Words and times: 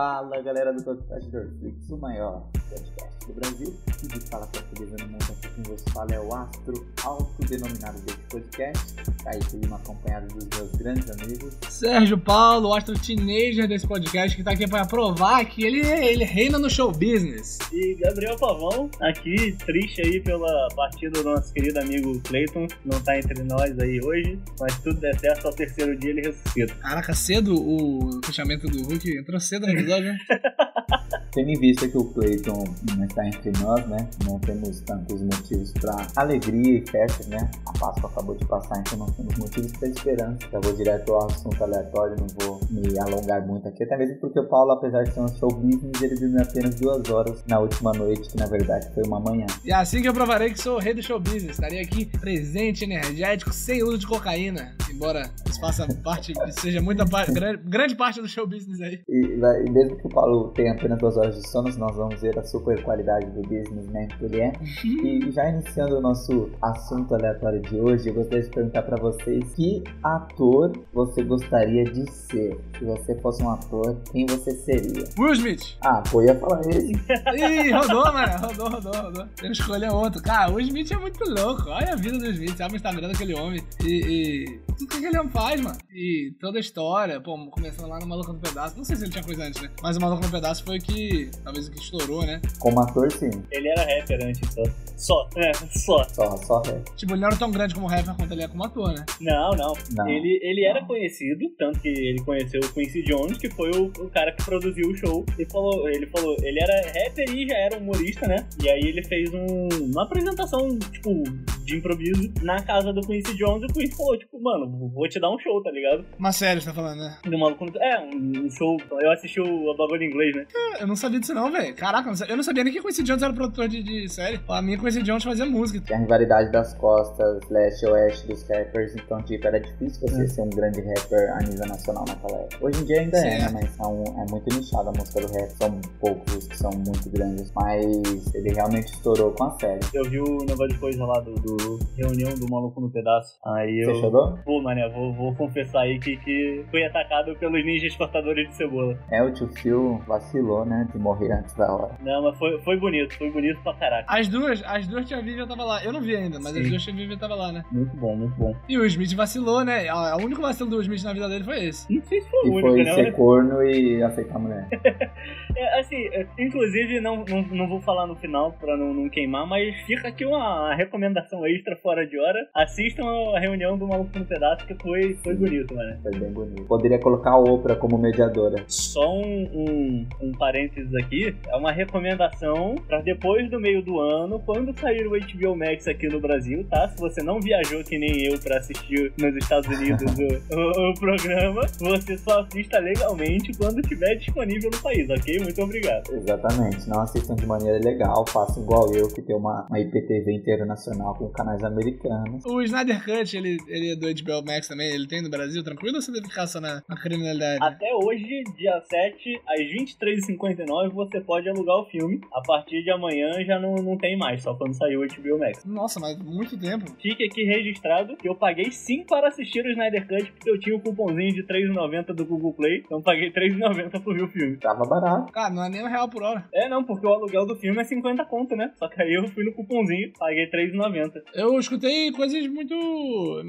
Fala 0.00 0.40
galera 0.40 0.72
do 0.72 0.82
podcast 0.82 1.28
Dorflix, 1.30 1.90
o 1.90 1.98
maior. 1.98 2.48
podcast 2.54 3.09
do 3.26 3.32
Brasil 3.34 3.78
e 4.02 4.06
de 4.06 4.20
fala 4.28 4.46
portuguesa 4.46 4.96
no 5.00 5.08
mundo. 5.08 5.22
Aqui 5.22 5.48
quem 5.54 5.62
vos 5.64 5.82
fala 5.92 6.14
é 6.14 6.20
o 6.20 6.34
astro 6.34 6.86
autodenominado 7.02 8.00
desse 8.00 8.18
podcast, 8.28 8.94
Kaique 9.22 9.56
Lima, 9.56 9.76
acompanhado 9.76 10.26
dos 10.34 10.58
meus 10.58 10.72
grandes 10.72 11.10
amigos. 11.10 11.56
Sérgio 11.68 12.18
Paulo, 12.18 12.68
o 12.68 12.74
astro 12.74 12.98
teenager 12.98 13.68
desse 13.68 13.86
podcast, 13.86 14.36
que 14.36 14.42
tá 14.42 14.52
aqui 14.52 14.66
pra 14.68 14.84
provar 14.84 15.44
que 15.44 15.64
ele, 15.64 15.80
ele 15.80 16.24
reina 16.24 16.58
no 16.58 16.70
show 16.70 16.90
business. 16.92 17.58
E 17.72 17.94
Gabriel 17.96 18.36
Pavão, 18.36 18.90
aqui, 19.00 19.56
triste 19.64 20.02
aí 20.02 20.20
pela 20.20 20.68
partida 20.74 21.22
do 21.22 21.24
nosso 21.24 21.52
querido 21.52 21.78
amigo 21.80 22.20
Clayton, 22.20 22.66
não 22.84 23.00
tá 23.00 23.18
entre 23.18 23.42
nós 23.44 23.78
aí 23.78 24.00
hoje, 24.02 24.38
mas 24.58 24.78
tudo 24.78 25.00
der 25.00 25.18
certo, 25.18 25.46
ao 25.46 25.52
terceiro 25.52 25.96
dia 25.96 26.10
ele 26.10 26.22
ressuscita. 26.22 26.74
Caraca, 26.74 27.14
cedo 27.14 27.54
o 27.54 28.20
fechamento 28.24 28.66
do 28.66 28.82
Hulk 28.82 29.18
entrou 29.18 29.40
cedo 29.40 29.66
no 29.66 29.72
episódio, 29.72 30.12
né? 30.12 30.18
Tendo 31.32 31.50
em 31.50 31.58
vista 31.58 31.88
que 31.88 31.96
o 31.96 32.04
Clayton 32.04 32.64
não 32.96 33.04
está 33.04 33.26
entre 33.26 33.52
nós, 33.62 33.86
né? 33.86 34.08
Não 34.26 34.38
temos 34.40 34.80
tantos 34.80 35.22
motivos 35.22 35.72
para 35.72 36.06
alegria 36.16 36.78
e 36.78 36.90
festa, 36.90 37.26
né? 37.28 37.50
A 37.66 37.78
Páscoa 37.78 38.10
acabou 38.10 38.34
de 38.34 38.44
passar, 38.44 38.80
então 38.80 38.98
não 38.98 39.06
temos 39.06 39.36
motivos 39.38 39.72
para 39.72 39.88
esperança. 39.88 40.38
Já 40.50 40.60
vou 40.60 40.72
direto 40.72 41.12
ao 41.12 41.26
assunto 41.26 41.62
aleatório, 41.62 42.16
não 42.18 42.26
vou 42.46 42.60
me 42.70 42.98
alongar 42.98 43.46
muito 43.46 43.68
aqui, 43.68 43.84
até 43.84 43.96
mesmo 43.96 44.16
porque 44.16 44.40
o 44.40 44.48
Paulo, 44.48 44.72
apesar 44.72 45.04
de 45.04 45.12
ser 45.12 45.20
um 45.20 45.28
show 45.28 45.52
business, 45.52 46.02
ele 46.02 46.16
dormiu 46.16 46.42
apenas 46.42 46.74
duas 46.74 47.08
horas 47.08 47.44
na 47.46 47.60
última 47.60 47.92
noite, 47.92 48.28
que 48.28 48.36
na 48.36 48.46
verdade 48.46 48.92
foi 48.92 49.04
uma 49.04 49.20
manhã. 49.20 49.46
E 49.64 49.72
assim 49.72 50.02
que 50.02 50.08
eu 50.08 50.14
provarei 50.14 50.50
que 50.50 50.60
sou 50.60 50.76
o 50.76 50.80
rei 50.80 50.94
do 50.94 51.02
show 51.02 51.20
business. 51.20 51.52
Estaria 51.52 51.80
aqui 51.80 52.06
presente, 52.06 52.84
energético, 52.84 53.52
sem 53.52 53.82
uso 53.82 53.98
de 53.98 54.06
cocaína. 54.06 54.74
Embora 54.92 55.30
isso 55.46 55.60
faça 55.60 55.86
parte, 56.02 56.32
seja 56.52 56.80
muita 56.80 57.06
parte, 57.06 57.32
grande, 57.32 57.62
grande 57.64 57.94
parte 57.94 58.20
do 58.20 58.28
show 58.28 58.46
business 58.46 58.80
aí. 58.80 59.00
E, 59.08 59.26
e 59.66 59.70
mesmo 59.70 59.96
que 59.96 60.06
o 60.06 60.10
Paulo 60.10 60.48
tenha 60.48 60.72
apenas 60.72 60.98
duas 60.98 61.16
horas 61.16 61.19
de 61.28 61.48
sono, 61.48 61.70
nós 61.76 61.96
vamos 61.96 62.20
ver 62.20 62.38
a 62.38 62.44
super 62.44 62.82
qualidade 62.82 63.26
do 63.30 63.42
businessman 63.42 64.08
que 64.08 64.24
ele 64.24 64.40
é. 64.40 64.52
E 64.84 65.30
já 65.30 65.48
iniciando 65.48 65.98
o 65.98 66.00
nosso 66.00 66.50
assunto 66.62 67.14
aleatório 67.14 67.60
de 67.60 67.78
hoje, 67.78 68.08
eu 68.08 68.14
gostaria 68.14 68.42
de 68.42 68.50
perguntar 68.50 68.82
para 68.82 68.96
vocês 68.96 69.44
que 69.54 69.82
ator 70.02 70.72
você 70.92 71.22
gostaria 71.22 71.84
de 71.84 72.10
ser? 72.10 72.58
Se 72.78 72.84
você 72.84 73.14
fosse 73.20 73.42
um 73.42 73.50
ator, 73.50 73.96
quem 74.12 74.26
você 74.26 74.50
seria? 74.52 75.04
Will 75.18 75.32
Smith. 75.32 75.76
Ah, 75.82 76.02
pô, 76.10 76.22
eu 76.22 76.28
ia 76.28 76.38
falar 76.38 76.60
esse. 76.60 76.92
Ih, 77.36 77.70
rodou, 77.72 78.12
mano. 78.12 78.38
Rodou, 78.38 78.70
rodou, 78.70 78.92
rodou. 78.92 79.28
Eu 79.42 79.52
escolher 79.52 79.90
outro. 79.90 80.22
Cara, 80.22 80.50
o 80.50 80.54
Will 80.54 80.66
Smith 80.66 80.90
é 80.90 80.96
muito 80.96 81.24
louco. 81.24 81.68
Olha 81.68 81.92
a 81.92 81.96
vida 81.96 82.18
do 82.18 82.30
Smith. 82.30 82.56
Sabe 82.56 82.74
o 82.74 82.76
Instagram 82.76 83.08
daquele 83.08 83.34
homem. 83.34 83.62
E, 83.84 83.86
e 83.86 84.60
tudo 84.76 84.88
que 84.88 84.96
aquele 84.98 85.18
homem 85.18 85.32
faz, 85.32 85.60
mano. 85.60 85.78
E 85.92 86.34
toda 86.40 86.58
a 86.58 86.60
história. 86.60 87.20
Pô, 87.20 87.36
começando 87.50 87.88
lá 87.88 87.98
no 87.98 88.06
Maluco 88.06 88.32
no 88.32 88.38
Pedaço. 88.38 88.76
Não 88.76 88.84
sei 88.84 88.96
se 88.96 89.04
ele 89.04 89.12
tinha 89.12 89.24
coisa 89.24 89.44
antes, 89.44 89.60
né? 89.60 89.70
Mas 89.82 89.96
o 89.96 90.00
Maluco 90.00 90.22
no 90.22 90.30
Pedaço 90.30 90.64
foi 90.64 90.78
o 90.78 90.82
que, 91.10 91.30
talvez 91.42 91.68
o 91.68 91.70
que 91.72 91.78
estourou, 91.80 92.24
né? 92.24 92.40
Como 92.58 92.80
ator, 92.80 93.10
sim. 93.12 93.30
Ele 93.50 93.68
era 93.68 93.80
rapper 93.82 94.24
antes, 94.24 94.48
só. 94.54 94.62
Só, 94.96 95.28
é, 95.36 95.52
só. 95.54 96.04
Só, 96.04 96.36
só 96.36 96.60
rap. 96.62 96.94
Tipo, 96.96 97.12
ele 97.14 97.20
não 97.22 97.28
era 97.28 97.36
tão 97.36 97.50
grande 97.50 97.74
como 97.74 97.86
rapper 97.86 98.14
quanto 98.14 98.32
ele 98.32 98.42
é 98.42 98.48
como 98.48 98.62
ator, 98.64 98.92
né? 98.92 99.04
Não, 99.20 99.50
não. 99.52 99.72
Não. 99.96 100.08
Ele, 100.08 100.38
ele 100.42 100.64
era 100.64 100.84
conhecido, 100.84 101.48
tanto 101.58 101.80
que 101.80 101.88
ele 101.88 102.20
conheceu 102.22 102.60
o 102.60 102.68
Quincy 102.72 103.02
Jones, 103.02 103.38
que 103.38 103.48
foi 103.48 103.70
o, 103.70 103.86
o 103.86 104.10
cara 104.10 104.30
que 104.32 104.44
produziu 104.44 104.90
o 104.90 104.94
show. 104.94 105.24
Ele 105.38 105.48
falou, 105.50 105.88
ele 105.88 106.06
falou, 106.06 106.36
ele 106.42 106.60
era 106.62 106.86
rapper 106.86 107.34
e 107.34 107.48
já 107.48 107.56
era 107.56 107.78
humorista, 107.78 108.28
né? 108.28 108.46
E 108.62 108.68
aí 108.68 108.80
ele 108.80 109.02
fez 109.04 109.30
um- 109.32 109.68
uma 109.90 110.02
apresentação, 110.02 110.78
tipo, 110.78 111.22
de 111.70 111.76
improviso 111.76 112.32
na 112.42 112.60
casa 112.62 112.92
do 112.92 113.00
Quincy 113.00 113.36
Jones 113.36 113.62
e 113.62 113.66
o 113.66 113.72
Quincy 113.72 113.96
falou, 113.96 114.18
tipo, 114.18 114.40
mano, 114.42 114.90
vou 114.92 115.08
te 115.08 115.20
dar 115.20 115.30
um 115.30 115.38
show, 115.38 115.62
tá 115.62 115.70
ligado? 115.70 116.04
Uma 116.18 116.32
série, 116.32 116.60
você 116.60 116.66
tá 116.66 116.74
falando, 116.74 116.98
né? 116.98 117.18
Do 117.24 117.38
maluco 117.38 117.66
É, 117.78 118.00
um, 118.00 118.50
show. 118.50 118.76
Eu 119.00 119.12
assisti 119.12 119.40
o 119.40 119.74
bagulho 119.76 120.02
em 120.02 120.06
inglês, 120.10 120.34
né? 120.36 120.46
Eu 120.80 120.86
não 120.86 120.96
sabia 120.96 121.20
disso 121.20 121.34
não, 121.34 121.50
velho. 121.50 121.74
Caraca, 121.74 122.10
eu 122.28 122.36
não 122.36 122.42
sabia, 122.42 122.64
nem 122.64 122.72
que 122.72 122.82
Quincy 122.82 123.02
Jones 123.02 123.22
era 123.22 123.32
produtor 123.32 123.68
de, 123.68 123.82
de 123.82 124.08
série. 124.08 124.38
Pra 124.38 124.60
mim, 124.60 124.76
Quincy 124.78 125.02
Jones 125.02 125.22
fazia 125.24 125.46
música. 125.46 125.80
Tem 125.86 125.96
a 125.96 126.00
rivalidade 126.00 126.50
das 126.50 126.74
costas, 126.74 127.40
leste-oeste 127.48 128.26
dos 128.26 128.42
rappers, 128.48 128.94
então, 128.96 129.22
tipo, 129.22 129.46
era 129.46 129.60
difícil 129.60 130.00
você 130.08 130.26
ser 130.28 130.42
um 130.42 130.50
grande 130.50 130.80
rapper 130.80 131.32
a 131.36 131.38
nível 131.38 131.66
nacional 131.66 132.04
naquela 132.06 132.40
época. 132.42 132.66
Hoje 132.66 132.80
em 132.80 132.84
dia 132.84 133.00
ainda 133.00 133.18
é, 133.18 133.20
Sim. 133.22 133.38
né? 133.38 133.50
Mas 133.52 133.70
são, 133.76 134.04
é 134.04 134.30
muito 134.30 134.56
nichada 134.56 134.90
a 134.90 134.92
música 134.92 135.20
do 135.20 135.32
rap, 135.32 135.50
são 135.50 135.80
poucos 136.00 136.34
os 136.34 136.46
que 136.48 136.56
são 136.56 136.70
muito 136.72 137.08
grandes, 137.10 137.52
mas 137.54 138.34
ele 138.34 138.52
realmente 138.52 138.86
estourou 138.92 139.32
com 139.32 139.44
a 139.44 139.50
série. 139.58 139.80
Eu 139.94 140.04
vi 140.04 140.20
o 140.20 140.38
negócio 140.38 140.68
de 140.68 140.78
coisa 140.78 141.04
lá 141.04 141.20
do, 141.20 141.34
do 141.34 141.56
reunião 141.96 142.34
do 142.38 142.48
maluco 142.50 142.80
no 142.80 142.90
pedaço. 142.90 143.38
Aí 143.44 143.80
eu. 143.80 143.94
Você 143.94 144.00
chorou? 144.00 144.38
Pô, 144.44 144.60
mané, 144.62 144.88
vou, 144.88 145.12
vou 145.12 145.34
confessar 145.34 145.82
aí 145.82 145.98
que, 145.98 146.16
que 146.18 146.64
fui 146.70 146.84
atacado 146.84 147.34
pelos 147.36 147.64
ninjas 147.64 147.94
cortadores 147.96 148.48
de 148.48 148.54
cebola. 148.54 148.98
É, 149.10 149.22
o 149.22 149.32
tio 149.32 149.48
Phil 149.48 150.02
vacilou, 150.06 150.64
né? 150.64 150.88
De 150.92 150.98
morrer 150.98 151.32
antes 151.32 151.54
da 151.54 151.72
hora. 151.72 151.94
Não, 152.02 152.22
mas 152.22 152.38
foi, 152.38 152.58
foi 152.60 152.76
bonito, 152.76 153.16
foi 153.16 153.30
bonito 153.30 153.60
pra 153.62 153.74
caraca. 153.74 154.04
As 154.08 154.28
duas, 154.28 154.62
as 154.64 154.86
duas 154.86 155.06
tia 155.06 155.20
Vivian 155.22 155.46
tava 155.46 155.64
lá. 155.64 155.84
Eu 155.84 155.92
não 155.92 156.00
vi 156.00 156.14
ainda, 156.16 156.38
mas 156.40 156.52
Sim. 156.52 156.62
as 156.62 156.68
duas 156.70 156.82
tia 156.82 156.94
Vivian 156.94 157.18
tava 157.18 157.34
lá, 157.34 157.52
né? 157.52 157.64
Muito 157.70 157.96
bom, 157.96 158.16
muito 158.16 158.34
bom. 158.36 158.54
E 158.68 158.78
o 158.78 158.84
Smith 158.86 159.14
vacilou, 159.14 159.64
né? 159.64 159.88
A- 159.88 160.16
O 160.16 160.24
único 160.24 160.40
vacilo 160.42 160.70
do 160.70 160.80
Smith 160.82 161.02
na 161.02 161.12
vida 161.12 161.28
dele 161.28 161.44
foi 161.44 161.64
esse. 161.64 161.92
Não 161.92 162.02
sei 162.02 162.20
se 162.20 162.30
foi 162.30 162.40
o 162.48 162.52
único, 162.52 162.68
foi 162.68 162.82
né? 162.84 162.94
ser 162.94 163.12
corno 163.12 163.62
e 163.62 164.02
aceitar 164.02 164.36
a 164.36 164.38
mulher. 164.38 164.68
É, 165.56 165.80
assim, 165.80 166.06
é, 166.12 166.26
inclusive, 166.38 167.00
não, 167.00 167.24
não, 167.24 167.42
não 167.42 167.68
vou 167.68 167.80
falar 167.80 168.06
no 168.06 168.14
final 168.16 168.52
pra 168.52 168.76
não, 168.76 168.94
não 168.94 169.08
queimar, 169.08 169.46
mas 169.46 169.74
fica 169.82 170.08
aqui 170.08 170.24
uma 170.24 170.72
recomendação 170.74 171.44
extra 171.54 171.76
fora 171.76 172.06
de 172.06 172.18
hora. 172.18 172.38
Assistam 172.54 173.04
a 173.34 173.40
reunião 173.40 173.76
do 173.78 173.86
Maluco 173.86 174.18
no 174.18 174.24
Pedaço, 174.24 174.66
que 174.66 174.74
foi, 174.82 175.14
foi 175.22 175.34
bonito, 175.34 175.74
mano. 175.74 175.96
Foi 176.02 176.12
bem 176.12 176.30
bonito. 176.32 176.64
Poderia 176.64 176.98
colocar 176.98 177.30
a 177.32 177.38
Oprah 177.38 177.76
como 177.76 177.98
mediadora. 177.98 178.64
Só 178.66 179.12
um, 179.18 179.42
um, 179.52 180.06
um 180.22 180.32
parênteses 180.32 180.94
aqui, 180.94 181.34
é 181.48 181.56
uma 181.56 181.72
recomendação 181.72 182.74
pra 182.86 183.00
depois 183.00 183.50
do 183.50 183.60
meio 183.60 183.82
do 183.82 184.00
ano, 184.00 184.38
quando 184.40 184.78
sair 184.78 185.06
o 185.06 185.10
HBO 185.10 185.56
Max 185.56 185.86
aqui 185.88 186.08
no 186.08 186.20
Brasil, 186.20 186.64
tá? 186.68 186.88
Se 186.88 186.98
você 186.98 187.22
não 187.22 187.40
viajou 187.40 187.82
que 187.84 187.98
nem 187.98 188.26
eu 188.26 188.38
pra 188.38 188.58
assistir 188.58 189.12
nos 189.18 189.34
Estados 189.36 189.68
Unidos 189.78 190.02
o, 190.18 190.54
o- 190.56 190.90
o 190.90 190.94
programa, 190.94 191.62
você 191.78 192.16
só 192.18 192.40
assista 192.40 192.78
legalmente 192.78 193.52
quando 193.56 193.80
estiver 193.80 194.14
disponível 194.16 194.70
no 194.72 194.80
país, 194.82 195.08
ok? 195.10 195.38
Muito 195.40 195.62
obrigado. 195.62 196.12
Exatamente. 196.14 196.88
Não 196.88 197.00
assistam 197.00 197.34
de 197.34 197.46
maneira 197.46 197.78
legal, 197.78 198.24
façam 198.28 198.62
igual 198.62 198.92
eu, 198.94 199.08
que 199.08 199.22
tem 199.22 199.36
uma, 199.36 199.66
uma 199.68 199.78
IPTV 199.80 200.32
internacional 200.32 201.14
com 201.14 201.29
canais 201.32 201.62
americanos. 201.62 202.44
O 202.44 202.62
Snyder 202.62 203.04
Cut, 203.04 203.36
ele, 203.36 203.58
ele 203.68 203.92
é 203.92 203.96
do 203.96 204.06
HBO 204.06 204.44
Max 204.44 204.68
também, 204.68 204.92
ele 204.92 205.06
tem 205.06 205.22
no 205.22 205.30
Brasil, 205.30 205.62
tranquilo 205.62 205.96
ou 205.96 206.02
você 206.02 206.12
deve 206.12 206.28
ficar 206.28 206.46
só 206.46 206.60
na, 206.60 206.82
na 206.88 206.96
criminalidade? 206.96 207.58
Até 207.62 207.92
hoje, 207.94 208.44
dia 208.56 208.80
7, 208.80 209.40
às 209.46 209.60
23h59, 209.60 210.90
você 210.90 211.20
pode 211.20 211.48
alugar 211.48 211.76
o 211.76 211.86
filme. 211.86 212.20
A 212.32 212.40
partir 212.42 212.82
de 212.82 212.90
amanhã 212.90 213.44
já 213.44 213.58
não, 213.58 213.74
não 213.76 213.96
tem 213.96 214.16
mais, 214.16 214.42
só 214.42 214.54
quando 214.54 214.74
sair 214.74 214.96
o 214.96 215.06
HBO 215.06 215.38
Max. 215.38 215.64
Nossa, 215.64 216.00
mas 216.00 216.18
muito 216.18 216.58
tempo. 216.58 216.84
Fique 217.00 217.24
aqui 217.24 217.44
registrado 217.44 218.16
que 218.16 218.28
eu 218.28 218.34
paguei 218.34 218.70
sim 218.70 219.04
para 219.04 219.28
assistir 219.28 219.64
o 219.64 219.70
Snyder 219.70 220.06
Cut, 220.06 220.32
porque 220.32 220.50
eu 220.50 220.58
tinha 220.58 220.76
o 220.76 220.80
cupomzinho 220.80 221.32
de 221.34 221.42
R$3,90 221.42 222.14
do 222.14 222.24
Google 222.24 222.52
Play, 222.54 222.82
então 222.84 223.02
paguei 223.02 223.30
R$3,90 223.30 224.02
por 224.02 224.14
ver 224.14 224.24
o 224.24 224.28
filme. 224.28 224.56
Tava 224.56 224.84
barato. 224.84 225.32
Cara, 225.32 225.52
não 225.52 225.64
é 225.64 225.68
nem 225.68 225.82
um 225.82 225.88
real 225.88 226.08
por 226.08 226.22
hora. 226.22 226.44
É, 226.52 226.68
não, 226.68 226.84
porque 226.84 227.06
o 227.06 227.12
aluguel 227.12 227.46
do 227.46 227.56
filme 227.56 227.80
é 227.80 227.84
50 227.84 228.24
conto, 228.24 228.56
né? 228.56 228.72
Só 228.76 228.88
que 228.88 229.00
aí 229.00 229.14
eu 229.14 229.26
fui 229.28 229.44
no 229.44 229.52
cupomzinho, 229.52 230.12
paguei 230.18 230.44
R$3,90. 230.44 231.19
Eu 231.34 231.58
escutei 231.58 232.10
coisas 232.12 232.46
muito 232.46 232.74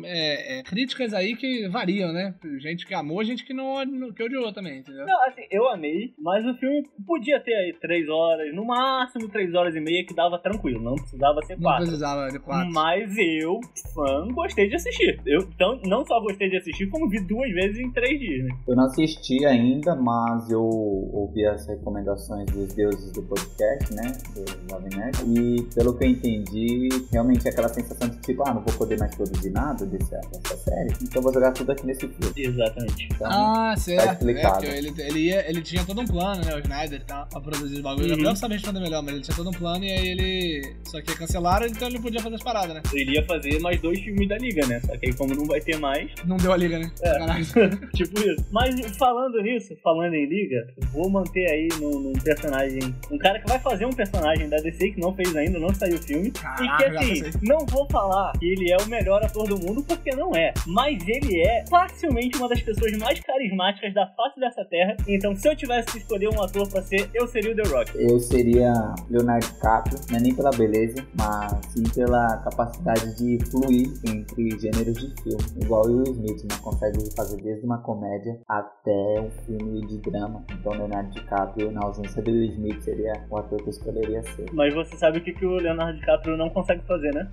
é, 0.06 0.60
é, 0.60 0.64
críticas 0.64 1.14
aí 1.14 1.36
que 1.36 1.68
variam, 1.70 2.12
né? 2.12 2.34
Gente 2.60 2.86
que 2.86 2.94
amou, 2.94 3.24
gente 3.24 3.46
que 3.46 3.54
não 3.54 4.12
que 4.14 4.24
odiou 4.24 4.52
também, 4.54 4.80
entendeu? 4.80 5.06
Não, 5.06 5.28
assim, 5.28 5.42
eu 5.52 5.70
amei, 5.70 6.14
mas 6.20 6.46
o 6.46 6.54
filme 6.56 6.84
podia 7.06 7.40
ter 7.40 7.54
aí 7.54 7.74
3 7.80 8.10
horas, 8.10 8.54
no 8.56 8.66
máximo 8.66 9.30
3 9.30 9.54
horas 9.54 9.76
e 9.76 9.80
meia, 9.80 10.06
que 10.06 10.14
dava 10.14 10.38
tranquilo, 10.40 10.82
não 10.82 10.96
precisava 10.96 11.42
ser 11.44 11.56
Não 11.56 11.64
4. 11.64 11.82
precisava 11.84 12.28
de 12.30 12.40
quatro. 12.40 12.72
Mas 12.74 13.16
eu, 13.18 13.60
fã, 13.94 14.28
gostei 14.34 14.70
de 14.70 14.76
assistir. 14.76 15.20
Eu 15.26 15.42
então, 15.42 15.80
não 15.86 16.06
só 16.06 16.20
gostei 16.22 16.50
de 16.50 16.58
assistir, 16.58 16.88
como 16.90 17.10
vi 17.10 17.20
duas 17.26 17.52
vezes 17.52 17.80
em 17.80 17.92
três 17.92 18.20
dias, 18.20 18.46
né? 18.46 18.56
Eu 18.68 18.76
não 18.76 18.86
assisti 18.86 19.46
ainda, 19.46 19.96
mas 19.96 20.50
eu 20.50 20.62
ouvi 20.64 21.46
as 21.46 21.68
recomendações 21.68 22.46
dos 22.52 22.74
deuses 22.74 23.12
do 23.12 23.24
podcast, 23.24 23.94
né? 23.94 24.12
Do 24.34 24.72
Jovem 24.72 24.90
Nerd. 24.98 25.18
E 25.28 25.64
pelo 25.76 25.98
que 25.98 26.06
eu 26.06 26.10
entendi, 26.10 26.90
realmente 27.12 27.48
é 27.48 27.52
aquela 27.62 27.70
sensação 27.74 28.10
de 28.10 28.18
tipo, 28.18 28.44
ah, 28.48 28.54
não 28.54 28.62
vou 28.62 28.74
poder 28.74 28.98
mais 29.00 29.14
produzir 29.16 29.50
nada 29.52 29.86
desse, 29.86 30.10
dessa 30.12 30.58
série. 30.58 30.90
Então 31.02 31.18
eu 31.18 31.22
vou 31.22 31.34
jogar 31.34 31.52
tudo 31.52 31.72
aqui 31.72 31.86
nesse 31.86 32.08
filme. 32.08 32.34
Exatamente. 32.36 33.08
Então, 33.12 33.28
Ah, 33.30 33.76
certo. 33.78 34.10
É, 34.10 34.14
explicado. 34.14 34.54
porque 34.56 34.68
ele, 34.68 34.94
ele, 34.98 35.20
ia, 35.20 35.50
ele 35.50 35.62
tinha 35.62 35.86
todo 35.86 36.02
um 36.02 36.06
plano, 36.06 36.44
né? 36.44 36.56
O 36.56 36.60
Snyder 36.60 37.04
tal, 37.06 37.28
pra 37.28 37.42
produzir 37.42 37.76
os 37.76 37.82
bagulhos. 37.82 38.08
Uhum. 38.08 38.14
O 38.14 38.18
Gabriel 38.18 38.36
sabe 38.36 38.54
responder 38.56 38.80
melhor, 38.80 39.02
mas 39.04 39.14
ele 39.14 39.22
tinha 39.24 39.36
todo 39.36 39.50
um 39.50 39.54
plano 39.54 39.84
e 39.84 39.92
aí 39.92 40.08
ele. 40.08 40.76
Só 40.86 41.02
que 41.02 41.16
cancelaram, 41.16 41.68
então 41.68 41.88
ele 41.88 41.96
não 41.98 42.04
podia 42.04 42.22
fazer 42.22 42.36
as 42.36 42.44
paradas, 42.44 42.74
né? 42.76 42.82
Ele 42.94 43.16
ia 43.16 43.26
fazer 43.26 43.60
mais 43.60 43.80
dois 43.82 44.00
filmes 44.00 44.28
da 44.28 44.38
Liga, 44.38 44.66
né? 44.68 44.80
Só 44.82 44.98
que 44.98 45.08
aí, 45.08 45.14
como 45.14 45.36
não 45.36 45.46
vai 45.46 45.62
ter 45.62 45.78
mais, 45.78 46.12
Não 46.26 46.38
deu 46.38 46.52
a 46.54 46.58
liga, 46.58 46.80
né? 46.80 46.92
É. 47.04 47.22
Tipo 47.96 48.20
isso. 48.20 48.46
Mas 48.52 48.76
falando 48.98 49.42
nisso, 49.42 49.76
falando 49.84 50.14
em 50.14 50.26
Liga, 50.26 50.68
vou 50.92 51.10
manter 51.10 51.50
aí 51.52 51.68
num, 51.80 52.00
num 52.00 52.14
personagem. 52.14 52.96
Um 53.12 53.18
cara 53.18 53.40
que 53.40 53.48
vai 53.48 53.60
fazer 53.60 53.86
um 53.86 53.92
personagem 53.92 54.50
da 54.50 54.58
DC, 54.58 54.92
que 54.92 55.00
não 55.00 55.14
fez 55.16 55.36
ainda, 55.36 55.60
não 55.60 55.74
saiu 55.74 55.96
o 55.96 56.02
filme. 56.02 56.32
Caraca, 56.32 56.86
e 57.04 57.22
que 57.22 57.28
assim. 57.28 57.32
Não 57.52 57.66
vou 57.66 57.86
falar 57.92 58.32
que 58.40 58.46
ele 58.46 58.72
é 58.72 58.78
o 58.78 58.88
melhor 58.88 59.24
ator 59.24 59.46
do 59.46 59.60
mundo, 59.60 59.84
porque 59.84 60.16
não 60.16 60.34
é. 60.34 60.54
Mas 60.66 61.06
ele 61.06 61.42
é 61.42 61.66
facilmente 61.70 62.38
uma 62.38 62.48
das 62.48 62.62
pessoas 62.62 62.98
mais 62.98 63.20
carismáticas 63.20 63.94
da 63.94 64.08
face 64.08 64.40
dessa 64.40 64.64
terra. 64.66 64.96
Então, 65.06 65.36
se 65.36 65.50
eu 65.50 65.56
tivesse 65.56 65.92
que 65.92 65.98
escolher 65.98 66.30
um 66.30 66.42
ator 66.42 66.70
pra 66.70 66.82
ser, 66.82 67.10
eu 67.14 67.28
seria 67.28 67.52
o 67.52 67.56
The 67.56 67.64
Rock. 67.64 67.92
Eu 67.96 68.20
seria 68.20 68.74
Leonardo 69.10 69.46
DiCaprio, 69.46 70.00
não 70.10 70.18
é 70.18 70.22
nem 70.22 70.34
pela 70.34 70.52
beleza, 70.52 71.06
mas 71.18 71.66
sim 71.68 71.84
pela 71.94 72.38
capacidade 72.38 73.18
de 73.18 73.38
fluir 73.50 73.90
entre 74.08 74.60
gêneros 74.60 74.96
de 74.96 75.22
filme. 75.22 75.44
Igual 75.62 75.86
o 75.86 75.98
Will 75.98 76.14
Smith, 76.14 76.44
né? 76.44 76.58
Consegue 76.62 77.16
fazer 77.16 77.42
desde 77.42 77.66
uma 77.66 77.80
comédia 77.80 78.40
até 78.48 79.20
um 79.20 79.30
filme 79.46 79.86
de 79.88 79.98
drama. 79.98 80.44
Então, 80.54 80.72
Leonardo 80.72 81.12
DiCaprio, 81.12 81.72
na 81.72 81.84
ausência 81.84 82.22
do 82.22 82.32
Will 82.32 82.46
Smith, 82.52 82.82
seria 82.82 83.26
o 83.30 83.38
ator 83.38 83.58
que 83.58 83.66
eu 83.66 83.70
escolheria 83.70 84.24
ser. 84.24 84.46
Mas 84.54 84.74
você 84.74 84.96
sabe 84.96 85.18
o 85.18 85.22
que, 85.22 85.34
que 85.34 85.46
o 85.46 85.56
Leonardo 85.56 86.00
DiCaprio 86.00 86.38
não 86.38 86.50
consegue 86.50 86.82
fazer, 86.86 87.14
né? 87.14 87.30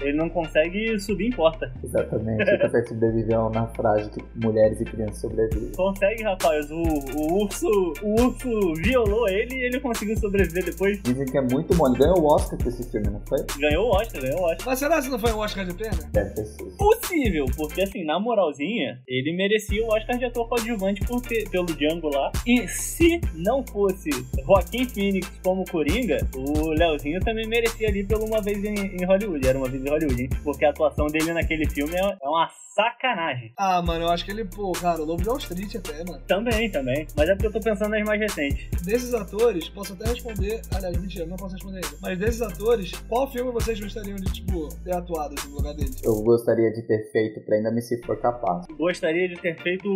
Ele 0.00 0.16
não 0.16 0.28
consegue 0.28 0.98
subir 0.98 1.28
em 1.28 1.30
porta. 1.30 1.72
Exatamente. 1.82 2.42
Ele 2.42 2.58
consegue 2.62 2.88
sobreviver 2.88 3.36
a 3.36 3.46
um 3.46 3.50
naufrágio 3.50 4.10
que 4.10 4.22
mulheres 4.36 4.80
e 4.80 4.84
crianças 4.84 5.18
sobrevivem. 5.18 5.72
Consegue, 5.72 6.22
rapaz. 6.22 6.70
O, 6.70 6.82
o 6.82 7.42
urso 7.42 7.68
o 8.02 8.20
urso 8.22 8.74
violou 8.74 9.28
ele 9.28 9.54
e 9.54 9.64
ele 9.66 9.80
conseguiu 9.80 10.16
sobreviver 10.16 10.64
depois. 10.64 11.02
Dizem 11.02 11.26
que 11.26 11.36
é 11.36 11.40
muito 11.40 11.74
bom. 11.74 11.88
Ele 11.88 11.98
ganhou 11.98 12.20
o 12.20 12.26
Oscar 12.26 12.58
com 12.62 12.68
esse 12.68 12.90
filme, 12.90 13.08
não 13.08 13.20
foi? 13.20 13.38
Ganhou 13.58 13.88
o 13.88 13.90
Oscar, 13.90 14.22
ganhou 14.22 14.40
o 14.40 14.44
Oscar. 14.44 14.66
Mas 14.66 14.78
será 14.78 15.02
que 15.02 15.08
não 15.08 15.18
foi 15.18 15.32
um 15.32 15.38
Oscar 15.38 15.66
de 15.66 15.74
pena? 15.74 15.98
Deve 16.12 16.30
ter 16.30 16.44
sido. 16.44 16.70
Possível, 16.76 17.46
porque 17.56 17.82
assim, 17.82 18.04
na 18.04 18.18
moralzinha, 18.18 19.00
ele 19.06 19.32
merecia 19.32 19.84
o 19.84 19.88
Oscar 19.88 20.18
de 20.18 20.24
ator 20.24 20.48
coadjuvante 20.48 21.00
por 21.04 21.20
ter, 21.22 21.48
pelo 21.50 21.66
Django 21.66 22.08
lá. 22.08 22.30
E 22.46 22.66
se 22.68 23.20
não 23.34 23.64
fosse 23.66 24.10
Joaquim 24.44 24.84
Phoenix 24.88 25.30
como 25.42 25.64
Coringa, 25.70 26.18
o 26.34 26.70
Leozinho 26.70 27.20
também 27.20 27.46
merecia 27.46 27.88
ali 27.88 28.04
pelo 28.04 28.24
Uma 28.24 28.40
Vez 28.40 28.62
em, 28.64 28.74
em 28.74 29.04
Hollywood. 29.04 29.46
Era 29.50 29.58
Uma 29.58 29.68
Vez 29.68 29.84
em 29.84 29.88
Hollywood, 29.88 30.22
hein? 30.22 30.30
Porque 30.44 30.64
a 30.64 30.70
atuação 30.70 31.06
dele 31.06 31.32
naquele 31.32 31.68
filme 31.68 31.94
é, 31.94 32.00
é 32.00 32.28
uma 32.28 32.48
sacanagem. 32.74 33.52
Ah, 33.56 33.82
mano, 33.82 34.04
eu 34.04 34.08
acho 34.10 34.24
que 34.24 34.30
ele, 34.30 34.44
pô, 34.44 34.72
cara, 34.72 35.02
o 35.02 35.04
Lobo 35.04 35.22
de 35.22 35.28
Wall 35.28 35.38
Street 35.38 35.74
até, 35.74 36.04
mano. 36.04 36.22
Também, 36.26 36.70
também. 36.70 37.06
Mas 37.16 37.28
é 37.28 37.34
porque 37.34 37.48
eu 37.48 37.52
tô 37.52 37.60
pensando 37.60 37.90
nas 37.90 38.04
mais 38.04 38.20
recentes. 38.20 38.68
Desses 38.84 39.12
atores, 39.12 39.68
posso 39.68 39.92
até 39.92 40.08
responder. 40.08 40.60
Aliás, 40.72 40.96
mentira, 40.96 41.26
não 41.26 41.36
posso 41.36 41.54
responder 41.54 41.80
ainda. 41.84 41.96
Mas 42.00 42.18
desses 42.18 42.40
atores, 42.40 42.92
qual 43.08 43.30
filme 43.30 43.50
vocês 43.50 43.78
gostariam 43.80 44.16
de, 44.16 44.32
tipo, 44.32 44.68
ter 44.84 44.94
atuado 44.94 45.34
assim, 45.36 45.50
no 45.50 45.56
lugar 45.56 45.74
deles? 45.74 46.02
Eu 46.02 46.22
gostaria 46.22 46.70
de 46.72 46.82
ter 46.82 47.10
feito 47.10 47.40
Prenda-me 47.40 47.82
se 47.82 48.00
for 48.02 48.16
capaz. 48.20 48.66
Gostaria 48.78 49.28
de 49.28 49.36
ter 49.36 49.60
feito. 49.60 49.88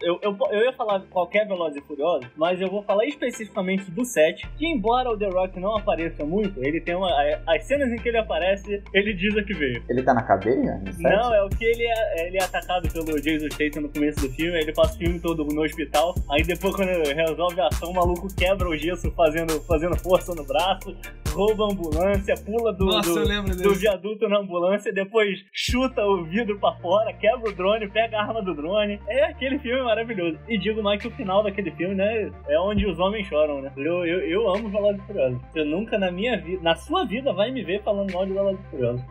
Eu, 0.00 0.18
eu, 0.22 0.36
eu 0.50 0.64
ia 0.64 0.72
falar 0.72 1.00
qualquer 1.10 1.46
Velozes 1.46 1.78
e 1.78 1.86
Furiosos, 1.86 2.28
mas 2.36 2.60
eu 2.60 2.68
vou 2.68 2.82
falar 2.82 3.04
especificamente 3.06 3.90
do 3.90 4.04
7. 4.04 4.48
Que, 4.56 4.66
embora 4.66 5.10
o 5.10 5.16
The 5.16 5.28
Rock 5.28 5.60
não 5.60 5.76
apareça 5.76 6.24
muito, 6.24 6.62
ele 6.64 6.80
tem 6.80 6.96
uma. 6.96 7.08
As 7.46 7.64
cenas 7.64 7.92
em 7.92 7.96
que 7.96 8.08
ele 8.08 8.18
aparece, 8.18 8.71
ele 8.92 9.12
diz 9.14 9.36
a 9.36 9.42
que 9.42 9.54
veio. 9.54 9.82
Ele 9.88 10.02
tá 10.02 10.14
na 10.14 10.22
cadeia? 10.22 10.80
Não, 10.98 11.34
é 11.34 11.44
o 11.44 11.48
que 11.48 11.64
ele 11.64 11.84
é, 11.84 12.26
ele 12.26 12.38
é 12.38 12.44
atacado 12.44 12.88
pelo 12.88 13.20
Jason 13.20 13.48
Statham 13.50 13.82
no 13.82 13.88
começo 13.88 14.20
do 14.20 14.32
filme, 14.34 14.58
ele 14.58 14.72
passa 14.72 14.94
o 14.94 14.98
filme 14.98 15.20
todo 15.20 15.44
no 15.44 15.62
hospital, 15.62 16.14
aí 16.30 16.42
depois 16.42 16.74
quando 16.74 16.88
ele 16.88 17.14
resolve 17.14 17.60
a 17.60 17.66
ação, 17.68 17.90
o 17.90 17.94
maluco 17.94 18.28
quebra 18.34 18.68
o 18.68 18.76
gesso 18.76 19.10
fazendo, 19.12 19.60
fazendo 19.62 19.96
força 19.96 20.34
no 20.34 20.44
braço, 20.44 20.96
rouba 21.32 21.64
a 21.64 21.72
ambulância, 21.72 22.34
pula 22.44 22.72
do, 22.72 22.86
Nossa, 22.86 23.10
do, 23.10 23.62
do 23.62 23.74
viaduto 23.74 24.28
na 24.28 24.38
ambulância, 24.38 24.92
depois 24.92 25.38
chuta 25.52 26.04
o 26.04 26.24
vidro 26.24 26.58
pra 26.58 26.72
fora, 26.74 27.12
quebra 27.12 27.50
o 27.50 27.52
drone, 27.52 27.88
pega 27.88 28.18
a 28.18 28.22
arma 28.22 28.42
do 28.42 28.54
drone. 28.54 29.00
É 29.08 29.24
aquele 29.24 29.58
filme 29.58 29.82
maravilhoso. 29.82 30.38
E 30.48 30.58
digo 30.58 30.82
mais 30.82 31.00
que 31.00 31.08
o 31.08 31.12
final 31.12 31.42
daquele 31.42 31.70
filme, 31.72 31.94
né, 31.94 32.30
é 32.48 32.58
onde 32.58 32.86
os 32.86 32.98
homens 32.98 33.26
choram, 33.26 33.62
né? 33.62 33.72
Eu, 33.76 34.06
eu, 34.06 34.20
eu 34.20 34.54
amo 34.54 34.68
Velozes 34.68 35.02
Furiosos. 35.06 35.40
Você 35.52 35.64
nunca 35.64 35.98
na 35.98 36.10
minha 36.10 36.36
vida, 36.38 36.62
na 36.62 36.74
sua 36.74 37.04
vida, 37.04 37.32
vai 37.32 37.50
me 37.50 37.62
ver 37.62 37.82
falando 37.82 38.12
mal 38.12 38.26
de 38.26 38.32
Velozes 38.32 38.61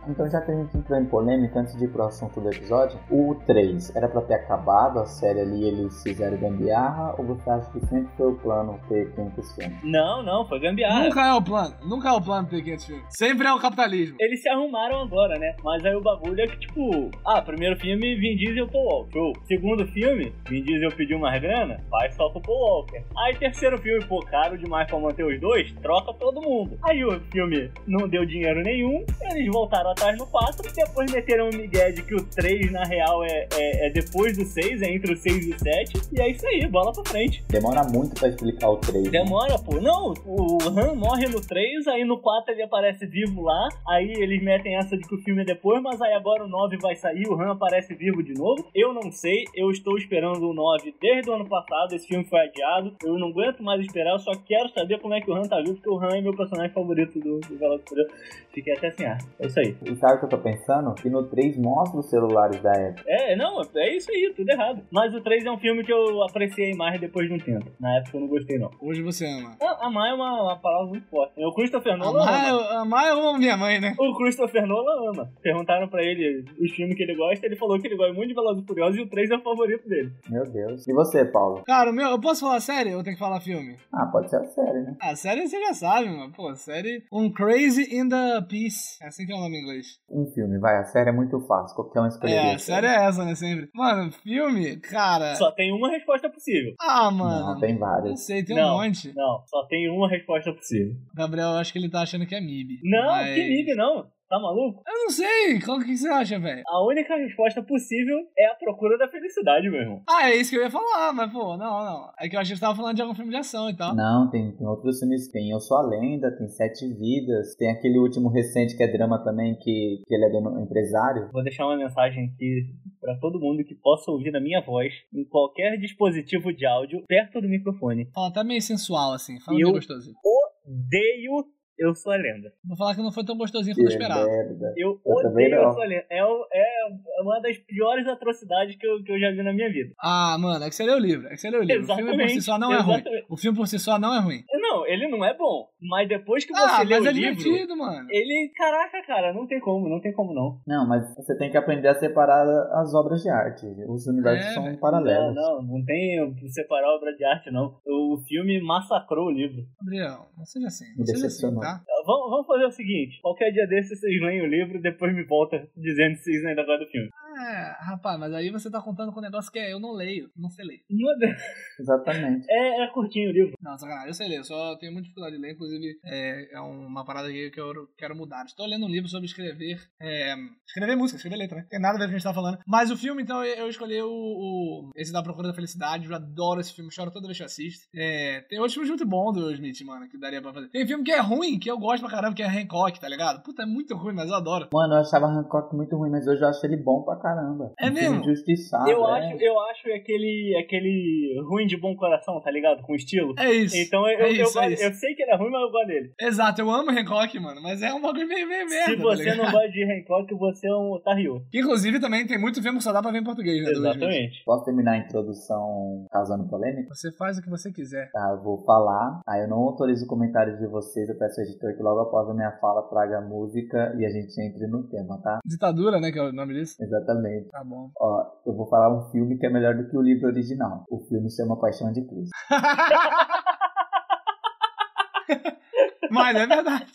Então, 0.07 0.29
já 0.29 0.41
que 0.41 0.51
a 0.51 0.55
gente 0.55 0.75
entrou 0.77 0.99
em 0.99 1.05
polêmica, 1.05 1.59
antes 1.59 1.77
de 1.77 1.85
ir 1.85 1.87
pro 1.87 2.03
assunto 2.03 2.41
do 2.41 2.49
episódio, 2.49 2.99
o 3.09 3.35
3 3.45 3.95
era 3.95 4.07
pra 4.07 4.21
ter 4.21 4.33
acabado 4.35 4.99
a 4.99 5.05
série 5.05 5.41
ali 5.41 5.63
eles 5.63 6.01
fizeram 6.03 6.37
gambiarra? 6.37 7.15
Ou 7.17 7.25
você 7.25 7.49
acha 7.49 7.71
que 7.71 7.79
sempre 7.85 8.09
foi 8.17 8.31
o 8.31 8.35
plano 8.35 8.79
ter 8.89 9.11
500 9.13 9.55
filmes? 9.55 9.77
Não, 9.83 10.23
não, 10.23 10.45
foi 10.45 10.59
gambiarra. 10.59 11.03
Nunca 11.05 11.25
é 11.25 11.33
o 11.33 11.41
plano. 11.41 11.75
Nunca 11.85 12.09
é 12.09 12.11
o 12.11 12.21
plano 12.21 12.47
ter 12.47 12.61
500 12.61 12.85
filmes. 12.85 13.05
Sempre 13.09 13.47
é 13.47 13.53
o 13.53 13.59
capitalismo. 13.59 14.17
Eles 14.19 14.41
se 14.41 14.49
arrumaram 14.49 15.01
agora, 15.01 15.37
né? 15.39 15.55
Mas 15.63 15.85
aí 15.85 15.95
o 15.95 16.01
bagulho 16.01 16.41
é 16.41 16.47
que, 16.47 16.59
tipo, 16.59 17.09
ah, 17.25 17.41
primeiro 17.41 17.77
filme, 17.79 18.15
Vin 18.15 18.35
Diesel, 18.35 18.67
Paul 18.67 18.85
Walker. 18.85 19.21
Show. 19.21 19.33
Segundo 19.45 19.85
filme, 19.87 20.33
Vin 20.49 20.63
Diesel 20.63 20.91
pediu 20.91 21.19
mais 21.19 21.39
grana, 21.41 21.79
vai 21.89 22.11
só 22.11 22.29
pro 22.29 22.41
Paul 22.41 22.59
Walker. 22.59 23.03
Aí 23.17 23.35
terceiro 23.37 23.77
filme, 23.77 24.03
pô, 24.05 24.19
caro 24.21 24.57
demais 24.57 24.87
pra 24.87 24.99
manter 24.99 25.23
os 25.23 25.39
dois, 25.39 25.71
troca 25.81 26.13
todo 26.13 26.41
mundo. 26.41 26.77
Aí 26.83 27.03
o 27.05 27.19
filme 27.31 27.71
não 27.87 28.07
deu 28.07 28.25
dinheiro 28.25 28.61
nenhum, 28.61 29.05
eles 29.31 29.47
voltaram 29.51 29.91
atrás 29.91 30.17
no 30.17 30.25
4, 30.27 30.71
depois 30.73 31.11
meteram 31.11 31.49
o 31.49 31.55
Miguel 31.55 31.93
de 31.93 32.03
que 32.03 32.15
o 32.15 32.23
3, 32.23 32.71
na 32.71 32.83
real, 32.83 33.23
é, 33.23 33.47
é, 33.53 33.87
é 33.87 33.89
depois 33.89 34.37
do 34.37 34.45
6, 34.45 34.81
é 34.81 34.91
entre 34.91 35.13
o 35.13 35.17
6 35.17 35.47
e 35.47 35.51
o 35.51 35.59
7, 35.59 36.01
e 36.13 36.21
é 36.21 36.29
isso 36.29 36.45
aí, 36.47 36.67
bola 36.67 36.91
pra 36.91 37.03
frente. 37.05 37.43
Demora 37.47 37.83
muito 37.83 38.19
pra 38.19 38.29
explicar 38.29 38.69
o 38.69 38.77
3. 38.77 39.05
né? 39.05 39.09
Demora, 39.09 39.57
pô. 39.59 39.79
Não, 39.79 40.13
o 40.25 40.57
Han 40.67 40.95
morre 40.95 41.27
no 41.27 41.41
3, 41.41 41.87
aí 41.87 42.05
no 42.05 42.17
4 42.19 42.53
ele 42.53 42.63
aparece 42.63 43.05
vivo 43.05 43.41
lá. 43.41 43.69
Aí 43.87 44.11
eles 44.17 44.41
metem 44.41 44.75
essa 44.75 44.97
de 44.97 45.07
que 45.07 45.15
o 45.15 45.21
filme 45.21 45.41
é 45.41 45.45
depois, 45.45 45.81
mas 45.81 46.01
aí 46.01 46.13
agora 46.13 46.43
o 46.43 46.47
9 46.47 46.77
vai 46.77 46.95
sair, 46.95 47.27
o 47.27 47.39
Han 47.39 47.51
aparece 47.51 47.93
vivo 47.93 48.21
de 48.21 48.33
novo. 48.33 48.69
Eu 48.75 48.93
não 48.93 49.11
sei, 49.11 49.45
eu 49.55 49.71
estou 49.71 49.97
esperando 49.97 50.49
o 50.49 50.53
9 50.53 50.93
desde 51.01 51.29
o 51.29 51.33
ano 51.33 51.47
passado, 51.47 51.93
esse 51.93 52.07
filme 52.07 52.25
foi 52.25 52.39
adiado. 52.39 52.95
Eu 53.03 53.17
não 53.17 53.29
aguento 53.29 53.63
mais 53.63 53.81
esperar, 53.81 54.13
eu 54.13 54.19
só 54.19 54.31
quero 54.45 54.69
saber 54.69 54.99
como 54.99 55.13
é 55.13 55.21
que 55.21 55.29
o 55.29 55.33
Han 55.33 55.43
tá 55.43 55.57
vivo, 55.57 55.75
porque 55.75 55.89
o 55.89 55.99
Han 55.99 56.17
é 56.17 56.21
meu 56.21 56.35
personagem 56.35 56.73
favorito 56.73 57.19
do, 57.19 57.39
do 57.39 57.53
e 57.53 57.57
Furiosos. 57.87 58.13
Fiquei 58.53 58.73
até 58.73 58.87
assim, 58.87 59.05
ah, 59.05 59.17
é 59.39 59.47
isso 59.47 59.59
aí. 59.59 59.75
E 59.85 59.95
sabe 59.95 60.13
o 60.15 60.19
que 60.19 60.25
eu 60.25 60.29
tô 60.29 60.37
pensando? 60.37 60.93
Que 60.95 61.09
no 61.09 61.27
3 61.29 61.57
mostra 61.57 61.99
os 61.99 62.09
celulares 62.09 62.61
da 62.61 62.71
época. 62.71 63.03
É, 63.07 63.35
não, 63.35 63.61
é 63.75 63.95
isso 63.95 64.11
aí, 64.11 64.33
tudo 64.35 64.49
errado. 64.49 64.81
Mas 64.91 65.13
o 65.13 65.21
3 65.21 65.45
é 65.45 65.51
um 65.51 65.57
filme 65.59 65.83
que 65.83 65.91
eu 65.93 66.23
apreciei 66.23 66.73
mais 66.75 66.99
depois 66.99 67.27
de 67.27 67.33
um 67.33 67.39
tempo. 67.39 67.71
Na 67.79 67.97
época 67.97 68.17
eu 68.17 68.21
não 68.21 68.27
gostei, 68.27 68.57
não. 68.57 68.69
Hoje 68.81 69.01
você 69.01 69.25
ama. 69.25 69.55
Ah, 69.61 69.87
Amar 69.87 70.09
é 70.09 70.13
uma, 70.13 70.43
uma 70.43 70.55
palavra 70.59 70.87
muito 70.87 71.07
forte. 71.09 71.33
O 71.37 71.53
Christopher 71.53 71.97
Nolan 71.97 72.21
Amar, 72.23 72.45
ama. 72.45 72.49
eu- 72.49 72.77
amar 72.79 73.07
eu 73.09 73.19
amo 73.29 73.39
minha 73.39 73.57
mãe, 73.57 73.79
né? 73.79 73.95
O 73.99 74.15
Christopher 74.17 74.65
Nolan 74.65 75.11
ama. 75.11 75.31
Perguntaram 75.41 75.87
pra 75.87 76.03
ele 76.03 76.45
os 76.59 76.71
filmes 76.71 76.95
que 76.95 77.03
ele 77.03 77.15
gosta, 77.15 77.45
ele 77.45 77.55
falou 77.55 77.79
que 77.79 77.87
ele 77.87 77.95
gosta 77.97 78.13
muito 78.13 78.29
de 78.29 78.35
Velozes 78.35 78.63
e 78.63 78.67
Furiosos 78.67 78.97
e 78.97 79.01
o 79.01 79.09
3 79.09 79.31
é 79.31 79.35
o 79.35 79.41
favorito 79.41 79.87
dele. 79.87 80.11
Meu 80.29 80.43
Deus. 80.43 80.87
E 80.87 80.93
você, 80.93 81.25
Paulo? 81.25 81.63
Cara, 81.65 81.89
o 81.91 81.93
meu, 81.93 82.09
eu 82.09 82.19
posso 82.21 82.41
falar 82.41 82.59
série 82.59 82.93
ou 82.95 83.03
tem 83.03 83.13
que 83.13 83.19
falar 83.19 83.39
filme? 83.41 83.75
Ah, 83.93 84.05
pode 84.11 84.29
ser 84.29 84.37
a 84.37 84.45
série, 84.45 84.81
né? 84.81 84.95
Ah, 85.01 85.15
série 85.15 85.47
você 85.47 85.59
já 85.59 85.73
sabe, 85.73 86.09
mano. 86.09 86.31
Pô, 86.33 86.53
série. 86.55 87.03
Um 87.11 87.31
Crazy 87.31 87.83
in 87.95 88.07
the 88.09 88.41
Peace. 88.49 88.97
É 89.01 89.10
assim 89.11 89.25
que 89.25 89.31
é 89.31 89.35
o 89.35 89.39
nome 89.39 89.57
em 89.57 89.61
inglês. 89.61 89.99
Um 90.09 90.25
filme, 90.33 90.57
vai. 90.59 90.77
A 90.77 90.85
série 90.85 91.09
é 91.09 91.13
muito 91.13 91.39
fácil. 91.41 91.75
Qualquer 91.75 92.01
um 92.01 92.07
escolheria. 92.07 92.51
É, 92.51 92.55
a 92.55 92.59
série 92.59 92.87
é 92.87 93.05
essa, 93.05 93.23
né? 93.23 93.35
Sempre. 93.35 93.69
Mano, 93.75 94.11
filme, 94.11 94.77
cara. 94.77 95.35
Só 95.35 95.51
tem 95.51 95.71
uma 95.71 95.89
resposta 95.89 96.29
possível. 96.29 96.73
Ah, 96.79 97.11
mano. 97.11 97.53
Não, 97.53 97.59
tem 97.59 97.73
Não 97.73 97.79
várias. 97.79 98.25
sei, 98.25 98.43
tem 98.43 98.55
não, 98.55 98.77
um 98.77 98.81
monte. 98.81 99.13
Não, 99.15 99.43
só 99.45 99.65
tem 99.67 99.89
uma 99.89 100.09
resposta 100.09 100.51
possível. 100.53 100.95
Gabriel, 101.15 101.49
eu 101.49 101.57
acho 101.57 101.71
que 101.71 101.79
ele 101.79 101.89
tá 101.89 102.01
achando 102.01 102.25
que 102.25 102.35
é 102.35 102.41
MIB. 102.41 102.79
Não, 102.83 103.07
mas... 103.07 103.35
que 103.35 103.41
MIB 103.43 103.75
não. 103.75 104.07
Tá 104.31 104.39
maluco? 104.39 104.81
Eu 104.87 104.93
não 104.93 105.09
sei. 105.09 105.59
Qual 105.59 105.77
que 105.81 105.97
você 105.97 106.07
acha, 106.07 106.39
velho? 106.39 106.63
A 106.65 106.85
única 106.87 107.17
resposta 107.17 107.61
possível 107.61 108.17
é 108.37 108.45
a 108.45 108.55
procura 108.55 108.97
da 108.97 109.09
felicidade, 109.09 109.69
meu 109.69 109.81
irmão. 109.81 110.01
Ah, 110.09 110.29
é 110.29 110.37
isso 110.37 110.51
que 110.51 110.55
eu 110.57 110.61
ia 110.63 110.69
falar, 110.69 111.11
mas 111.11 111.29
pô, 111.33 111.57
não, 111.57 111.83
não. 111.83 112.13
É 112.17 112.29
que 112.29 112.37
eu 112.37 112.39
achei 112.39 112.53
que 112.53 112.59
você 112.59 112.65
tava 112.65 112.77
falando 112.77 112.95
de 112.95 113.01
algum 113.01 113.13
filme 113.13 113.29
de 113.29 113.35
ação 113.35 113.69
e 113.69 113.75
tal. 113.75 113.93
Não, 113.93 114.29
tem, 114.29 114.55
tem 114.55 114.65
outros 114.65 114.99
filmes. 114.99 115.29
Tem 115.29 115.49
Eu 115.51 115.59
Sou 115.59 115.75
a 115.75 115.81
Lenda, 115.85 116.31
tem 116.31 116.47
Sete 116.47 116.87
Vidas, 116.93 117.55
tem 117.57 117.69
aquele 117.69 117.99
último 117.99 118.29
recente 118.29 118.77
que 118.77 118.81
é 118.83 118.87
drama 118.87 119.21
também, 119.21 119.53
que, 119.55 120.01
que 120.07 120.15
ele 120.15 120.23
é 120.23 120.29
dono, 120.29 120.61
empresário. 120.61 121.29
Vou 121.33 121.43
deixar 121.43 121.65
uma 121.65 121.75
mensagem 121.75 122.31
aqui 122.33 122.73
pra 123.01 123.17
todo 123.19 123.37
mundo 123.37 123.65
que 123.65 123.75
possa 123.75 124.09
ouvir 124.11 124.33
a 124.33 124.39
minha 124.39 124.61
voz 124.61 124.93
em 125.13 125.25
qualquer 125.25 125.77
dispositivo 125.77 126.53
de 126.53 126.65
áudio 126.65 127.03
perto 127.05 127.41
do 127.41 127.49
microfone. 127.49 128.09
Fala 128.13 128.31
tá 128.31 128.45
meio 128.45 128.61
sensual, 128.61 129.11
assim. 129.11 129.41
Fala 129.41 129.57
Eu- 129.59 129.63
meio 129.67 129.73
gostosinho. 129.73 130.15
Odeio 130.23 131.45
Eu 131.81 131.95
Sou 131.95 132.11
a 132.11 132.15
Lenda. 132.15 132.51
Vou 132.63 132.77
falar 132.77 132.95
que 132.95 133.01
não 133.01 133.11
foi 133.11 133.25
tão 133.25 133.35
gostosinho 133.37 133.75
como 133.75 133.87
eu 133.87 133.89
Que 133.89 133.93
esperava. 133.95 134.25
merda. 134.25 134.73
Eu, 134.77 134.99
Eu 135.05 135.13
odeio 135.15 135.55
Eu 135.55 135.63
não. 135.63 135.71
Sou 135.73 135.81
a 135.81 135.85
Lenda. 135.85 136.05
É, 136.09 136.19
é 136.19 137.21
uma 137.21 137.39
das 137.41 137.57
piores 137.57 138.07
atrocidades 138.07 138.75
que 138.77 138.85
eu, 138.85 139.03
que 139.03 139.11
eu 139.11 139.19
já 139.19 139.31
vi 139.31 139.43
na 139.43 139.53
minha 139.53 139.71
vida. 139.71 139.93
Ah, 139.99 140.37
mano, 140.39 140.63
é 140.63 140.69
que 140.69 140.75
você 140.75 140.83
leu 140.83 140.95
o 140.95 140.99
livro. 140.99 141.27
É 141.27 141.31
que 141.31 141.37
você 141.37 141.49
leu 141.49 141.61
o 141.61 141.63
livro. 141.63 141.83
O 141.83 141.95
filme 141.95 142.11
por 142.11 142.29
si 142.29 142.37
Exatamente, 142.37 142.41
só 142.43 142.57
não 142.59 142.71
é 142.73 142.77
ruim. 142.81 142.93
exatamente. 142.95 143.25
O 143.29 143.37
filme 143.37 143.57
por 143.57 143.67
si 143.67 143.79
só 143.79 143.99
não 143.99 144.13
é 144.15 144.19
ruim. 144.19 144.43
Não, 144.53 144.85
ele 144.87 145.07
não 145.07 145.25
é 145.25 145.35
bom. 145.35 145.67
Mas 145.81 146.07
depois 146.07 146.45
que 146.45 146.53
você 146.53 146.61
Ah, 146.61 146.83
lê 146.83 146.95
mas 146.95 147.05
o 147.05 147.09
é 147.09 147.11
livro, 147.11 147.35
divertido, 147.43 147.75
mano. 147.77 148.07
ele. 148.09 148.51
Caraca, 148.55 149.01
cara, 149.05 149.33
não 149.33 149.47
tem 149.47 149.59
como, 149.59 149.89
não 149.89 149.99
tem 149.99 150.13
como 150.13 150.33
não. 150.33 150.59
Não, 150.67 150.87
mas 150.87 151.03
você 151.15 151.35
tem 151.37 151.49
que 151.49 151.57
aprender 151.57 151.87
a 151.87 151.95
separar 151.95 152.45
as 152.79 152.93
obras 152.93 153.21
de 153.23 153.29
arte. 153.29 153.65
Os 153.87 154.05
universos 154.07 154.45
É, 154.45 154.53
são 154.53 154.63
velho. 154.63 154.79
paralelos. 154.79 155.35
Não, 155.35 155.61
não, 155.61 155.77
não 155.79 155.85
tem 155.85 156.33
separar 156.49 156.87
a 156.87 156.95
obra 156.95 157.13
de 157.15 157.23
arte, 157.25 157.49
não. 157.51 157.75
O 157.85 158.17
filme 158.27 158.61
massacrou 158.61 159.27
o 159.27 159.31
livro. 159.31 159.63
Gabriel, 159.81 160.27
não 160.37 160.45
seja 160.45 160.67
assim. 160.67 160.85
Me 160.91 160.99
Não 160.99 161.05
seja 161.05 161.17
assim, 161.17 161.27
decepcionou. 161.27 161.61
Tá? 161.77 161.83
Vamos, 162.05 162.29
vamos 162.29 162.47
fazer 162.47 162.65
o 162.65 162.71
seguinte: 162.71 163.19
qualquer 163.21 163.51
dia 163.51 163.67
desses 163.67 163.99
vocês 163.99 164.21
leem 164.21 164.41
o 164.41 164.47
livro 164.47 164.77
e 164.77 164.81
depois 164.81 165.13
me 165.13 165.23
volta 165.23 165.67
dizendo 165.75 166.15
se 166.17 166.23
vocês 166.23 166.45
ainda 166.45 166.63
gostam 166.63 166.85
do 166.85 166.91
filme. 166.91 167.09
É, 167.39 167.75
rapaz, 167.85 168.19
mas 168.19 168.33
aí 168.33 168.49
você 168.49 168.69
tá 168.69 168.81
contando 168.81 169.11
com 169.11 169.19
um 169.19 169.23
negócio 169.23 169.51
que 169.51 169.59
é 169.59 169.71
eu 169.71 169.79
não 169.79 169.93
leio, 169.93 170.29
não 170.35 170.49
sei 170.49 170.65
ler. 170.65 170.81
Meu 170.89 171.17
Deus. 171.17 171.41
Exatamente. 171.79 172.45
É, 172.49 172.83
é 172.83 172.87
curtinho 172.87 173.29
o 173.29 173.33
livro. 173.33 173.53
Não, 173.61 173.77
sacanagem, 173.77 174.09
eu 174.09 174.13
sei 174.13 174.27
ler, 174.27 174.37
eu 174.39 174.43
só 174.43 174.75
tenho 174.77 174.91
muita 174.91 175.03
dificuldade 175.05 175.35
de 175.35 175.41
ler, 175.41 175.53
inclusive 175.53 175.99
é, 176.05 176.55
é 176.55 176.59
uma 176.59 177.05
parada 177.05 177.31
que 177.31 177.59
eu 177.59 177.87
quero 177.97 178.15
mudar. 178.15 178.45
Estou 178.45 178.65
lendo 178.65 178.85
um 178.85 178.89
livro 178.89 179.09
sobre 179.09 179.25
escrever. 179.25 179.79
É, 180.01 180.35
escrever 180.65 180.95
música, 180.95 181.17
escrever 181.17 181.37
letra, 181.37 181.57
né? 181.57 181.67
Tem 181.69 181.79
nada 181.79 181.95
a 181.95 181.99
ver 181.99 182.05
com 182.05 182.07
o 182.07 182.09
que 182.09 182.15
a 182.15 182.17
gente 182.17 182.23
tá 182.23 182.33
falando. 182.33 182.59
Mas 182.67 182.91
o 182.91 182.97
filme, 182.97 183.23
então, 183.23 183.43
eu 183.43 183.67
escolhi 183.69 184.01
o, 184.01 184.09
o 184.09 184.91
esse 184.95 185.11
da 185.11 185.23
Procura 185.23 185.47
da 185.47 185.53
Felicidade. 185.53 186.07
Eu 186.07 186.15
adoro 186.15 186.59
esse 186.59 186.73
filme, 186.73 186.91
choro 186.91 187.11
toda 187.11 187.27
vez 187.27 187.37
que 187.37 187.43
eu 187.43 187.47
assisto. 187.47 187.87
É, 187.95 188.41
tem 188.49 188.59
outros 188.59 188.73
filmes 188.73 188.89
muito 188.89 189.05
bons 189.05 189.33
do 189.33 189.51
Smith, 189.51 189.81
mano, 189.85 190.07
que 190.09 190.17
daria 190.17 190.41
pra 190.41 190.53
fazer. 190.53 190.69
Tem 190.69 190.87
filme 190.87 191.03
que 191.03 191.11
é 191.11 191.19
ruim, 191.19 191.59
que 191.61 191.69
eu 191.69 191.77
gosto 191.77 192.01
pra 192.01 192.11
caramba, 192.11 192.35
que 192.35 192.41
é 192.41 192.47
Hancock, 192.47 192.99
tá 192.99 193.07
ligado? 193.07 193.43
Puta, 193.43 193.63
é 193.63 193.65
muito 193.65 193.95
ruim, 193.95 194.15
mas 194.15 194.29
eu 194.29 194.35
adoro. 194.35 194.67
Mano, 194.73 194.95
eu 194.95 194.99
achava 194.99 195.27
Hancock 195.27 195.75
muito 195.75 195.95
ruim, 195.95 196.09
mas 196.09 196.27
hoje 196.27 196.41
eu 196.41 196.47
acho 196.47 196.65
ele 196.65 196.75
bom 196.75 197.03
pra 197.03 197.15
caramba. 197.17 197.71
É 197.79 197.89
um 197.89 197.93
mesmo? 197.93 198.19
Injustiçado, 198.21 198.89
eu, 198.89 199.05
é. 199.07 199.19
acho, 199.19 199.37
eu 199.41 199.59
acho 199.61 199.87
aquele, 199.93 200.57
aquele 200.59 201.39
ruim 201.47 201.67
de 201.67 201.77
bom 201.77 201.95
coração, 201.95 202.41
tá 202.41 202.49
ligado? 202.49 202.81
Com 202.81 202.95
estilo. 202.95 203.35
É 203.37 203.51
isso. 203.51 203.77
Então 203.77 204.09
eu, 204.09 204.19
é 204.19 204.31
eu, 204.31 204.43
isso, 204.43 204.57
eu, 204.57 204.63
é 204.63 204.73
eu 204.73 204.93
sei 204.93 205.13
que 205.13 205.21
ele 205.21 205.31
é 205.31 205.37
ruim, 205.37 205.51
mas 205.51 205.61
eu 205.61 205.71
gosto 205.71 205.87
dele. 205.87 206.13
Exato, 206.19 206.61
eu 206.61 206.71
amo 206.71 206.89
Hancock, 206.89 207.39
mano, 207.39 207.61
mas 207.61 207.81
é 207.81 207.93
um 207.93 208.01
bagulho 208.01 208.27
meio, 208.27 208.47
meio 208.47 208.67
merda. 208.67 208.91
Se 208.91 208.97
tá 208.97 209.03
você 209.03 209.23
ligado? 209.23 209.37
não 209.37 209.51
gosta 209.51 209.69
de 209.69 209.83
Hancock, 209.83 210.33
você 210.35 210.67
é 210.67 210.75
um 210.75 210.91
otário. 210.91 211.45
Inclusive, 211.53 211.99
também 211.99 212.25
tem 212.25 212.39
muito 212.39 212.61
filme 212.61 212.79
que 212.79 212.83
só 212.83 212.91
dá 212.91 213.01
pra 213.01 213.11
ver 213.11 213.19
em 213.19 213.23
português, 213.23 213.63
né? 213.63 213.71
Exatamente. 213.71 214.43
Posso 214.45 214.65
terminar 214.65 214.93
a 214.93 214.97
introdução 214.97 216.07
causando 216.11 216.47
polêmica? 216.47 216.93
Você 216.93 217.11
faz 217.11 217.37
o 217.37 217.41
que 217.41 217.49
você 217.49 217.71
quiser. 217.71 218.09
Tá, 218.11 218.31
eu 218.35 218.43
vou 218.43 218.63
falar. 218.65 219.21
Aí 219.27 219.41
eu 219.41 219.47
não 219.47 219.59
autorizo 219.59 220.07
comentários 220.07 220.57
de 220.59 220.67
vocês. 220.67 221.07
Eu 221.07 221.17
peço 221.17 221.40
editor 221.41 221.75
que 221.75 221.83
logo 221.83 222.01
após 222.01 222.29
a 222.29 222.33
minha 222.33 222.51
fala 222.59 222.87
traga 222.89 223.17
a 223.17 223.21
música 223.21 223.93
e 223.97 224.05
a 224.05 224.09
gente 224.09 224.39
entre 224.41 224.67
no 224.67 224.87
tema, 224.87 225.19
tá? 225.21 225.39
Ditadura, 225.45 225.99
né, 225.99 226.11
que 226.11 226.19
é 226.19 226.23
o 226.23 226.31
nome 226.31 226.53
disso? 226.53 226.75
Exatamente. 226.81 227.49
Tá 227.49 227.63
bom. 227.63 227.91
Ó, 227.99 228.25
eu 228.45 228.53
vou 228.53 228.67
falar 228.67 228.95
um 228.95 229.09
filme 229.11 229.37
que 229.37 229.45
é 229.45 229.49
melhor 229.49 229.75
do 229.75 229.89
que 229.89 229.97
o 229.97 230.01
livro 230.01 230.27
original. 230.27 230.85
O 230.89 230.99
filme 231.07 231.29
se 231.29 231.37
chama 231.37 231.59
Paixão 231.59 231.91
de 231.91 232.05
Cristo. 232.05 232.31
Mas 236.11 236.35
é 236.35 236.45
verdade. 236.45 236.91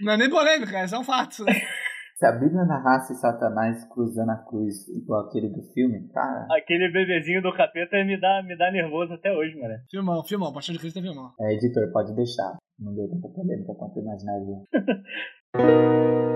Não 0.00 0.12
é 0.12 0.16
nem 0.16 0.30
polêmica, 0.30 0.78
é 0.78 0.86
só 0.86 1.00
um 1.00 1.04
fato. 1.04 1.44
Né? 1.44 1.52
Se 2.18 2.26
a 2.26 2.32
Bíblia 2.32 2.64
narrasse 2.64 3.14
Satanás 3.14 3.84
cruzando 3.94 4.30
a 4.30 4.36
cruz 4.38 4.88
igual 4.88 5.20
aquele 5.20 5.48
do 5.50 5.62
filme, 5.72 6.08
cara, 6.08 6.48
Aquele 6.50 6.90
bebezinho 6.90 7.40
do 7.40 7.54
capeta 7.54 7.96
me 8.04 8.20
dá, 8.20 8.42
me 8.44 8.58
dá 8.58 8.72
nervoso 8.72 9.12
até 9.12 9.30
hoje, 9.32 9.56
mano. 9.56 9.74
Filmão, 9.88 10.24
filmão, 10.24 10.52
Paixão 10.52 10.72
de 10.72 10.80
Cristo 10.80 10.98
é 10.98 11.02
filmão. 11.02 11.30
é, 11.40 11.54
editor, 11.54 11.92
pode 11.92 12.12
deixar. 12.16 12.58
Não 12.76 12.92
deu 12.92 13.08
tanta 13.08 13.28
polêmica 13.28 13.72
quanto 13.72 13.98
eu 13.98 14.02
imaginaria. 14.02 14.56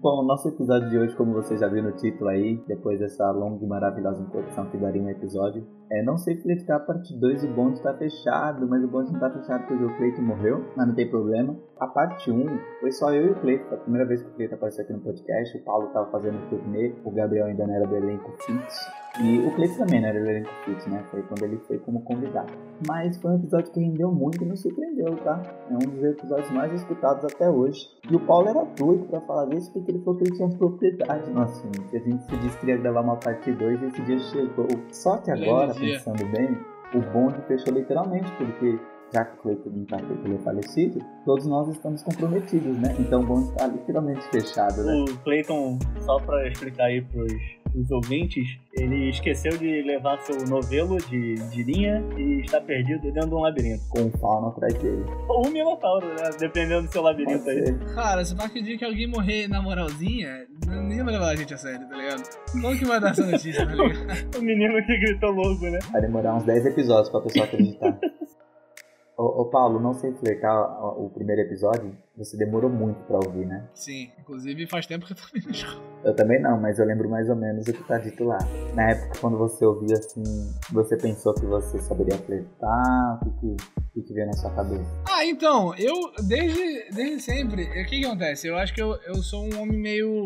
Bom, 0.00 0.22
nosso 0.24 0.48
episódio 0.48 0.88
de 0.88 0.96
hoje, 0.96 1.14
como 1.14 1.34
você 1.34 1.58
já 1.58 1.68
viu 1.68 1.82
no 1.82 1.92
título 1.92 2.30
aí, 2.30 2.56
depois 2.66 2.98
dessa 3.00 3.30
longa 3.32 3.62
e 3.62 3.68
maravilhosa 3.68 4.22
introdução 4.22 4.70
que 4.70 4.78
daria 4.78 5.02
um 5.02 5.10
episódio, 5.10 5.66
é 5.90 6.02
Não 6.02 6.16
sei 6.18 6.36
ficar 6.36 6.76
a 6.76 6.80
parte 6.80 7.14
2 7.14 7.44
o 7.44 7.48
bonde 7.48 7.82
tá 7.82 7.94
fechado, 7.94 8.66
mas 8.68 8.82
o 8.84 8.88
bonde 8.88 9.12
não 9.12 9.20
tá 9.20 9.30
fechado 9.30 9.66
porque 9.66 9.84
o 9.84 9.96
Cleiton 9.96 10.22
morreu, 10.22 10.64
mas 10.76 10.86
não 10.86 10.94
tem 10.94 11.08
problema. 11.08 11.56
A 11.78 11.86
parte 11.86 12.30
1 12.30 12.58
foi 12.80 12.92
só 12.92 13.12
eu 13.12 13.28
e 13.28 13.30
o 13.30 13.34
Cleiton, 13.36 13.64
foi 13.68 13.78
a 13.78 13.80
primeira 13.80 14.06
vez 14.06 14.22
que 14.22 14.28
o 14.28 14.32
Cleiton 14.32 14.54
apareceu 14.56 14.84
aqui 14.84 14.92
no 14.92 15.00
podcast, 15.00 15.56
o 15.56 15.62
Paulo 15.62 15.88
tava 15.88 16.10
fazendo 16.10 16.38
o 16.38 16.46
turnê, 16.48 16.94
o 17.04 17.10
Gabriel 17.10 17.46
ainda 17.46 17.66
não 17.66 17.74
era 17.74 17.86
do 17.86 17.96
elenco 17.96 18.32
fixo, 18.42 18.90
e 19.20 19.38
o 19.40 19.50
Cleiton 19.52 19.78
também 19.78 20.00
não 20.00 20.08
era 20.08 20.20
do 20.20 20.30
elenco 20.30 20.50
fixo, 20.64 20.88
né? 20.90 21.02
Foi 21.10 21.22
quando 21.22 21.42
ele 21.42 21.56
foi 21.66 21.78
como 21.78 22.02
convidado. 22.02 22.52
Mas 22.86 23.16
foi 23.16 23.32
um 23.32 23.36
episódio 23.36 23.72
que 23.72 23.80
rendeu 23.80 24.12
muito 24.12 24.42
e 24.44 24.46
nos 24.46 24.60
surpreendeu, 24.60 25.16
tá? 25.16 25.42
É 25.68 25.74
um 25.74 25.90
dos 25.90 26.04
episódios 26.04 26.50
mais 26.50 26.72
escutados 26.72 27.24
até 27.24 27.50
hoje. 27.50 27.80
E 28.08 28.14
o 28.14 28.20
Paulo 28.20 28.48
era 28.48 28.64
doido 28.64 29.06
pra 29.06 29.20
falar 29.22 29.46
disso 29.46 29.72
porque 29.72 29.90
ele 29.90 29.98
falou 30.00 30.16
que 30.16 30.24
ele 30.24 30.36
tinha 30.36 30.48
propriedade 30.50 31.30
no 31.30 31.42
assunto. 31.42 31.80
A 31.92 31.98
gente 31.98 32.22
se 32.22 32.36
disse 32.36 32.58
que 32.58 32.66
ia 32.66 32.76
gravar 32.76 33.00
uma 33.00 33.16
parte 33.16 33.50
2 33.50 33.82
e 33.82 33.86
esse 33.86 34.02
dia 34.02 34.18
chegou. 34.20 34.68
Só 34.92 35.16
que 35.18 35.30
agora. 35.30 35.72
Pensando 35.78 36.26
bem, 36.26 36.58
o 36.94 37.00
bonde 37.12 37.40
fechou 37.46 37.72
literalmente, 37.74 38.30
porque 38.32 38.78
já 39.12 39.24
que 39.24 39.38
o 39.38 39.42
Cleiton 39.42 39.70
não 39.70 39.84
tá 39.86 39.96
aqui 39.96 40.06
porque 40.06 40.28
ele 40.28 40.34
é 40.36 40.38
falecido, 40.38 41.04
todos 41.24 41.46
nós 41.46 41.68
estamos 41.68 42.02
comprometidos, 42.02 42.76
né? 42.78 42.94
Então 42.98 43.22
o 43.22 43.26
bonde 43.26 43.52
tá 43.54 43.66
literalmente 43.66 44.22
fechado, 44.30 44.82
né? 44.84 45.04
O 45.08 45.18
Clayton, 45.24 45.78
só 46.00 46.18
pra 46.18 46.46
explicar 46.48 46.84
aí 46.84 47.00
pros, 47.02 47.32
pros 47.72 47.90
ouvintes, 47.90 48.46
ele 48.74 49.08
esqueceu 49.08 49.56
de 49.56 49.82
levar 49.82 50.18
seu 50.20 50.36
novelo 50.46 50.98
de, 50.98 51.34
de 51.50 51.62
linha 51.64 52.04
e 52.18 52.40
está 52.42 52.60
perdido 52.60 53.00
dentro 53.12 53.28
de 53.30 53.34
um 53.34 53.40
labirinto. 53.40 53.82
Com 53.88 54.02
um 54.02 54.10
fauno 54.18 54.48
atrás 54.48 54.74
dele. 54.74 55.04
Ou 55.28 55.46
um 55.46 55.50
minotauro, 55.50 56.06
né? 56.08 56.30
Dependendo 56.38 56.86
do 56.86 56.92
seu 56.92 57.02
labirinto 57.02 57.44
Pode 57.44 57.58
aí. 57.58 57.66
ser. 57.66 57.94
Cara, 57.94 58.24
se 58.24 58.34
vai 58.34 58.48
pedir 58.48 58.76
que 58.78 58.84
alguém 58.84 59.06
morrer 59.06 59.48
na 59.48 59.62
moralzinha, 59.62 60.46
ninguém 60.66 61.02
vai 61.02 61.14
levar 61.14 61.30
a 61.30 61.36
gente 61.36 61.54
a 61.54 61.56
sério, 61.56 61.88
tá 61.88 61.96
ligado? 61.96 62.22
Como 62.52 62.78
que 62.78 62.84
vai 62.84 63.00
dar 63.00 63.10
essa 63.12 63.26
notícia, 63.26 63.66
tá 63.66 63.72
ligado? 63.74 64.38
O 64.38 64.42
menino 64.42 64.74
que 64.84 64.98
gritou 64.98 65.30
logo, 65.30 65.62
né? 65.70 65.78
Vai 65.90 66.02
demorar 66.02 66.34
uns 66.36 66.44
10 66.44 66.66
episódios 66.66 67.08
pra 67.08 67.20
pessoa 67.22 67.46
acreditar. 67.46 67.98
ô, 69.18 69.42
ô 69.42 69.44
Paulo, 69.46 69.80
não 69.80 69.92
sei 69.92 70.12
flertar 70.12 70.54
ó, 70.54 70.94
o 70.96 71.10
primeiro 71.10 71.42
episódio, 71.42 71.92
você 72.16 72.36
demorou 72.36 72.70
muito 72.70 73.02
pra 73.04 73.16
ouvir, 73.16 73.44
né? 73.44 73.68
Sim, 73.74 74.10
inclusive 74.18 74.66
faz 74.68 74.86
tempo 74.86 75.04
que 75.04 75.12
eu 75.12 75.16
tô 75.16 75.22
vendo 75.34 75.50
escola. 75.50 75.82
Eu 76.04 76.14
também 76.14 76.40
não, 76.40 76.58
mas 76.60 76.78
eu 76.78 76.86
lembro 76.86 77.10
mais 77.10 77.28
ou 77.28 77.34
menos 77.34 77.66
o 77.66 77.72
que 77.72 77.82
tá 77.82 77.98
dito 77.98 78.22
lá. 78.22 78.38
Na 78.74 78.90
época, 78.90 79.18
quando 79.20 79.36
você 79.36 79.64
ouvia 79.64 79.96
assim, 79.96 80.22
você 80.72 80.96
pensou 80.96 81.34
que 81.34 81.44
você 81.44 81.78
saberia 81.80 82.16
flertar? 82.18 83.18
O 83.20 83.24
que, 83.24 83.40
que, 83.40 83.46
o 83.76 83.87
que, 84.02 84.08
que 84.08 84.14
veio 84.14 84.26
na 84.26 84.32
sua 84.34 84.50
cabeça? 84.50 84.84
Ah, 85.08 85.24
então, 85.24 85.74
eu, 85.76 85.94
desde, 86.22 86.90
desde 86.90 87.20
sempre, 87.20 87.64
o 87.64 87.86
que 87.86 88.00
que 88.00 88.04
acontece? 88.04 88.46
Eu 88.46 88.56
acho 88.56 88.74
que 88.74 88.82
eu, 88.82 88.96
eu 89.06 89.16
sou 89.16 89.44
um 89.44 89.60
homem 89.60 89.78
meio. 89.78 90.22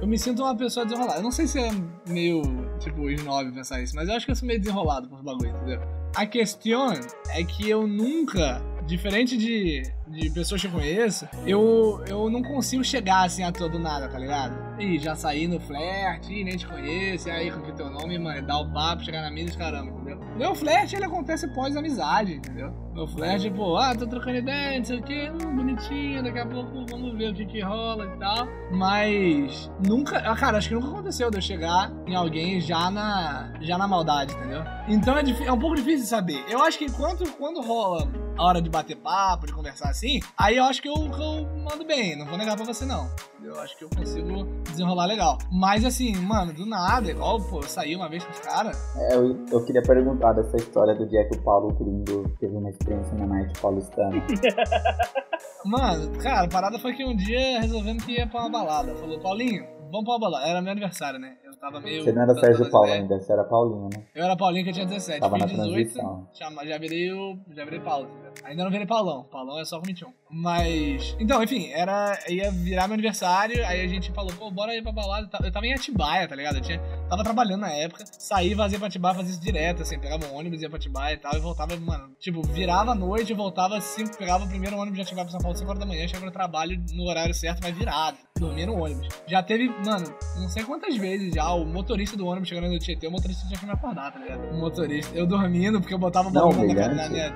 Eu 0.00 0.06
me 0.06 0.18
sinto 0.18 0.42
uma 0.42 0.56
pessoa 0.56 0.84
desenrolada. 0.86 1.18
Eu 1.18 1.22
não 1.22 1.32
sei 1.32 1.46
se 1.46 1.58
é 1.58 1.70
meio, 2.08 2.42
tipo, 2.78 3.10
snob 3.10 3.52
pensar 3.52 3.82
isso, 3.82 3.94
mas 3.94 4.08
eu 4.08 4.14
acho 4.14 4.24
que 4.24 4.32
eu 4.32 4.36
sou 4.36 4.46
meio 4.46 4.60
desenrolado 4.60 5.08
com 5.08 5.16
os 5.16 5.22
bagulho, 5.22 5.50
entendeu? 5.50 5.80
A 6.14 6.26
questão 6.26 6.92
é 7.28 7.44
que 7.44 7.68
eu 7.68 7.86
nunca, 7.86 8.60
diferente 8.90 9.36
de, 9.36 9.82
de 10.08 10.30
pessoas 10.30 10.60
que 10.60 10.66
eu 10.66 10.72
conheço, 10.72 11.26
eu, 11.46 12.02
eu 12.08 12.28
não 12.28 12.42
consigo 12.42 12.82
chegar 12.82 13.24
assim 13.24 13.44
a 13.44 13.52
todo 13.52 13.78
nada, 13.78 14.08
tá 14.08 14.18
ligado? 14.18 14.80
E 14.80 14.98
já 14.98 15.14
saí 15.14 15.46
no 15.46 15.60
flerte, 15.60 16.42
nem 16.42 16.56
te 16.56 16.66
conheço, 16.66 17.28
e 17.28 17.30
aí 17.30 17.50
com 17.50 17.60
que 17.62 17.72
teu 17.72 17.88
nome, 17.88 18.18
mano, 18.18 18.46
dar 18.46 18.58
o 18.58 18.72
papo, 18.72 19.04
chegar 19.04 19.22
na 19.22 19.30
mina 19.30 19.50
e 19.50 19.56
caramba, 19.56 19.90
entendeu? 19.92 20.20
Meu 20.36 20.54
flerte, 20.54 20.96
ele 20.96 21.04
acontece 21.04 21.46
pós-amizade, 21.48 22.34
entendeu? 22.34 22.72
Meu 22.92 23.06
flerte, 23.06 23.44
tipo, 23.44 23.76
ah, 23.76 23.94
tô 23.94 24.06
trocando 24.06 24.38
ideia, 24.38 24.78
não 24.78 24.84
sei 24.84 24.98
o 24.98 25.02
que, 25.02 25.30
hum, 25.30 25.56
bonitinho, 25.56 26.22
daqui 26.22 26.38
a 26.38 26.46
pouco 26.46 26.84
vamos 26.90 27.16
ver 27.16 27.30
o 27.30 27.34
que 27.34 27.46
que 27.46 27.60
rola 27.60 28.06
e 28.06 28.18
tal. 28.18 28.48
Mas 28.72 29.70
nunca, 29.86 30.18
ah, 30.18 30.34
cara, 30.34 30.58
acho 30.58 30.68
que 30.68 30.74
nunca 30.74 30.88
aconteceu 30.88 31.30
de 31.30 31.38
eu 31.38 31.42
chegar 31.42 31.92
em 32.06 32.16
alguém 32.16 32.60
já 32.60 32.90
na, 32.90 33.52
já 33.60 33.78
na 33.78 33.86
maldade, 33.86 34.34
entendeu? 34.34 34.62
Então 34.88 35.16
é, 35.16 35.22
é 35.46 35.52
um 35.52 35.58
pouco 35.58 35.76
difícil 35.76 36.06
saber. 36.06 36.42
Eu 36.48 36.62
acho 36.62 36.78
que 36.78 36.86
enquanto, 36.86 37.30
quando 37.32 37.60
rola 37.60 38.08
a 38.40 38.44
hora 38.44 38.62
de 38.62 38.70
bater 38.70 38.96
papo, 38.96 39.46
de 39.46 39.52
conversar 39.52 39.90
assim, 39.90 40.18
aí 40.36 40.56
eu 40.56 40.64
acho 40.64 40.80
que 40.80 40.88
eu, 40.88 40.94
eu 40.94 41.46
mando 41.58 41.84
bem, 41.84 42.16
não 42.16 42.24
vou 42.24 42.38
negar 42.38 42.56
pra 42.56 42.64
você 42.64 42.86
não. 42.86 43.06
Eu 43.44 43.60
acho 43.60 43.76
que 43.76 43.84
eu 43.84 43.90
consigo 43.90 44.44
desenrolar 44.64 45.04
legal. 45.04 45.36
Mas 45.52 45.84
assim, 45.84 46.16
mano, 46.16 46.50
do 46.50 46.64
nada, 46.64 47.10
igual, 47.10 47.38
pô, 47.38 47.58
eu 47.58 47.68
saí 47.68 47.94
uma 47.94 48.08
vez 48.08 48.24
com 48.24 48.30
os 48.30 48.40
caras. 48.40 48.96
É, 48.96 49.14
eu, 49.14 49.44
eu 49.52 49.64
queria 49.66 49.82
perguntar 49.82 50.32
dessa 50.32 50.56
história 50.56 50.94
do 50.94 51.06
dia 51.06 51.28
que 51.28 51.36
o 51.36 51.42
Paulo 51.42 51.74
Gringo 51.74 52.30
teve 52.40 52.56
uma 52.56 52.70
experiência 52.70 53.12
na 53.18 53.26
night 53.26 53.60
paulistana. 53.60 54.16
Mano, 55.64 56.18
cara, 56.18 56.46
a 56.46 56.48
parada 56.48 56.78
foi 56.78 56.94
que 56.94 57.04
um 57.04 57.14
dia 57.14 57.60
resolvemos 57.60 58.04
que 58.04 58.12
ia 58.12 58.26
pra 58.26 58.40
uma 58.40 58.50
balada. 58.50 58.94
Falou, 58.94 59.20
Paulinho, 59.20 59.66
vamos 59.90 60.04
pra 60.04 60.18
balada. 60.18 60.46
Era 60.46 60.62
meu 60.62 60.72
aniversário, 60.72 61.18
né? 61.18 61.36
Eu 61.44 61.56
tava 61.56 61.80
meio. 61.80 62.02
Você 62.02 62.12
não 62.12 62.22
era 62.22 62.34
Sérgio 62.34 62.70
Paulo 62.70 62.90
ainda, 62.90 63.18
você 63.18 63.32
era 63.32 63.44
Paulinho, 63.44 63.88
né? 63.92 64.04
Eu 64.14 64.24
era 64.24 64.36
Paulinho 64.36 64.64
que 64.64 64.70
eu 64.70 64.74
tinha 64.74 64.86
17. 64.86 65.20
Tava 65.20 65.36
fiz 65.36 65.56
na 65.56 65.64
18, 65.64 65.92
transição. 65.92 66.28
já, 66.32 66.64
já 66.64 66.78
virei 66.78 67.12
o. 67.12 67.38
Já 67.50 67.64
virei 67.64 67.80
Paulo. 67.80 68.08
Ainda 68.44 68.64
não 68.64 68.70
virei 68.70 68.86
Paulão. 68.86 69.24
Paulão 69.24 69.58
é 69.58 69.64
só 69.64 69.78
com 69.78 69.86
21. 69.86 70.12
Mas. 70.32 71.16
Então, 71.18 71.42
enfim, 71.42 71.70
era. 71.72 72.18
Ia 72.28 72.50
virar 72.50 72.86
meu 72.88 72.94
aniversário. 72.94 73.64
Aí 73.66 73.84
a 73.84 73.88
gente 73.88 74.12
falou, 74.12 74.32
pô, 74.38 74.50
bora 74.50 74.74
ir 74.74 74.82
pra 74.82 74.92
balada. 74.92 75.26
e 75.26 75.30
tal. 75.30 75.40
Eu 75.44 75.52
tava 75.52 75.66
em 75.66 75.74
Atibaia, 75.74 76.28
tá 76.28 76.34
ligado? 76.36 76.56
Eu 76.56 76.62
tinha, 76.62 76.78
tava 77.08 77.22
trabalhando 77.24 77.60
na 77.62 77.70
época. 77.72 78.04
Saí, 78.06 78.54
vazia 78.54 78.78
pra 78.78 78.88
Atibaia, 78.88 79.14
fazia 79.14 79.32
isso 79.32 79.40
direto, 79.40 79.82
assim. 79.82 79.98
Pegava 79.98 80.26
um 80.26 80.34
ônibus, 80.36 80.62
ia 80.62 80.68
pra 80.68 80.78
Atibaia 80.78 81.14
e 81.14 81.18
tal. 81.18 81.34
E 81.34 81.40
voltava, 81.40 81.76
mano. 81.76 82.10
Tipo, 82.18 82.42
virava 82.46 82.92
à 82.92 82.94
noite, 82.94 83.32
voltava 83.34 83.80
cinco, 83.80 84.16
pegava 84.16 84.44
o 84.44 84.48
primeiro 84.48 84.76
ônibus 84.76 84.96
de 84.96 85.02
Atibaia 85.02 85.24
pra 85.24 85.32
São 85.32 85.40
Paulo, 85.40 85.56
5 85.56 85.68
horas 85.68 85.80
da 85.80 85.86
manhã, 85.86 86.06
chegava 86.06 86.26
no 86.26 86.32
trabalho 86.32 86.80
no 86.94 87.04
horário 87.08 87.34
certo, 87.34 87.60
mas 87.62 87.76
virado. 87.76 88.16
Dormia 88.38 88.66
no 88.66 88.82
ônibus. 88.82 89.06
Já 89.26 89.42
teve, 89.42 89.68
mano, 89.84 90.06
não 90.38 90.48
sei 90.48 90.62
quantas 90.64 90.96
vezes 90.96 91.34
já, 91.34 91.52
o 91.52 91.66
motorista 91.66 92.16
do 92.16 92.26
ônibus 92.26 92.48
chegando 92.48 92.68
no 92.72 92.78
Tietê, 92.78 93.06
o 93.06 93.10
motorista 93.10 93.46
tinha 93.46 93.58
que 93.58 93.66
me 93.66 93.72
acordar, 93.72 94.12
tá 94.12 94.18
ligado? 94.18 94.50
O 94.54 94.58
motorista, 94.58 95.14
eu 95.14 95.26
dormindo, 95.26 95.78
porque 95.80 95.92
eu 95.92 95.98
botava 95.98 96.28
o 96.28 96.32
Não, 96.32 96.48
bagulho 96.48 96.74
na, 96.74 97.08
minha. 97.10 97.34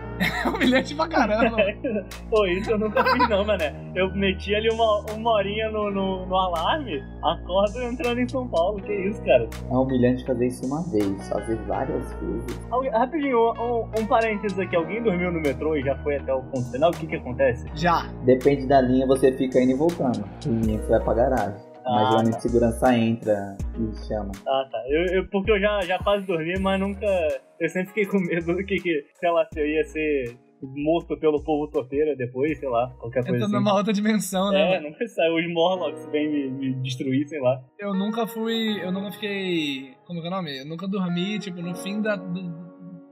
humilhante 0.55 0.95
pra 0.97 1.07
caramba. 1.09 1.57
Pô, 2.31 2.47
isso 2.47 2.71
eu 2.71 2.79
nunca 2.85 3.05
fiz 3.05 3.29
não, 3.29 3.45
mané. 3.45 3.75
Eu 3.95 4.15
meti 4.15 4.55
ali 4.55 4.69
uma, 4.71 5.01
uma 5.13 5.31
horinha 5.33 5.71
no, 5.71 5.91
no, 5.91 6.27
no 6.27 6.37
alarme, 6.37 7.03
acordo 7.23 7.83
entrando 7.83 8.21
em 8.21 8.29
São 8.29 8.47
Paulo. 8.49 8.81
Que 8.83 8.93
isso, 8.93 9.23
cara? 9.25 9.49
É 9.71 9.75
humilhante 9.75 10.25
fazer 10.25 10.47
isso 10.47 10.67
uma 10.67 10.83
vez, 10.91 11.29
fazer 11.29 11.57
várias 11.67 12.13
vezes. 12.15 12.61
Algu- 12.71 12.91
Rapidinho, 12.91 13.39
um, 13.39 13.91
um 14.01 14.07
parênteses 14.07 14.59
aqui. 14.59 14.77
Alguém 14.77 15.03
dormiu 15.03 15.33
no 15.33 15.41
metrô 15.41 15.77
e 15.77 15.83
já 15.83 15.97
foi 15.99 16.17
até 16.17 16.33
o 16.33 16.43
ponto 16.43 16.71
final? 16.71 16.91
O 16.91 16.95
que 16.97 17.07
que 17.07 17.17
acontece? 17.17 17.67
Já. 17.75 18.07
Depende 18.25 18.67
da 18.67 18.81
linha, 18.81 19.07
você 19.07 19.33
fica 19.33 19.61
indo 19.61 19.73
e 19.73 19.75
voltando. 19.75 20.25
Linha 20.47 20.79
que 20.79 20.85
você 20.87 20.91
vai 20.93 21.01
pra 21.05 21.15
garagem. 21.15 21.75
Mas 21.87 22.03
Ah, 22.07 22.11
geralmente 22.11 22.35
tá. 22.35 22.41
segurança 22.41 22.97
entra 22.97 23.57
e 23.79 24.07
chama. 24.07 24.33
Ah, 24.47 24.67
tá. 24.73 24.79
Eu, 24.89 25.17
eu- 25.17 25.29
porque 25.29 25.51
eu 25.51 25.61
já, 25.61 25.81
já 25.83 25.99
quase 25.99 26.25
dormi, 26.27 26.59
mas 26.59 26.81
nunca... 26.81 27.07
Eu 27.61 27.69
sempre 27.69 27.89
fiquei 27.89 28.07
com 28.07 28.19
medo 28.21 28.55
do 28.55 28.65
que, 28.65 28.77
que 28.77 29.05
sei 29.15 29.31
lá, 29.31 29.47
se 29.53 29.61
eu 29.61 29.67
ia 29.67 29.85
ser 29.85 30.37
morto 30.75 31.17
pelo 31.17 31.43
povo 31.43 31.69
torteira 31.69 32.15
depois, 32.17 32.59
sei 32.59 32.69
lá, 32.69 32.89
qualquer 32.99 33.23
coisa 33.23 33.37
Entrando 33.37 33.45
assim. 33.45 33.65
numa 33.65 33.75
outra 33.75 33.93
dimensão, 33.93 34.51
né? 34.51 34.77
É, 34.77 34.81
nunca 34.81 35.07
saiu. 35.07 35.35
Os 35.37 35.53
Morlocks 35.53 36.07
vêm 36.11 36.29
me, 36.29 36.51
me 36.51 36.75
destruir, 36.83 37.27
sei 37.29 37.41
lá. 37.41 37.63
Eu 37.79 37.95
nunca 37.95 38.27
fui. 38.27 38.81
Eu 38.83 38.93
nunca 38.93 39.13
fiquei. 39.13 39.95
Como 40.07 40.21
que 40.21 40.27
é 40.27 40.31
o 40.31 40.35
nome? 40.35 40.59
Eu 40.61 40.67
nunca 40.67 40.87
dormi, 40.87 41.39
tipo, 41.39 41.61
no 41.61 41.75
fim 41.75 42.01
da, 42.01 42.17
do, 42.17 42.43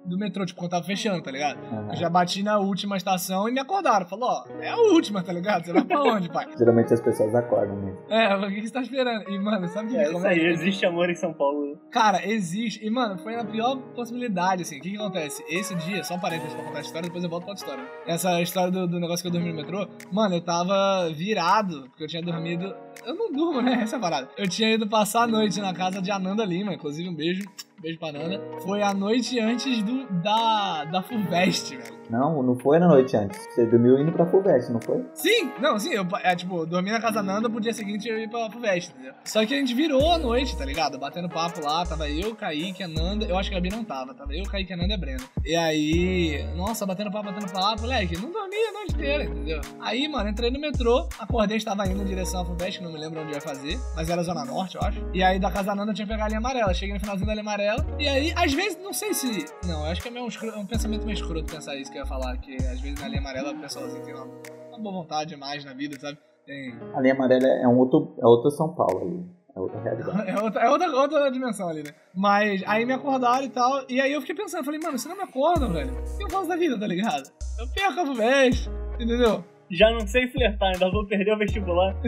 do 0.05 0.19
metrô, 0.19 0.45
tipo, 0.45 0.59
quando 0.59 0.71
tava 0.73 0.85
fechando, 0.85 1.23
tá 1.23 1.31
ligado? 1.31 1.59
Aham. 1.59 1.89
Eu 1.91 1.97
já 1.97 2.11
bati 2.11 2.43
na 2.43 2.59
última 2.59 2.97
estação 2.97 3.49
e 3.49 3.53
me 3.53 3.61
acordaram. 3.61 4.07
Falou, 4.07 4.29
ó, 4.29 4.45
é 4.61 4.69
a 4.69 4.77
última, 4.77 5.23
tá 5.23 5.33
ligado? 5.33 5.65
Você 5.65 5.73
vai 5.73 5.85
pra 5.85 6.03
onde, 6.03 6.29
pai? 6.29 6.47
Geralmente 6.59 6.93
as 6.93 7.01
pessoas 7.01 7.35
acordam 7.35 7.77
mesmo. 7.77 7.99
É, 8.09 8.35
o 8.37 8.49
que 8.49 8.61
que 8.61 8.67
você 8.67 8.73
tá 8.73 8.83
esperando? 8.83 9.29
E, 9.31 9.39
mano, 9.39 9.69
sabe 9.69 9.89
o 9.89 9.91
que 9.91 9.97
É 9.97 10.11
isso 10.11 10.27
aí, 10.27 10.41
existe 10.41 10.87
amor 10.87 11.11
em 11.11 11.15
São 11.15 11.33
Paulo. 11.33 11.79
Cara, 11.91 12.27
existe. 12.27 12.85
E, 12.85 12.91
mano, 12.91 13.19
foi 13.19 13.37
a 13.37 13.45
pior 13.45 13.77
possibilidade, 13.95 14.63
assim. 14.63 14.79
O 14.79 14.83
que 14.83 14.91
que 14.91 14.97
acontece? 14.97 15.45
Esse 15.49 15.75
dia, 15.77 16.03
só 16.05 16.15
um 16.15 16.21
parênteses 16.21 16.55
pra 16.55 16.65
contar 16.65 16.79
a 16.79 16.83
história, 16.83 17.03
depois 17.09 17.25
eu 17.25 17.31
volto 17.31 17.45
pra 17.45 17.53
outra 17.53 17.65
história. 17.65 17.85
Essa 18.07 18.41
história 18.41 18.71
do, 18.71 18.87
do 18.87 19.01
negócio 19.01 19.23
que 19.23 19.29
eu 19.29 19.33
dormi 19.33 19.51
no 19.51 19.57
metrô, 19.57 19.89
mano, 20.11 20.35
eu 20.35 20.41
tava 20.41 21.11
virado, 21.13 21.83
porque 21.91 22.05
eu 22.05 22.09
tinha 22.09 22.23
dormido. 22.23 22.75
Eu 23.05 23.15
não 23.15 23.33
durmo, 23.33 23.63
né? 23.63 23.81
Essa 23.83 23.97
é 23.97 23.99
a 23.99 24.01
parada. 24.01 24.29
Eu 24.37 24.49
tinha 24.49 24.71
ido 24.73 24.89
passar 24.89 25.23
a 25.23 25.27
noite 25.27 25.61
na 25.61 25.73
casa 25.73 26.01
de 26.01 26.11
Ananda 26.11 26.45
Lima, 26.45 26.75
inclusive 26.75 27.09
um 27.09 27.15
beijo. 27.15 27.43
Beijo 27.83 27.99
pra 27.99 28.11
Ananda. 28.11 28.41
Foi 28.65 28.81
a 28.81 28.95
noite 28.95 29.41
antes 29.41 29.83
do, 29.83 30.07
da, 30.23 30.85
da 30.85 31.03
Fulvestre, 31.03 31.77
velho. 31.79 32.03
Não, 32.09 32.43
não 32.43 32.55
foi 32.57 32.79
na 32.79 32.87
noite 32.87 33.17
antes. 33.17 33.41
Você 33.49 33.67
dormiu 33.67 33.99
indo 33.99 34.13
pra 34.13 34.27
Fulvestre, 34.27 34.73
não 34.73 34.81
foi? 34.81 35.05
Sim, 35.15 35.51
não, 35.61 35.79
sim, 35.79 35.93
eu, 35.93 36.07
é, 36.23 36.37
tipo, 36.37 36.65
dormi 36.67 36.93
na 36.93 37.01
casa 37.01 37.15
da 37.15 37.23
Nanda, 37.23 37.49
pro 37.49 37.61
dia 37.61 37.73
seguinte 37.73 38.07
eu 38.07 38.21
ia 38.21 38.29
pra 38.29 38.51
Fulvestre, 38.51 38.95
entendeu? 38.95 39.15
Só 39.25 39.45
que 39.45 39.55
a 39.55 39.57
gente 39.57 39.75
virou 39.75 40.13
a 40.13 40.19
noite, 40.19 40.57
tá 40.57 40.65
ligado? 40.65 40.99
Batendo 40.99 41.29
papo 41.29 41.61
lá, 41.65 41.85
tava 41.87 42.09
eu, 42.09 42.37
Kaique, 42.37 42.83
a 42.83 42.89
Nanda, 42.89 43.25
eu 43.25 43.37
acho 43.37 43.49
que 43.49 43.57
a 43.57 43.59
Gabi 43.59 43.75
não 43.75 43.83
tava, 43.83 44.15
tava 44.15 44.33
eu, 44.35 44.45
Kaique, 44.45 44.73
a 44.73 44.77
Nanda 44.77 44.93
e 44.93 44.95
a 44.95 44.99
Brenda. 44.99 45.25
E 45.45 45.57
aí, 45.57 46.45
nossa, 46.55 46.85
batendo 46.85 47.11
papo, 47.11 47.33
batendo 47.33 47.51
papo, 47.51 47.81
moleque, 47.81 48.17
não 48.17 48.31
dormi 48.31 48.57
a 48.57 48.73
noite 48.73 48.95
inteira, 48.95 49.25
entendeu? 49.25 49.61
Aí, 49.81 50.07
mano, 50.07 50.29
entrei 50.29 50.51
no 50.51 50.61
metrô, 50.61 51.09
acordei, 51.19 51.57
estava 51.57 51.87
indo 51.89 52.03
em 52.03 52.07
direção 52.07 52.43
à 52.43 52.45
Fulvestre, 52.45 52.85
não 52.85 52.93
me 52.93 52.99
lembro 52.99 53.21
onde 53.23 53.31
eu 53.31 53.37
ia 53.37 53.41
fazer, 53.41 53.79
mas 53.97 54.09
era 54.11 54.23
Zona 54.23 54.45
Norte, 54.45 54.77
eu 54.77 54.83
acho. 54.83 55.03
E 55.15 55.23
aí, 55.23 55.39
da 55.39 55.51
casa 55.51 55.69
da 55.69 55.75
Nanda, 55.75 55.93
eu 55.93 55.95
tinha 55.95 56.07
que 56.07 56.13
pegar 56.13 56.27
a 56.27 56.29
linha 56.29 56.39
amarela, 56.39 56.75
cheguei 56.75 56.93
no 56.95 57.01
finalzinho 57.01 57.27
da 57.27 57.33
linha 57.33 57.43
amarela, 57.43 57.72
e 57.99 58.09
aí, 58.09 58.33
às 58.37 58.53
vezes, 58.53 58.79
não 58.83 58.93
sei 58.93 59.13
se... 59.15 59.47
Não, 59.67 59.85
eu 59.85 59.93
acho 59.93 60.01
que 60.03 60.09
é 60.09 60.11
meio 60.11 60.25
um, 60.25 60.29
escro- 60.29 60.59
um 60.59 60.67
pensamento 60.67 61.05
meio 61.05 61.15
escroto 61.15 61.45
pensar 61.53 61.77
isso 61.77 61.91
que 61.91 61.99
eu 61.99 62.03
ia 62.03 62.07
falar, 62.07 62.37
que 62.39 62.55
às 62.57 62.81
vezes 62.81 63.01
na 63.01 63.09
linha 63.09 63.21
amarela 63.21 63.53
o 63.53 63.59
pessoalzinho 63.61 64.03
tem 64.05 64.15
uma, 64.15 64.25
uma 64.71 64.79
boa 64.79 64.95
vontade 65.03 65.37
mais 65.37 65.65
na 65.65 65.73
vida, 65.73 65.99
sabe? 65.99 66.19
Tem... 66.47 66.75
A 66.95 67.01
linha 67.01 67.15
amarela 67.15 67.47
é, 67.47 67.69
um 67.69 67.79
outro, 67.79 68.15
é 68.21 68.27
outro 68.27 68.51
São 68.51 68.75
Paulo 68.75 69.01
ali. 69.01 69.43
É 69.55 69.61
outra 69.61 69.81
realidade. 69.83 70.31
É 70.31 70.41
outra, 70.43 70.63
é 70.63 70.71
outra, 70.71 70.91
outra 70.97 71.31
dimensão 71.31 71.69
ali, 71.69 71.83
né? 71.83 71.91
Mas 72.15 72.63
aí 72.67 72.85
me 72.87 72.93
acordaram 72.95 73.45
e 73.45 73.51
tal. 73.51 73.85
E 73.89 74.01
aí 74.01 74.13
eu 74.13 74.21
fiquei 74.21 74.35
pensando, 74.35 74.65
falei, 74.65 74.81
mano, 74.81 74.99
se 74.99 75.09
não 75.09 75.17
me 75.17 75.23
acordam, 75.23 75.73
velho, 75.73 75.93
o 75.93 76.17
que 76.17 76.25
eu 76.25 76.31
faço 76.31 76.49
da 76.49 76.57
vida, 76.57 76.79
tá 76.79 76.87
ligado? 76.87 77.31
Eu 77.59 77.69
perco 77.75 78.01
a 78.01 78.15
vez, 78.15 78.69
entendeu? 78.99 79.45
Já 79.71 79.91
não 79.91 80.07
sei 80.07 80.27
flertar, 80.29 80.73
ainda 80.73 80.91
vou 80.91 81.07
perder 81.07 81.35
o 81.35 81.39
vestibular. 81.39 81.95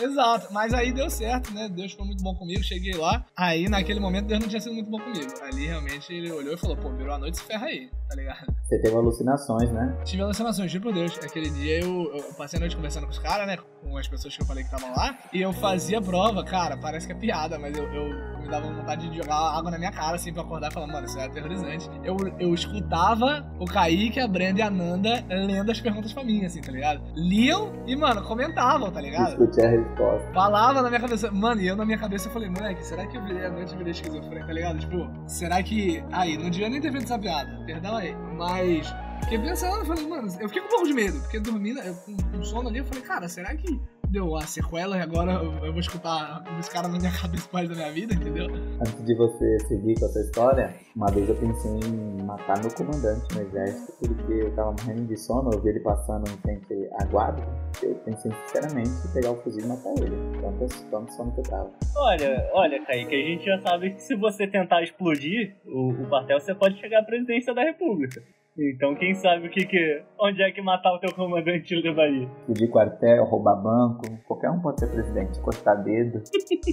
Exato, 0.00 0.52
mas 0.52 0.72
aí 0.72 0.92
deu 0.92 1.10
certo, 1.10 1.52
né? 1.52 1.68
Deus 1.68 1.92
foi 1.92 2.06
muito 2.06 2.22
bom 2.22 2.34
comigo, 2.34 2.62
cheguei 2.62 2.94
lá. 2.94 3.24
Aí 3.36 3.68
naquele 3.68 4.00
momento 4.00 4.26
Deus 4.26 4.40
não 4.40 4.48
tinha 4.48 4.60
sido 4.60 4.74
muito 4.74 4.90
bom 4.90 4.98
comigo. 4.98 5.32
Ali 5.42 5.66
realmente 5.66 6.12
ele 6.12 6.30
olhou 6.30 6.54
e 6.54 6.56
falou, 6.56 6.76
pô, 6.76 6.90
virou 6.90 7.14
a 7.14 7.18
noite, 7.18 7.38
se 7.38 7.44
ferra 7.44 7.66
aí, 7.66 7.90
tá 8.08 8.14
ligado? 8.14 8.54
Você 8.62 8.78
teve 8.78 8.96
alucinações, 8.96 9.70
né? 9.70 9.96
Tive 10.04 10.22
alucinações, 10.22 10.70
juro 10.70 10.84
por 10.84 10.94
Deus. 10.94 11.18
Aquele 11.22 11.50
dia 11.50 11.80
eu, 11.80 12.14
eu 12.14 12.22
passei 12.34 12.56
a 12.56 12.60
noite 12.60 12.74
conversando 12.74 13.04
com 13.04 13.10
os 13.10 13.18
caras, 13.18 13.46
né? 13.46 13.58
Com 13.82 13.96
as 13.96 14.08
pessoas 14.08 14.34
que 14.34 14.42
eu 14.42 14.46
falei 14.46 14.64
que 14.64 14.74
estavam 14.74 14.94
lá. 14.96 15.18
E 15.32 15.40
eu 15.42 15.52
fazia 15.52 16.00
prova, 16.00 16.42
cara, 16.44 16.76
parece 16.76 17.06
que 17.06 17.12
é 17.12 17.16
piada, 17.16 17.58
mas 17.58 17.76
eu, 17.76 17.84
eu 17.92 18.40
me 18.40 18.48
dava 18.48 18.72
vontade 18.72 19.08
de 19.08 19.16
jogar 19.16 19.36
água 19.36 19.70
na 19.70 19.78
minha 19.78 19.92
cara, 19.92 20.16
assim, 20.16 20.32
pra 20.32 20.42
acordar 20.42 20.70
e 20.70 20.74
falar, 20.74 20.86
mano, 20.86 21.06
isso 21.06 21.18
é 21.18 21.26
aterrorizante. 21.26 21.88
Eu, 22.02 22.16
eu 22.38 22.54
escutava 22.54 23.46
o 23.58 23.66
Kaique, 23.66 24.20
a 24.20 24.26
Brenda 24.26 24.60
e 24.60 24.62
a 24.62 24.70
Nanda 24.70 25.24
lendo 25.28 25.70
as 25.70 25.80
perguntas 25.80 26.12
pra 26.12 26.24
mim, 26.24 26.44
assim, 26.44 26.60
tá 26.60 26.72
ligado? 26.72 27.02
Liam 27.14 27.72
e, 27.86 27.94
mano, 27.94 28.22
comentavam, 28.22 28.90
tá 28.90 29.00
ligado? 29.00 29.36
Discutir 29.36 29.64
a 29.64 29.68
resposta. 29.68 30.32
Falava 30.32 30.82
na 30.82 30.88
minha 30.88 31.00
cabeça. 31.00 31.30
Mano, 31.30 31.60
e 31.60 31.68
eu 31.68 31.76
na 31.76 31.84
minha 31.84 31.98
cabeça 31.98 32.28
eu 32.28 32.32
falei, 32.32 32.48
moleque, 32.48 32.84
será 32.84 33.06
que 33.06 33.16
eu 33.16 33.22
virei 33.24 33.44
a 33.44 33.50
noite 33.50 33.74
e 33.74 33.76
virei 33.76 33.92
esquizofrênico, 33.92 34.46
tá 34.46 34.52
ligado? 34.52 34.78
Tipo, 34.78 35.10
será 35.26 35.62
que. 35.62 36.02
Aí, 36.10 36.36
não 36.38 36.48
devia 36.48 36.68
nem 36.68 36.80
ter 36.80 36.90
feito 36.90 37.04
essa 37.04 37.18
piada, 37.18 37.50
perdão 37.66 37.97
Mas. 38.36 38.86
Fiquei 39.22 39.38
pensando, 39.40 39.78
eu 39.78 39.84
falei, 39.84 40.06
mano, 40.06 40.28
eu 40.40 40.48
fiquei 40.48 40.62
com 40.62 40.68
um 40.68 40.70
pouco 40.70 40.86
de 40.86 40.94
medo, 40.94 41.20
porque 41.20 41.40
dormindo, 41.40 41.80
eu, 41.80 41.94
com 42.32 42.42
sono 42.42 42.68
ali, 42.68 42.78
eu 42.78 42.84
falei, 42.84 43.02
cara, 43.02 43.28
será 43.28 43.54
que 43.56 43.78
deu 44.10 44.36
a 44.36 44.42
sequela 44.42 44.96
e 44.96 45.00
agora 45.00 45.32
eu, 45.32 45.72
vou 45.72 45.80
escutar 45.80 46.42
os 46.58 46.68
caras 46.68 46.90
na 46.90 46.98
minha 46.98 47.12
cabeça 47.20 47.48
resto 47.52 47.68
da 47.68 47.74
minha 47.74 47.92
vida, 47.92 48.14
entendeu? 48.14 48.46
Antes 48.80 49.04
de 49.04 49.14
você 49.14 49.58
seguir 49.60 49.98
com 49.98 50.06
essa 50.06 50.20
história, 50.20 50.74
uma 50.96 51.10
vez 51.10 51.28
eu 51.28 51.34
pensei 51.36 51.70
em 51.70 52.22
matar 52.24 52.58
meu 52.60 52.70
comandante 52.72 53.34
no 53.34 53.42
exército, 53.42 53.92
porque 54.00 54.32
eu 54.32 54.54
tava 54.54 54.74
morrendo 54.80 55.06
de 55.06 55.16
sono, 55.16 55.50
eu 55.52 55.60
vi 55.60 55.70
ele 55.70 55.80
passando 55.80 56.28
em 56.30 56.36
frente 56.38 56.88
à 57.00 57.04
guarda. 57.04 57.42
Eu 57.82 57.94
pensei 57.96 58.32
sinceramente 58.46 58.90
em 58.90 59.12
pegar 59.12 59.30
o 59.30 59.36
fuzil 59.36 59.64
e 59.64 59.68
matar 59.68 59.92
ele. 59.98 60.16
Tanto, 60.40 60.84
tanto 60.90 61.12
sono 61.12 61.32
que 61.32 61.40
eu 61.40 61.44
tava. 61.44 61.70
Olha, 61.96 62.50
olha, 62.52 62.84
Kaique, 62.84 63.14
a 63.14 63.26
gente 63.26 63.44
já 63.44 63.60
sabe 63.60 63.90
que 63.94 64.02
se 64.02 64.14
você 64.14 64.46
tentar 64.46 64.82
explodir 64.82 65.56
o, 65.66 65.90
o 65.90 66.08
quartel, 66.08 66.40
você 66.40 66.54
pode 66.54 66.78
chegar 66.78 67.00
à 67.00 67.04
presidência 67.04 67.54
da 67.54 67.62
república. 67.62 68.22
Então 68.58 68.94
quem 68.96 69.14
sabe 69.14 69.46
o 69.46 69.50
que 69.50 69.64
que. 69.66 70.02
Onde 70.20 70.42
é 70.42 70.50
que 70.50 70.60
matar 70.60 70.92
o 70.92 70.98
teu 70.98 71.14
comandante 71.14 71.62
te 71.64 71.74
levaria? 71.76 72.28
Explodir 72.40 72.70
quartel, 72.70 73.24
roubar 73.24 73.54
banco, 73.62 74.02
qualquer 74.26 74.50
um 74.50 74.60
pode 74.60 74.80
ser 74.80 74.88
presidente, 74.88 75.40
cortar 75.40 75.76
dedo. 75.76 76.20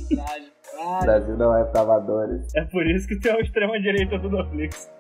Verdade, 0.10 0.52
O 0.74 0.78
verdade. 0.82 1.06
Brasil 1.06 1.38
não 1.38 1.56
é 1.58 1.64
pra 1.66 1.82
amadores, 1.82 2.56
É 2.56 2.64
por 2.66 2.86
isso 2.88 3.08
que 3.08 3.20
tu 3.20 3.28
é 3.30 3.36
o 3.36 3.40
extrema-direita 3.42 4.18
do 4.18 4.30
Netflix. 4.30 4.92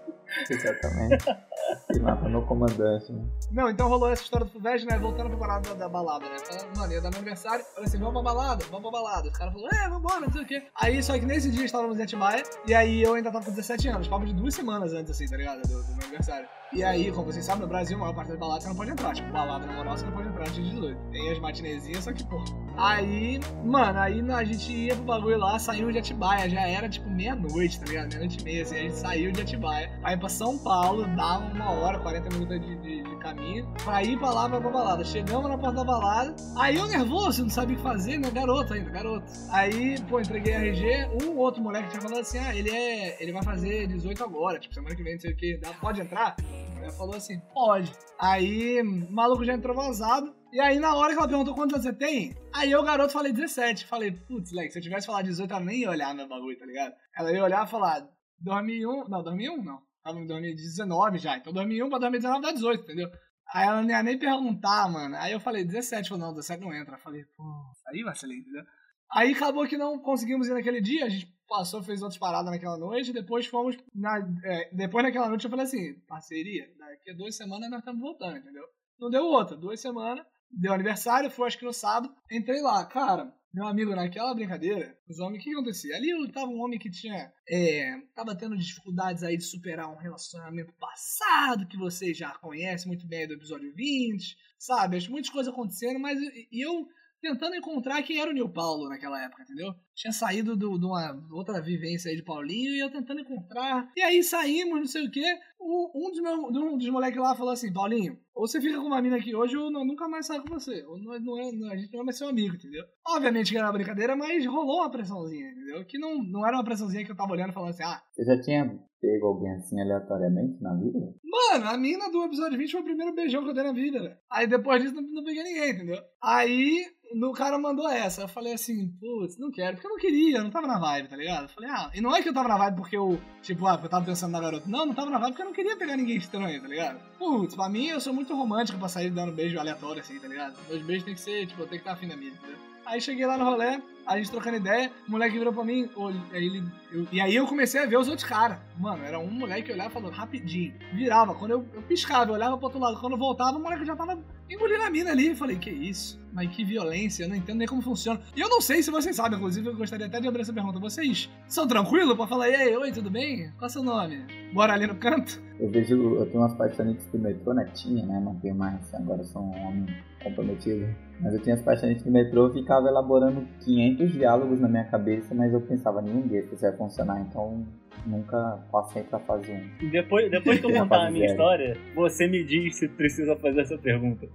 exatamente. 0.49 1.25
Mata 2.01 2.29
meu 2.29 2.41
comandante, 2.43 3.11
né? 3.11 3.23
Não, 3.51 3.69
então 3.69 3.87
rolou 3.87 4.09
essa 4.09 4.23
história 4.23 4.45
do 4.45 4.51
Fulvestre, 4.51 4.89
né? 4.89 4.97
Voltando 4.99 5.29
pra 5.29 5.37
parada 5.37 5.69
da, 5.69 5.75
da 5.75 5.89
balada, 5.89 6.25
né? 6.29 6.37
Falando, 6.39 6.77
mano, 6.77 6.93
ia 6.93 7.01
dar 7.01 7.09
meu 7.09 7.19
aniversário. 7.19 7.65
Falei 7.73 7.87
assim, 7.87 7.97
vamos 7.97 8.13
pra 8.13 8.33
balada, 8.33 8.65
vamos 8.65 8.81
pra 8.81 8.91
balada. 8.91 9.27
Os 9.27 9.37
caras 9.37 9.53
falaram, 9.53 9.77
é, 9.77 9.89
vambora, 9.89 10.19
não 10.21 10.31
sei 10.31 10.41
o 10.41 10.45
quê. 10.45 10.63
Aí, 10.75 11.01
só 11.01 11.17
que 11.17 11.25
nesse 11.25 11.49
dia 11.49 11.65
estávamos 11.65 11.97
em 11.99 12.03
Atibaia. 12.03 12.43
E 12.67 12.73
aí 12.73 13.01
eu 13.01 13.13
ainda 13.13 13.31
tava 13.31 13.45
com 13.45 13.51
17 13.51 13.87
anos. 13.87 14.07
Papo 14.07 14.25
de 14.25 14.33
duas 14.33 14.53
semanas 14.53 14.93
antes, 14.93 15.11
assim, 15.11 15.27
tá 15.27 15.37
ligado? 15.37 15.61
Do, 15.61 15.83
do 15.83 15.95
meu 15.95 16.03
aniversário. 16.03 16.47
E 16.73 16.83
aí, 16.83 17.11
como 17.11 17.31
vocês 17.31 17.45
sabem, 17.45 17.61
no 17.61 17.67
Brasil, 17.67 17.95
a 17.95 17.99
maior 18.01 18.13
parte 18.13 18.29
das 18.29 18.37
baladas 18.37 18.63
você 18.63 18.69
não 18.69 18.75
pode 18.75 18.91
entrar. 18.91 19.13
Tipo, 19.13 19.31
balada 19.31 19.65
na 19.65 19.73
moral, 19.73 19.97
você 19.97 20.05
não 20.05 20.11
pode 20.11 20.27
entrar 20.27 20.41
antes 20.41 20.55
de 20.55 20.69
18. 20.71 20.99
Tem 21.11 21.31
as 21.31 21.39
matinezinhas, 21.39 22.03
só 22.03 22.11
que, 22.11 22.23
pô. 22.25 22.43
Aí, 22.77 23.39
mano, 23.63 23.99
aí 23.99 24.31
a 24.31 24.43
gente 24.43 24.73
ia 24.73 24.95
pro 24.95 25.05
bagulho 25.05 25.37
lá, 25.37 25.57
saiu 25.57 25.91
de 25.91 25.99
Atibaia. 25.99 26.49
Já 26.49 26.67
era, 26.67 26.89
tipo, 26.89 27.09
meia-noite, 27.09 27.79
tá 27.79 27.85
ligado? 27.85 28.09
Meia-noite 28.09 28.41
e 28.41 28.43
meia, 28.43 28.63
assim. 28.63 28.75
A 28.75 28.79
gente 28.79 28.97
saiu 28.97 29.31
de 29.31 29.41
Atibaia. 29.41 29.89
Aí 30.03 30.17
pra 30.17 30.27
São 30.27 30.57
Paulo, 30.57 31.05
dava 31.15 31.54
uma 31.55 31.71
hora, 31.71 31.99
40 31.99 32.29
minutos 32.29 32.59
de, 32.59 32.75
de, 32.77 33.03
de 33.03 33.19
caminho. 33.19 33.65
Pra 33.83 34.03
ir 34.03 34.17
pra 34.19 34.31
lá, 34.31 34.49
pra, 34.49 34.59
pra 34.59 34.69
balada. 34.69 35.03
Chegamos 35.03 35.49
na 35.49 35.57
porta 35.57 35.77
da 35.77 35.83
balada. 35.83 36.35
Aí 36.57 36.75
eu 36.75 36.87
nervoso, 36.87 37.43
não 37.43 37.49
sabia 37.49 37.75
o 37.75 37.77
que 37.77 37.83
fazer, 37.83 38.17
né? 38.19 38.29
Garoto 38.29 38.73
ainda, 38.73 38.89
garoto. 38.89 39.25
Aí, 39.49 39.99
pô, 40.03 40.19
entreguei 40.19 40.53
a 40.53 40.59
RG. 40.59 41.23
Um 41.23 41.37
outro 41.37 41.63
moleque 41.63 41.89
tinha 41.89 42.01
falado 42.01 42.19
assim: 42.19 42.37
ah, 42.37 42.55
ele 42.55 42.69
é. 42.69 43.21
Ele 43.21 43.31
vai 43.31 43.43
fazer 43.43 43.87
18 43.87 44.23
agora, 44.23 44.59
tipo, 44.59 44.73
semana 44.73 44.95
que 44.95 45.03
vem, 45.03 45.13
não 45.13 45.21
sei 45.21 45.31
o 45.31 45.37
que. 45.37 45.57
Dá, 45.57 45.73
pode 45.73 46.01
entrar? 46.01 46.35
Ela 46.77 46.91
falou 46.91 47.15
assim, 47.15 47.39
pode. 47.53 47.91
Aí, 48.19 48.81
o 48.81 49.11
maluco 49.11 49.43
já 49.43 49.53
entrou 49.53 49.75
vazado. 49.75 50.35
E 50.51 50.59
aí, 50.59 50.79
na 50.79 50.95
hora 50.95 51.13
que 51.13 51.19
ela 51.19 51.27
perguntou 51.27 51.55
quantos 51.55 51.81
você 51.81 51.91
tem, 51.91 52.35
aí 52.53 52.71
eu, 52.71 52.83
garoto, 52.83 53.11
falei 53.11 53.33
17. 53.33 53.85
Falei, 53.85 54.11
putz, 54.11 54.51
Lex, 54.51 54.73
se 54.73 54.79
eu 54.79 54.83
tivesse 54.83 55.07
falado 55.07 55.25
18, 55.25 55.51
ela 55.51 55.65
nem 55.65 55.79
ia 55.79 55.89
olhar 55.89 56.13
meu 56.13 56.27
bagulho, 56.27 56.57
tá 56.57 56.65
ligado? 56.65 56.93
Ela 57.17 57.31
ia 57.31 57.43
olhar 57.43 57.65
e 57.65 57.69
falar, 57.69 58.07
2001, 58.39 59.09
não, 59.09 59.23
2001 59.23 59.63
não. 59.63 59.79
Tava 60.05 60.19
em 60.19 60.27
2019 60.27 61.17
já. 61.17 61.35
Então 61.35 61.51
2001 61.51 61.89
pra 61.89 61.97
2019 61.97 62.45
dá 62.45 62.51
18, 62.51 62.83
entendeu? 62.83 63.09
Aí 63.51 63.67
ela 63.67 63.81
não 63.81 63.89
ia 63.89 64.03
nem 64.03 64.19
perguntar, 64.19 64.87
mano. 64.87 65.15
Aí 65.15 65.31
eu 65.31 65.39
falei, 65.39 65.65
17. 65.65 66.09
Falou, 66.09 66.27
não, 66.27 66.33
17 66.33 66.61
não 66.61 66.71
entra. 66.71 66.93
Eu 66.93 66.99
falei, 66.99 67.25
pô, 67.35 67.43
aí 67.87 68.03
vacilei, 68.03 68.37
entendeu? 68.37 68.63
Aí 69.11 69.33
acabou 69.33 69.67
que 69.67 69.77
não 69.77 69.97
conseguimos 69.97 70.47
ir 70.47 70.53
naquele 70.53 70.79
dia, 70.79 71.05
a 71.05 71.09
gente 71.09 71.33
passou, 71.47 71.81
fez 71.81 72.03
outras 72.03 72.19
paradas 72.19 72.51
naquela 72.51 72.77
noite, 72.77 73.13
depois 73.13 73.47
fomos. 73.47 73.75
Na, 73.95 74.19
é, 74.43 74.69
depois 74.71 75.03
naquela 75.03 75.27
noite 75.27 75.45
eu 75.45 75.49
falei 75.49 75.65
assim, 75.65 75.99
parceria, 76.07 76.69
daqui 76.77 77.09
a 77.09 77.15
duas 77.15 77.35
semanas 77.35 77.69
nós 77.69 77.79
estamos 77.79 78.01
voltando, 78.01 78.37
entendeu? 78.37 78.63
Não 78.99 79.09
deu 79.09 79.23
outra, 79.23 79.57
duas 79.57 79.79
semanas, 79.79 80.23
deu 80.51 80.73
aniversário, 80.73 81.31
foi 81.31 81.47
acho 81.47 81.57
que 81.57 81.65
no 81.65 81.73
sábado, 81.73 82.13
entrei 82.31 82.61
lá, 82.61 82.85
cara, 82.85 83.33
Meu 83.55 83.67
amigo, 83.67 83.95
naquela 83.95 84.33
brincadeira, 84.35 84.97
os 85.07 85.17
homens, 85.17 85.39
o 85.39 85.43
que 85.45 85.53
acontecia? 85.53 85.95
Ali 85.95 86.11
tava 86.33 86.47
um 86.47 86.59
homem 86.59 86.77
que 86.77 86.91
tinha. 86.91 87.31
É, 87.47 88.01
tava 88.13 88.35
tendo 88.35 88.57
dificuldades 88.57 89.23
aí 89.23 89.37
de 89.37 89.45
superar 89.45 89.89
um 89.89 89.95
relacionamento 89.95 90.73
passado, 90.73 91.65
que 91.65 91.77
você 91.77 92.13
já 92.13 92.31
conhece 92.39 92.85
muito 92.85 93.07
bem 93.07 93.25
do 93.25 93.33
episódio 93.33 93.73
20, 93.73 94.35
sabe? 94.59 94.97
As 94.97 95.07
muitas 95.07 95.31
coisas 95.31 95.53
acontecendo, 95.53 95.97
mas 96.01 96.19
e 96.51 96.65
eu 96.65 96.85
tentando 97.25 97.55
encontrar 97.55 98.03
quem 98.03 98.19
era 98.21 98.29
o 98.29 98.33
Nil 98.33 98.47
Paulo 98.47 98.87
naquela 98.87 99.19
época, 99.23 99.41
entendeu? 99.41 99.73
Tinha 99.95 100.11
saído 100.11 100.55
de 100.55 100.65
uma 100.65 101.27
outra 101.31 101.59
vivência 101.59 102.11
aí 102.11 102.15
de 102.15 102.23
Paulinho 102.23 102.73
e 102.75 102.79
eu 102.79 102.91
tentando 102.91 103.21
encontrar. 103.21 103.89
E 103.95 104.01
aí 104.01 104.21
saímos, 104.21 104.79
não 104.79 104.85
sei 104.85 105.07
o 105.07 105.11
quê. 105.11 105.25
Um, 105.59 106.11
dos, 106.11 106.21
meu, 106.21 106.33
um 106.35 106.77
dos 106.77 106.89
moleques 106.89 107.19
lá 107.19 107.35
falou 107.35 107.53
assim: 107.53 107.73
Paulinho, 107.73 108.19
ou 108.35 108.47
você 108.47 108.61
fica 108.61 108.77
com 108.77 108.85
uma 108.85 109.01
mina 109.01 109.17
aqui 109.17 109.35
hoje 109.35 109.57
ou 109.57 109.71
não, 109.71 109.83
nunca 109.83 110.07
mais 110.07 110.27
sai 110.27 110.39
com 110.39 110.53
você. 110.53 110.83
Ou 110.85 110.99
não, 110.99 111.19
não 111.19 111.39
é, 111.39 111.51
não, 111.51 111.71
a 111.71 111.75
gente 111.75 111.91
não 111.91 112.01
é 112.01 112.03
mais 112.03 112.17
seu 112.17 112.27
amigo, 112.27 112.55
entendeu? 112.55 112.83
Obviamente 113.07 113.51
que 113.51 113.57
era 113.57 113.65
uma 113.65 113.73
brincadeira, 113.73 114.15
mas 114.15 114.45
rolou 114.45 114.81
uma 114.81 114.91
pressãozinha, 114.91 115.49
entendeu? 115.49 115.85
Que 115.85 115.97
não, 115.97 116.21
não 116.23 116.45
era 116.45 116.57
uma 116.57 116.63
pressãozinha 116.63 117.03
que 117.03 117.11
eu 117.11 117.15
tava 117.15 117.31
olhando 117.31 117.49
e 117.49 117.53
falando 117.53 117.69
assim: 117.69 117.83
ah. 117.83 118.01
Você 118.11 118.23
já 118.23 118.39
tinha 118.39 118.79
pego 119.05 119.27
alguém 119.27 119.51
assim 119.51 119.79
aleatoriamente 119.79 120.61
na 120.61 120.73
vida? 120.73 121.13
Mano, 121.23 121.67
a 121.67 121.77
mina 121.77 122.09
do 122.09 122.23
episódio 122.23 122.57
20 122.57 122.71
foi 122.71 122.81
o 122.81 122.85
primeiro 122.85 123.13
beijão 123.13 123.43
que 123.43 123.49
eu 123.49 123.53
dei 123.53 123.63
na 123.63 123.71
vida, 123.71 124.01
né? 124.01 124.17
Aí 124.31 124.47
depois 124.47 124.81
disso 124.81 124.95
não, 124.95 125.03
não 125.03 125.23
peguei 125.23 125.43
ninguém, 125.43 125.71
entendeu? 125.71 126.01
Aí 126.21 126.85
o 127.13 127.31
cara 127.31 127.59
mandou 127.59 127.87
essa. 127.87 128.21
Eu 128.21 128.27
falei 128.27 128.53
assim, 128.53 128.89
putz, 128.99 129.37
não 129.37 129.51
quero, 129.51 129.75
porque 129.75 129.87
eu 129.87 129.91
não 129.91 129.97
queria, 129.97 130.37
eu 130.37 130.43
não 130.43 130.49
tava 130.49 130.67
na 130.67 130.79
vibe, 130.79 131.09
tá 131.09 131.15
ligado? 131.15 131.43
Eu 131.43 131.49
falei, 131.49 131.69
ah, 131.69 131.91
e 131.93 132.01
não 132.01 132.15
é 132.15 132.21
que 132.21 132.29
eu 132.29 132.33
tava 132.33 132.49
na 132.49 132.57
vibe 132.57 132.77
porque 132.77 132.97
eu, 132.97 133.19
tipo, 133.41 133.67
ah, 133.67 133.73
porque 133.73 133.85
eu 133.85 133.91
tava 133.91 134.05
pensando 134.05 134.31
na 134.31 134.41
garota. 134.41 134.67
Não, 134.67 134.85
não 134.85 134.95
tava 134.95 135.11
na 135.11 135.19
vibe 135.19 135.31
porque 135.31 135.41
eu 135.43 135.47
não 135.47 135.53
queria 135.53 135.77
pegar 135.77 135.95
ninguém 135.95 136.17
estranho, 136.17 136.61
tá 136.61 136.67
ligado? 136.67 136.99
Putz, 137.19 137.55
pra 137.55 137.69
mim 137.69 137.87
eu 137.87 138.01
sou 138.01 138.13
muito 138.13 138.35
romântico 138.35 138.79
pra 138.79 138.89
sair 138.89 139.11
dando 139.11 139.33
beijo 139.33 139.59
aleatório 139.59 140.01
assim, 140.01 140.19
tá 140.19 140.27
ligado? 140.27 140.57
Meus 140.67 140.81
beijos 140.81 141.05
tem 141.05 141.13
que 141.13 141.21
ser, 141.21 141.45
tipo, 141.45 141.61
eu 141.61 141.67
tenho 141.67 141.81
que 141.81 141.87
estar 141.87 141.93
afim 141.93 142.07
da 142.07 142.17
minha, 142.17 142.31
entendeu? 142.31 142.57
Aí 142.85 143.01
cheguei 143.01 143.25
lá 143.25 143.37
no 143.37 143.45
rolê, 143.45 143.81
a 144.05 144.17
gente 144.17 144.29
trocando 144.29 144.57
ideia, 144.57 144.91
o 145.07 145.11
moleque 145.11 145.37
virou 145.37 145.53
pra 145.53 145.63
mim, 145.63 145.89
aí 146.31 146.45
ele, 146.45 146.63
eu, 146.91 147.07
e 147.11 147.19
aí 147.19 147.35
eu 147.35 147.45
comecei 147.47 147.81
a 147.81 147.85
ver 147.85 147.97
os 147.97 148.07
outros 148.07 148.27
caras. 148.27 148.57
Mano, 148.77 149.03
era 149.03 149.19
um 149.19 149.31
moleque 149.31 149.63
que 149.63 149.71
olhava 149.71 149.89
falando 149.89 150.13
rapidinho, 150.13 150.73
virava. 150.93 151.33
Quando 151.33 151.51
eu, 151.51 151.65
eu 151.73 151.81
piscava, 151.81 152.29
eu 152.29 152.35
olhava 152.35 152.57
pro 152.57 152.65
outro 152.65 152.79
lado. 152.79 152.99
Quando 152.99 153.13
eu 153.13 153.19
voltava, 153.19 153.57
o 153.57 153.61
moleque 153.61 153.85
já 153.85 153.95
tava 153.95 154.17
engolindo 154.49 154.83
a 154.83 154.89
mina 154.89 155.11
ali. 155.11 155.27
Eu 155.29 155.35
falei, 155.35 155.57
que 155.57 155.69
isso? 155.69 156.19
Mas 156.31 156.53
que 156.53 156.65
violência, 156.65 157.23
eu 157.23 157.29
não 157.29 157.35
entendo 157.35 157.57
nem 157.57 157.67
como 157.67 157.81
funciona. 157.81 158.19
E 158.35 158.41
eu 158.41 158.49
não 158.49 158.61
sei 158.61 158.83
se 158.83 158.91
vocês 158.91 159.15
sabem, 159.15 159.37
inclusive, 159.37 159.67
eu 159.67 159.75
gostaria 159.75 160.05
até 160.05 160.19
de 160.19 160.27
abrir 160.27 160.41
essa 160.41 160.53
pergunta. 160.53 160.79
Vocês 160.79 161.29
são 161.47 161.67
tranquilos 161.67 162.15
pra 162.15 162.27
falar, 162.27 162.49
ei, 162.49 162.75
oi, 162.75 162.91
tudo 162.91 163.09
bem? 163.09 163.51
Qual 163.57 163.67
é 163.67 163.69
seu 163.69 163.83
nome? 163.83 164.25
Bora 164.53 164.73
ali 164.73 164.85
no 164.85 164.95
canto? 164.95 165.41
Eu 165.59 165.69
vejo, 165.69 165.95
eu 166.15 166.25
tenho 166.25 166.39
umas 166.39 166.53
paixonites 166.53 167.07
do 167.07 167.17
metrô, 167.17 167.53
né? 167.53 167.65
Tinha, 167.73 168.05
né? 168.05 168.19
Não 168.19 168.35
tenho 168.35 168.55
mais, 168.55 168.93
agora 168.93 169.23
sou 169.23 169.41
um 169.41 169.67
homem 169.67 169.85
comprometido. 170.21 170.85
Mas 171.21 171.33
eu 171.33 171.41
tinha 171.41 171.55
as 171.55 171.61
paixonites 171.61 172.03
do 172.03 172.11
metrô, 172.11 172.47
eu 172.47 172.53
ficava 172.53 172.89
elaborando 172.89 173.47
500 173.63 173.94
diálogos 174.03 174.59
na 174.59 174.67
minha 174.67 174.83
cabeça, 174.85 175.33
mas 175.33 175.53
eu 175.53 175.61
pensava, 175.61 176.01
nenhum 176.01 176.21
desses 176.21 176.61
vai 176.61 176.71
funcionar, 176.75 177.21
então 177.21 177.65
nunca 178.05 178.59
passei 178.71 179.03
pra 179.03 179.19
fazer 179.19 179.53
um. 179.53 179.89
Depois, 179.89 180.29
depois 180.29 180.59
que 180.59 180.65
eu 180.65 180.71
contar 180.73 181.07
a 181.07 181.11
minha 181.11 181.25
história, 181.25 181.77
você 181.93 182.27
me 182.27 182.43
diz 182.43 182.75
se 182.75 182.87
precisa 182.87 183.35
fazer 183.35 183.61
essa 183.61 183.77
pergunta. 183.77 184.27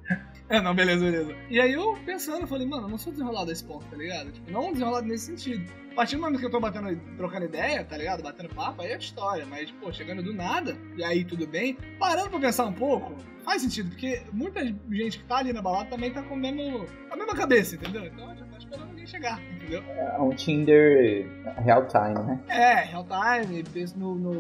É, 0.49 0.61
não, 0.61 0.75
beleza, 0.75 1.05
beleza. 1.05 1.35
E 1.49 1.61
aí 1.61 1.73
eu 1.73 1.97
pensando, 2.05 2.41
eu 2.43 2.49
falei, 2.49 2.67
mano, 2.67 2.87
eu 2.87 2.91
não 2.91 2.99
sou 2.99 3.13
desenrolado 3.13 3.53
esse 3.53 3.65
ponto, 3.65 3.87
tá 3.87 3.97
ligado? 3.97 4.33
Tipo, 4.33 4.51
não 4.51 4.73
desenrolado 4.73 5.07
nesse 5.07 5.27
sentido. 5.27 5.71
A 5.93 5.95
partir 5.95 6.17
do 6.17 6.23
momento 6.23 6.41
que 6.41 6.47
eu 6.47 6.51
tô 6.51 6.61
batendo, 6.61 6.97
trocando 7.17 7.45
ideia, 7.45 7.85
tá 7.85 7.97
ligado? 7.97 8.23
Batendo 8.23 8.49
papo, 8.55 8.83
aí 8.83 8.91
é 8.91 8.99
história. 8.99 9.47
Mas, 9.47 9.71
pô, 9.73 9.93
chegando 9.93 10.23
do 10.23 10.33
nada, 10.33 10.77
e 10.97 11.05
aí 11.05 11.25
tudo 11.25 11.47
bem. 11.47 11.77
Parando 11.99 12.31
pra 12.31 12.41
pensar 12.41 12.67
um 12.67 12.73
pouco, 12.73 13.15
faz 13.45 13.63
sentido, 13.63 13.91
porque 13.91 14.23
muita 14.33 14.65
gente 14.91 15.19
que 15.19 15.25
tá 15.25 15.39
ali 15.39 15.53
na 15.53 15.63
balada 15.63 15.91
também 15.91 16.13
tá 16.13 16.23
com, 16.23 16.37
mesmo, 16.37 16.87
a 17.11 17.17
mesma 17.17 17.35
cabeça, 17.35 17.77
entendeu? 17.77 18.05
Então 18.07 18.40
chegar, 19.11 19.41
entendeu? 19.55 19.83
É 19.83 20.19
um 20.21 20.31
Tinder 20.31 21.27
real 21.65 21.87
time, 21.87 22.19
né? 22.25 22.41
É, 22.49 22.75
real 22.85 23.07
time, 23.07 23.63
penso 23.65 23.99
no, 23.99 24.15
no, 24.15 24.33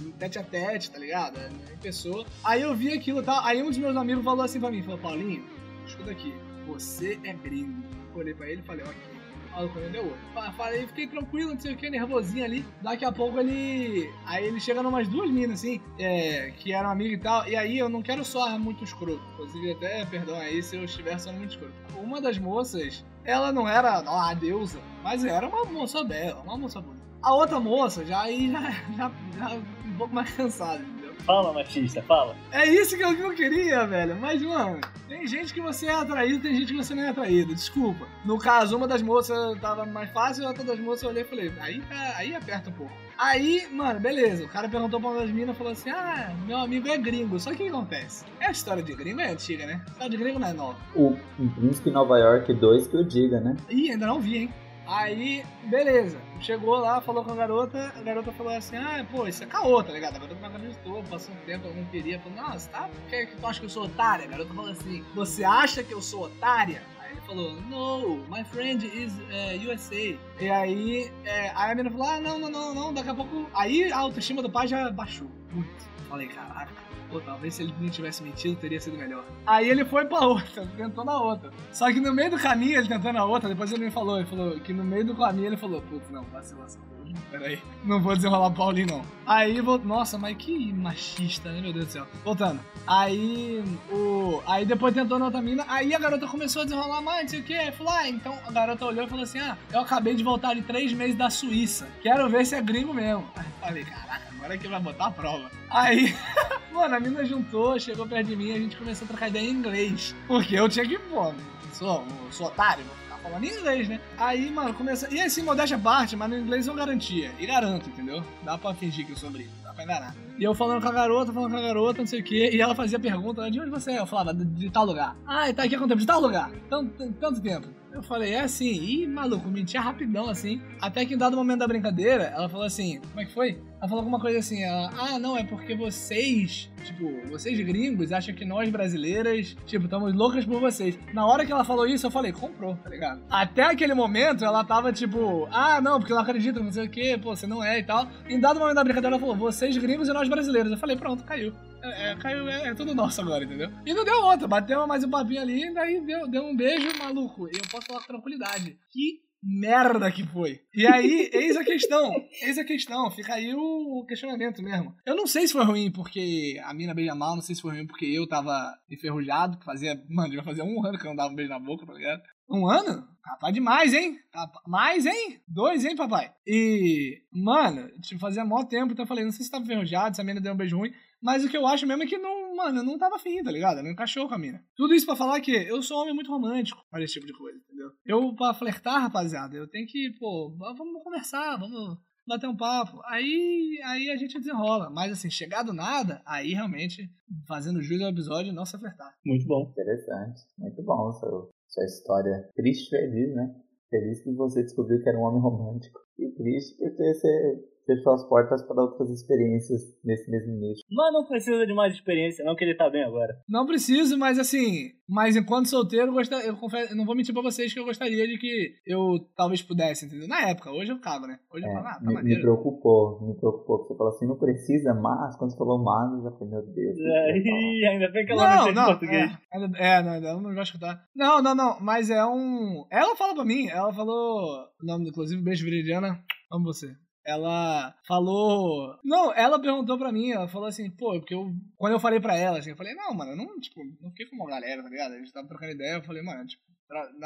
no 0.00 0.12
tete 0.18 0.38
a 0.38 0.42
tete, 0.42 0.90
tá 0.90 0.98
ligado? 0.98 1.38
É, 1.38 1.48
em 1.72 1.78
pessoa. 1.78 2.26
Aí 2.44 2.62
eu 2.62 2.74
vi 2.74 2.92
aquilo 2.92 3.20
e 3.20 3.24
tá? 3.24 3.36
tal. 3.36 3.44
Aí 3.44 3.62
um 3.62 3.66
dos 3.66 3.78
meus 3.78 3.96
amigos 3.96 4.24
falou 4.24 4.44
assim 4.44 4.60
pra 4.60 4.70
mim, 4.70 4.82
falou, 4.82 4.98
Paulinho, 4.98 5.44
escuta 5.86 6.10
aqui, 6.10 6.34
você 6.66 7.18
é 7.24 7.32
gringo. 7.32 7.82
Eu 8.14 8.20
olhei 8.20 8.34
pra 8.34 8.48
ele 8.48 8.60
e 8.60 8.64
falei, 8.64 8.84
ok 8.84 9.15
maluco 9.56 9.80
não 9.80 9.90
deu 9.90 10.04
outro. 10.04 10.52
Falei, 10.52 10.86
fiquei 10.86 11.06
tranquilo, 11.06 11.52
não 11.52 11.58
sei 11.58 11.72
o 11.72 11.76
que, 11.76 11.88
nervosinho 11.88 12.44
ali. 12.44 12.64
Daqui 12.82 13.04
a 13.04 13.10
pouco 13.10 13.40
ele. 13.40 14.12
Aí 14.26 14.44
ele 14.44 14.60
chega 14.60 14.82
numas 14.82 15.08
duas 15.08 15.30
minas, 15.30 15.60
assim, 15.60 15.80
é, 15.98 16.52
que 16.56 16.72
eram 16.72 16.90
amigas 16.90 17.18
e 17.18 17.22
tal. 17.22 17.48
E 17.48 17.56
aí 17.56 17.78
eu 17.78 17.88
não 17.88 18.02
quero 18.02 18.24
soar 18.24 18.58
muito 18.58 18.84
escroto. 18.84 19.22
Inclusive, 19.32 19.72
até 19.72 20.04
perdão 20.04 20.38
aí 20.38 20.62
se 20.62 20.76
eu 20.76 20.84
estiver 20.84 21.18
soando 21.18 21.38
muito 21.38 21.52
escroto. 21.52 21.74
Uma 21.96 22.20
das 22.20 22.38
moças, 22.38 23.04
ela 23.24 23.50
não 23.52 23.66
era 23.66 23.98
a 23.98 24.34
deusa, 24.34 24.78
mas 25.02 25.24
era 25.24 25.48
uma 25.48 25.64
moça 25.64 26.04
bela, 26.04 26.42
uma 26.42 26.56
moça 26.56 26.80
bonita. 26.80 27.06
A 27.22 27.34
outra 27.34 27.58
moça 27.58 28.04
já 28.04 28.22
aí 28.22 28.52
já, 28.52 28.70
já, 28.96 29.10
já 29.36 29.54
um 29.54 29.96
pouco 29.96 30.14
mais 30.14 30.30
cansada. 30.36 30.84
Fala, 31.26 31.52
machista, 31.52 32.00
fala. 32.02 32.36
É 32.52 32.64
isso 32.66 32.96
que 32.96 33.02
eu 33.02 33.12
não 33.12 33.34
queria, 33.34 33.84
velho. 33.84 34.16
Mas, 34.20 34.40
mano, 34.40 34.80
tem 35.08 35.26
gente 35.26 35.52
que 35.52 35.60
você 35.60 35.86
é 35.86 35.94
atraído, 35.94 36.40
tem 36.40 36.54
gente 36.54 36.72
que 36.72 36.78
você 36.78 36.94
não 36.94 37.02
é 37.02 37.08
atraído. 37.08 37.52
Desculpa. 37.52 38.06
No 38.24 38.38
caso, 38.38 38.76
uma 38.76 38.86
das 38.86 39.02
moças 39.02 39.60
tava 39.60 39.84
mais 39.84 40.08
fácil, 40.10 40.44
a 40.44 40.48
outra 40.48 40.62
das 40.62 40.78
moças 40.78 41.02
eu 41.02 41.08
olhei 41.08 41.22
e 41.22 41.26
falei, 41.26 41.52
aí, 41.60 41.80
tá, 41.80 42.14
aí 42.16 42.32
aperta 42.32 42.70
um 42.70 42.74
pouco. 42.74 42.92
Aí, 43.18 43.66
mano, 43.72 43.98
beleza. 43.98 44.44
O 44.44 44.48
cara 44.48 44.68
perguntou 44.68 45.00
pra 45.00 45.10
uma 45.10 45.20
das 45.20 45.30
minas 45.30 45.54
e 45.54 45.58
falou 45.58 45.72
assim: 45.72 45.90
Ah, 45.90 46.34
meu 46.46 46.58
amigo 46.58 46.86
é 46.86 46.98
gringo. 46.98 47.40
Só 47.40 47.50
que 47.50 47.56
o 47.56 47.58
que 47.66 47.68
acontece? 47.68 48.24
É 48.38 48.46
a 48.46 48.50
história 48.50 48.82
de 48.82 48.94
gringo 48.94 49.20
é 49.20 49.32
antiga, 49.32 49.64
né? 49.66 49.80
A 49.86 49.90
história 49.90 50.10
de 50.10 50.16
gringo 50.18 50.38
não 50.38 50.48
é 50.48 50.52
nova. 50.52 50.76
O 50.94 51.16
Príncipe 51.56 51.90
Nova 51.90 52.18
York 52.18 52.52
2 52.52 52.86
que 52.88 52.96
eu 52.96 53.04
diga, 53.04 53.40
né? 53.40 53.56
Ih, 53.70 53.90
ainda 53.90 54.06
não 54.06 54.20
vi, 54.20 54.36
hein? 54.36 54.54
Aí, 54.86 55.44
beleza. 55.64 56.20
Chegou 56.40 56.76
lá, 56.76 57.00
falou 57.00 57.24
com 57.24 57.32
a 57.32 57.36
garota, 57.36 57.92
a 57.96 58.02
garota 58.02 58.30
falou 58.32 58.52
assim: 58.52 58.76
Ah, 58.76 59.04
pô, 59.10 59.26
isso 59.26 59.42
é 59.42 59.46
caô, 59.46 59.82
tá 59.82 59.92
ligado? 59.92 60.16
A 60.16 60.18
garota 60.20 60.40
não 60.40 60.48
acreditou, 60.48 61.02
passou 61.04 61.34
um 61.34 61.38
tempo, 61.38 61.68
não 61.74 61.84
queria. 61.86 62.20
Falou: 62.20 62.38
Nossa, 62.38 62.68
tá? 62.70 62.88
Quer 63.08 63.26
que 63.26 63.36
tu 63.36 63.46
acha 63.46 63.58
que 63.58 63.66
eu 63.66 63.70
sou 63.70 63.84
otária? 63.84 64.26
A 64.26 64.28
garota 64.28 64.54
falou 64.54 64.70
assim: 64.70 65.04
Você 65.14 65.42
acha 65.44 65.82
que 65.82 65.92
eu 65.92 66.00
sou 66.00 66.24
otária? 66.24 66.82
Aí 67.00 67.12
ele 67.12 67.20
falou: 67.22 67.52
No, 67.62 68.16
my 68.28 68.44
friend 68.44 68.86
is 68.86 69.12
uh, 69.12 69.22
eh, 69.30 69.58
USA. 69.66 70.18
E 70.40 70.50
aí, 70.50 71.12
é, 71.24 71.50
aí 71.54 71.72
a 71.72 71.74
menina 71.74 71.90
falou: 71.90 72.08
Ah, 72.08 72.20
não, 72.20 72.38
não, 72.38 72.50
não, 72.50 72.74
não, 72.74 72.94
daqui 72.94 73.10
a 73.10 73.14
pouco. 73.14 73.46
Aí 73.54 73.90
a 73.90 73.98
autoestima 73.98 74.40
do 74.40 74.50
pai 74.50 74.68
já 74.68 74.90
baixou 74.90 75.28
muito. 75.52 75.95
Falei: 76.08 76.28
Caraca. 76.28 76.86
Pô, 77.10 77.20
talvez 77.20 77.54
se 77.54 77.62
ele 77.62 77.74
não 77.80 77.88
tivesse 77.88 78.22
mentido, 78.22 78.56
teria 78.56 78.80
sido 78.80 78.96
melhor. 78.96 79.24
Aí 79.46 79.68
ele 79.68 79.84
foi 79.84 80.04
pra 80.06 80.20
outra, 80.26 80.66
tentou 80.76 81.04
na 81.04 81.20
outra. 81.20 81.52
Só 81.72 81.92
que 81.92 82.00
no 82.00 82.12
meio 82.12 82.30
do 82.30 82.38
caminho, 82.38 82.78
ele 82.78 82.88
tentando 82.88 83.18
a 83.18 83.24
outra, 83.24 83.48
depois 83.48 83.70
ele 83.70 83.84
me 83.84 83.90
falou, 83.90 84.18
ele 84.18 84.26
falou 84.26 84.58
que 84.58 84.72
no 84.72 84.84
meio 84.84 85.04
do 85.04 85.14
caminho 85.14 85.46
ele 85.46 85.56
falou, 85.56 85.80
putz, 85.82 86.10
não, 86.10 86.24
vacilação. 86.24 86.95
Peraí, 87.30 87.58
não 87.84 88.00
vou 88.00 88.14
desenrolar 88.14 88.50
Paulinho, 88.50 88.86
não. 88.86 89.02
Aí, 89.26 89.60
vou... 89.60 89.78
nossa, 89.78 90.16
mas 90.16 90.36
que 90.36 90.72
machista, 90.72 91.50
né, 91.50 91.60
meu 91.60 91.72
Deus 91.72 91.86
do 91.86 91.92
céu. 91.92 92.06
Voltando. 92.24 92.60
Aí, 92.86 93.62
o... 93.90 94.42
Aí 94.46 94.64
depois 94.64 94.94
tentou 94.94 95.18
na 95.18 95.26
outra 95.26 95.42
mina, 95.42 95.64
aí 95.68 95.94
a 95.94 95.98
garota 95.98 96.26
começou 96.26 96.62
a 96.62 96.64
desenrolar 96.64 97.00
mais, 97.00 97.22
não 97.22 97.28
sei 97.28 97.40
o 97.40 97.42
que. 97.42 97.72
Falou, 97.72 97.92
ah, 97.92 98.08
então 98.08 98.38
a 98.46 98.52
garota 98.52 98.86
olhou 98.86 99.04
e 99.04 99.08
falou 99.08 99.24
assim, 99.24 99.38
ah, 99.38 99.56
eu 99.72 99.80
acabei 99.80 100.14
de 100.14 100.22
voltar 100.22 100.54
de 100.54 100.62
três 100.62 100.92
meses 100.92 101.16
da 101.16 101.30
Suíça. 101.30 101.88
Quero 102.02 102.28
ver 102.28 102.46
se 102.46 102.54
é 102.54 102.62
gringo 102.62 102.94
mesmo. 102.94 103.28
Aí 103.36 103.46
falei, 103.60 103.84
caraca, 103.84 104.26
agora 104.36 104.54
é 104.54 104.58
que 104.58 104.68
vai 104.68 104.80
botar 104.80 105.06
a 105.06 105.10
prova. 105.10 105.50
Aí, 105.70 106.14
mano, 106.72 106.94
a 106.94 107.00
mina 107.00 107.24
juntou, 107.24 107.78
chegou 107.78 108.06
perto 108.06 108.28
de 108.28 108.36
mim, 108.36 108.52
a 108.52 108.58
gente 108.58 108.76
começou 108.76 109.04
a 109.04 109.08
trocar 109.08 109.28
ideia 109.28 109.48
em 109.48 109.52
inglês. 109.52 110.14
Porque 110.26 110.54
eu 110.54 110.68
tinha 110.68 110.86
que, 110.86 110.98
pô, 110.98 111.32
sou, 111.72 112.04
sou 112.30 112.46
otário, 112.46 112.84
ficar 113.02 113.05
falando 113.26 113.44
em 113.44 113.48
inglês, 113.48 113.88
né? 113.88 114.00
Aí, 114.16 114.50
mano, 114.50 114.72
começa. 114.72 115.12
E 115.12 115.20
assim, 115.20 115.42
modéstia 115.42 115.78
parte, 115.78 116.16
mas 116.16 116.30
no 116.30 116.38
inglês 116.38 116.66
eu 116.66 116.74
garantia. 116.74 117.32
E 117.38 117.46
garanto, 117.46 117.88
entendeu? 117.90 118.22
Dá 118.42 118.56
pra 118.56 118.72
fingir 118.74 119.04
que 119.04 119.12
eu 119.12 119.16
sou 119.16 119.30
gringo, 119.30 119.50
dá 119.62 119.72
pra 119.72 119.84
enganar. 119.84 120.14
E 120.38 120.44
eu 120.44 120.54
falando 120.54 120.80
com 120.80 120.88
a 120.88 120.92
garota, 120.92 121.32
falando 121.32 121.50
com 121.50 121.58
a 121.58 121.62
garota, 121.62 121.98
não 122.00 122.06
sei 122.06 122.20
o 122.20 122.24
quê, 122.24 122.50
e 122.52 122.60
ela 122.60 122.74
fazia 122.74 122.98
pergunta, 122.98 123.42
né, 123.42 123.50
de 123.50 123.60
onde 123.60 123.70
você 123.70 123.92
é? 123.92 123.98
Eu 123.98 124.06
falava, 124.06 124.32
de, 124.32 124.44
de 124.44 124.70
tal 124.70 124.84
lugar. 124.84 125.16
Ah, 125.26 125.52
tá 125.52 125.64
aqui 125.64 125.74
há 125.74 125.78
quanto 125.78 125.88
tempo? 125.88 126.00
De 126.00 126.06
tal 126.06 126.20
lugar. 126.20 126.50
Tanto, 126.70 127.12
tanto 127.14 127.40
tempo. 127.40 127.68
Eu 127.96 128.02
falei, 128.02 128.34
é 128.34 128.40
assim, 128.40 128.70
ih, 128.70 129.06
maluco, 129.06 129.48
mentia 129.48 129.80
rapidão 129.80 130.28
assim. 130.28 130.60
Até 130.82 131.06
que 131.06 131.14
em 131.14 131.16
dado 131.16 131.34
momento 131.34 131.60
da 131.60 131.66
brincadeira, 131.66 132.24
ela 132.24 132.46
falou 132.46 132.66
assim: 132.66 133.00
como 133.00 133.20
é 133.22 133.24
que 133.24 133.32
foi? 133.32 133.58
Ela 133.78 133.88
falou 133.88 134.00
alguma 134.00 134.20
coisa 134.20 134.38
assim: 134.38 134.62
ela, 134.62 134.90
ah, 134.98 135.18
não, 135.18 135.34
é 135.34 135.42
porque 135.42 135.74
vocês, 135.74 136.70
tipo, 136.84 137.10
vocês 137.30 137.58
gringos 137.58 138.12
acham 138.12 138.34
que 138.34 138.44
nós 138.44 138.68
brasileiras, 138.68 139.56
tipo, 139.64 139.86
estamos 139.86 140.12
loucas 140.12 140.44
por 140.44 140.60
vocês. 140.60 140.98
Na 141.14 141.26
hora 141.26 141.46
que 141.46 141.50
ela 141.50 141.64
falou 141.64 141.86
isso, 141.86 142.06
eu 142.06 142.10
falei: 142.10 142.32
comprou, 142.32 142.76
tá 142.76 142.90
ligado? 142.90 143.22
Até 143.30 143.62
aquele 143.62 143.94
momento, 143.94 144.44
ela 144.44 144.62
tava 144.62 144.92
tipo: 144.92 145.48
ah, 145.50 145.80
não, 145.80 145.98
porque 145.98 146.12
eu 146.12 146.16
não 146.16 146.22
acredito, 146.22 146.62
não 146.62 146.70
sei 146.70 146.84
o 146.84 146.90
que, 146.90 147.16
pô, 147.16 147.34
você 147.34 147.46
não 147.46 147.64
é 147.64 147.78
e 147.78 147.82
tal. 147.82 148.06
Em 148.28 148.38
dado 148.38 148.60
momento 148.60 148.74
da 148.74 148.84
brincadeira, 148.84 149.16
ela 149.16 149.20
falou: 149.20 149.34
vocês 149.34 149.74
gringos 149.78 150.06
e 150.06 150.12
nós 150.12 150.28
brasileiros. 150.28 150.70
Eu 150.70 150.76
falei: 150.76 150.96
pronto, 150.96 151.24
caiu. 151.24 151.54
É, 151.82 152.10
é, 152.10 152.16
caiu, 152.16 152.48
é, 152.48 152.68
é, 152.68 152.74
tudo 152.74 152.94
nosso 152.94 153.20
agora, 153.20 153.44
entendeu? 153.44 153.70
E 153.84 153.94
não 153.94 154.04
deu 154.04 154.24
outra, 154.24 154.48
bateu 154.48 154.86
mais 154.86 155.04
um 155.04 155.10
papinho 155.10 155.42
ali, 155.42 155.64
e 155.64 155.74
daí 155.74 156.00
deu, 156.00 156.28
deu 156.28 156.44
um 156.44 156.56
beijo, 156.56 156.88
maluco. 156.98 157.46
E 157.48 157.56
eu 157.56 157.70
posso 157.70 157.86
falar 157.86 158.00
com 158.00 158.06
tranquilidade. 158.06 158.78
Que 158.90 159.20
merda 159.42 160.10
que 160.10 160.26
foi. 160.26 160.60
E 160.74 160.86
aí, 160.86 161.30
eis 161.32 161.56
a 161.56 161.64
questão. 161.64 162.12
Eis 162.42 162.58
a 162.58 162.64
questão. 162.64 163.10
Fica 163.10 163.34
aí 163.34 163.54
o 163.54 164.04
questionamento 164.06 164.62
mesmo. 164.62 164.94
Eu 165.04 165.14
não 165.14 165.26
sei 165.26 165.46
se 165.46 165.52
foi 165.52 165.64
ruim 165.64 165.90
porque 165.90 166.60
a 166.64 166.74
mina 166.74 166.94
beija 166.94 167.14
mal, 167.14 167.36
não 167.36 167.42
sei 167.42 167.54
se 167.54 167.62
foi 167.62 167.72
ruim 167.72 167.86
porque 167.86 168.06
eu 168.06 168.26
tava 168.26 168.76
enferrujado, 168.90 169.58
fazia, 169.64 170.02
mano, 170.08 170.34
já 170.34 170.42
fazia 170.42 170.64
um 170.64 170.84
ano 170.84 170.98
que 170.98 171.04
eu 171.04 171.10
não 171.10 171.16
dava 171.16 171.32
um 171.32 171.36
beijo 171.36 171.50
na 171.50 171.58
boca, 171.58 171.86
tá 171.86 171.92
ligado? 171.92 172.22
Um 172.48 172.68
ano? 172.68 173.06
Rapaz, 173.24 173.52
demais, 173.52 173.92
hein? 173.92 174.18
Mais, 174.66 175.04
hein? 175.04 175.40
Dois, 175.48 175.84
hein, 175.84 175.96
papai? 175.96 176.32
E, 176.46 177.22
mano, 177.32 177.88
tipo, 178.00 178.20
fazia 178.20 178.44
mó 178.44 178.64
tempo, 178.64 178.92
então 178.92 179.04
eu 179.04 179.08
falei, 179.08 179.24
não 179.24 179.32
sei 179.32 179.44
se 179.44 179.50
tava 179.50 179.64
enferrujado, 179.64 180.14
se 180.14 180.20
a 180.20 180.24
mina 180.24 180.40
deu 180.40 180.52
um 180.52 180.56
beijo 180.56 180.78
ruim, 180.78 180.92
mas 181.20 181.44
o 181.44 181.48
que 181.48 181.56
eu 181.56 181.66
acho 181.66 181.86
mesmo 181.86 182.04
é 182.04 182.06
que 182.06 182.18
não, 182.18 182.54
mano, 182.54 182.78
eu 182.78 182.84
não 182.84 182.96
tava 182.98 183.16
afim, 183.16 183.42
tá 183.42 183.50
ligado? 183.50 183.82
Não 183.82 183.90
encaixou 183.90 184.28
com 184.28 184.34
a 184.34 184.38
mina. 184.38 184.64
Tudo 184.76 184.94
isso 184.94 185.06
pra 185.06 185.16
falar 185.16 185.40
que 185.40 185.50
eu 185.50 185.82
sou 185.82 185.98
um 185.98 186.00
homem 186.02 186.14
muito 186.14 186.30
romântico 186.30 186.80
para 186.88 187.02
esse 187.02 187.14
tipo 187.14 187.26
de 187.26 187.32
coisa, 187.32 187.58
entendeu? 187.58 187.90
Eu, 188.04 188.34
pra 188.36 188.54
flertar, 188.54 189.02
rapaziada, 189.02 189.56
eu 189.56 189.68
tenho 189.68 189.86
que, 189.88 190.12
pô, 190.20 190.54
vamos 190.56 191.02
conversar, 191.02 191.56
vamos 191.56 191.98
bater 192.26 192.48
um 192.48 192.56
papo. 192.56 193.00
Aí, 193.06 193.80
aí 193.84 194.10
a 194.10 194.16
gente 194.16 194.38
desenrola. 194.38 194.90
Mas 194.90 195.12
assim, 195.12 195.30
chegar 195.30 195.62
do 195.62 195.72
nada, 195.72 196.22
aí 196.26 196.52
realmente, 196.52 197.08
fazendo 197.46 197.82
jus 197.82 198.00
ao 198.02 198.10
episódio, 198.10 198.52
não 198.52 198.66
se 198.66 198.76
apertar. 198.76 199.14
Muito 199.24 199.46
bom. 199.46 199.68
Interessante. 199.70 200.42
Muito 200.58 200.82
bom 200.82 201.12
seu, 201.12 201.50
sua 201.76 201.84
história. 201.84 202.48
Triste 202.54 202.90
feliz, 202.90 203.34
né? 203.34 203.54
Feliz 203.90 204.22
que 204.22 204.32
você 204.32 204.62
descobriu 204.62 205.02
que 205.02 205.08
era 205.08 205.18
um 205.18 205.22
homem 205.22 205.40
romântico. 205.40 206.00
E 206.18 206.30
triste 206.30 206.76
porque 206.78 207.14
você 207.14 207.64
fechou 207.86 208.12
as 208.12 208.28
portas 208.28 208.62
para 208.66 208.82
outras 208.82 209.08
experiências 209.10 209.80
nesse 210.04 210.30
mesmo 210.30 210.52
nicho. 210.58 210.82
Mas 210.90 211.12
não 211.12 211.24
precisa 211.24 211.64
de 211.66 211.72
mais 211.72 211.94
experiência, 211.94 212.44
não 212.44 212.56
que 212.56 212.64
ele 212.64 212.74
tá 212.74 212.90
bem 212.90 213.04
agora. 213.04 213.38
Não 213.48 213.64
preciso, 213.64 214.18
mas 214.18 214.38
assim, 214.38 214.90
mas 215.08 215.36
enquanto 215.36 215.68
solteiro, 215.68 216.08
eu, 216.08 216.12
gostaria, 216.12 216.46
eu, 216.46 216.56
confesso, 216.56 216.92
eu 216.92 216.96
não 216.96 217.06
vou 217.06 217.14
mentir 217.14 217.32
pra 217.32 217.42
vocês 217.42 217.72
que 217.72 217.78
eu 217.78 217.84
gostaria 217.84 218.26
de 218.26 218.36
que 218.38 218.74
eu 218.84 219.20
talvez 219.36 219.62
pudesse, 219.62 220.04
entendeu? 220.06 220.26
Na 220.26 220.48
época, 220.48 220.72
hoje 220.72 220.90
eu 220.90 221.00
cago, 221.00 221.26
né? 221.26 221.38
Hoje 221.52 221.64
é, 221.64 221.68
eu 221.68 221.74
falo, 221.74 221.86
ah, 221.86 221.94
tá 221.94 222.00
me, 222.00 222.14
maneiro. 222.14 222.38
me 222.38 222.42
preocupou, 222.42 223.22
me 223.22 223.34
preocupou. 223.38 223.86
Você 223.86 223.96
falou 223.96 224.12
assim, 224.12 224.26
não 224.26 224.36
precisa, 224.36 224.92
mas 224.92 225.36
quando 225.36 225.52
você 225.52 225.56
falou 225.56 225.82
mas, 225.82 226.12
eu 226.12 226.22
já 226.24 226.36
falei, 226.36 226.54
meu 226.54 226.66
Deus. 226.66 226.98
É, 226.98 227.32
ainda 227.88 228.10
bem 228.10 228.26
que 228.26 228.32
ela 228.32 228.42
não, 228.42 228.56
não 228.56 228.70
entende 228.70 228.86
português. 228.86 229.30
É, 229.52 229.98
é, 229.98 230.02
não, 230.02 230.14
ela 230.14 230.40
não 230.40 230.54
vai 230.54 230.62
escutar. 230.62 231.04
Não, 231.14 231.40
não, 231.40 231.54
não, 231.54 231.78
mas 231.80 232.10
é 232.10 232.24
um. 232.24 232.84
Ela 232.90 233.14
fala 233.14 233.34
pra 233.34 233.44
mim, 233.44 233.68
ela 233.68 233.92
falou. 233.92 234.66
O 234.82 234.86
nome, 234.86 235.08
inclusive, 235.08 235.40
beijo, 235.40 235.64
Viridiana. 235.64 236.20
Amo 236.52 236.64
você 236.64 236.94
ela 237.26 237.94
falou. 238.06 238.98
Não, 239.04 239.32
ela 239.34 239.60
perguntou 239.60 239.98
pra 239.98 240.12
mim, 240.12 240.30
ela 240.30 240.48
falou 240.48 240.68
assim, 240.68 240.90
pô, 240.90 241.12
porque 241.18 241.34
eu. 241.34 241.52
Quando 241.76 241.92
eu 241.94 242.00
falei 242.00 242.20
pra 242.20 242.36
ela, 242.36 242.58
assim, 242.58 242.70
eu 242.70 242.76
falei, 242.76 242.94
não, 242.94 243.12
mano, 243.12 243.32
eu 243.32 243.36
não, 243.36 243.58
tipo, 243.58 243.84
não 244.00 244.10
fiquei 244.10 244.26
com 244.26 244.36
uma 244.36 244.46
galera, 244.46 244.82
tá 244.82 244.88
ligado? 244.88 245.12
A 245.14 245.18
gente 245.18 245.32
tava 245.32 245.48
trocando 245.48 245.72
ideia, 245.72 245.94
eu 245.94 246.04
falei, 246.04 246.22
mano, 246.22 246.46
tipo, 246.46 246.62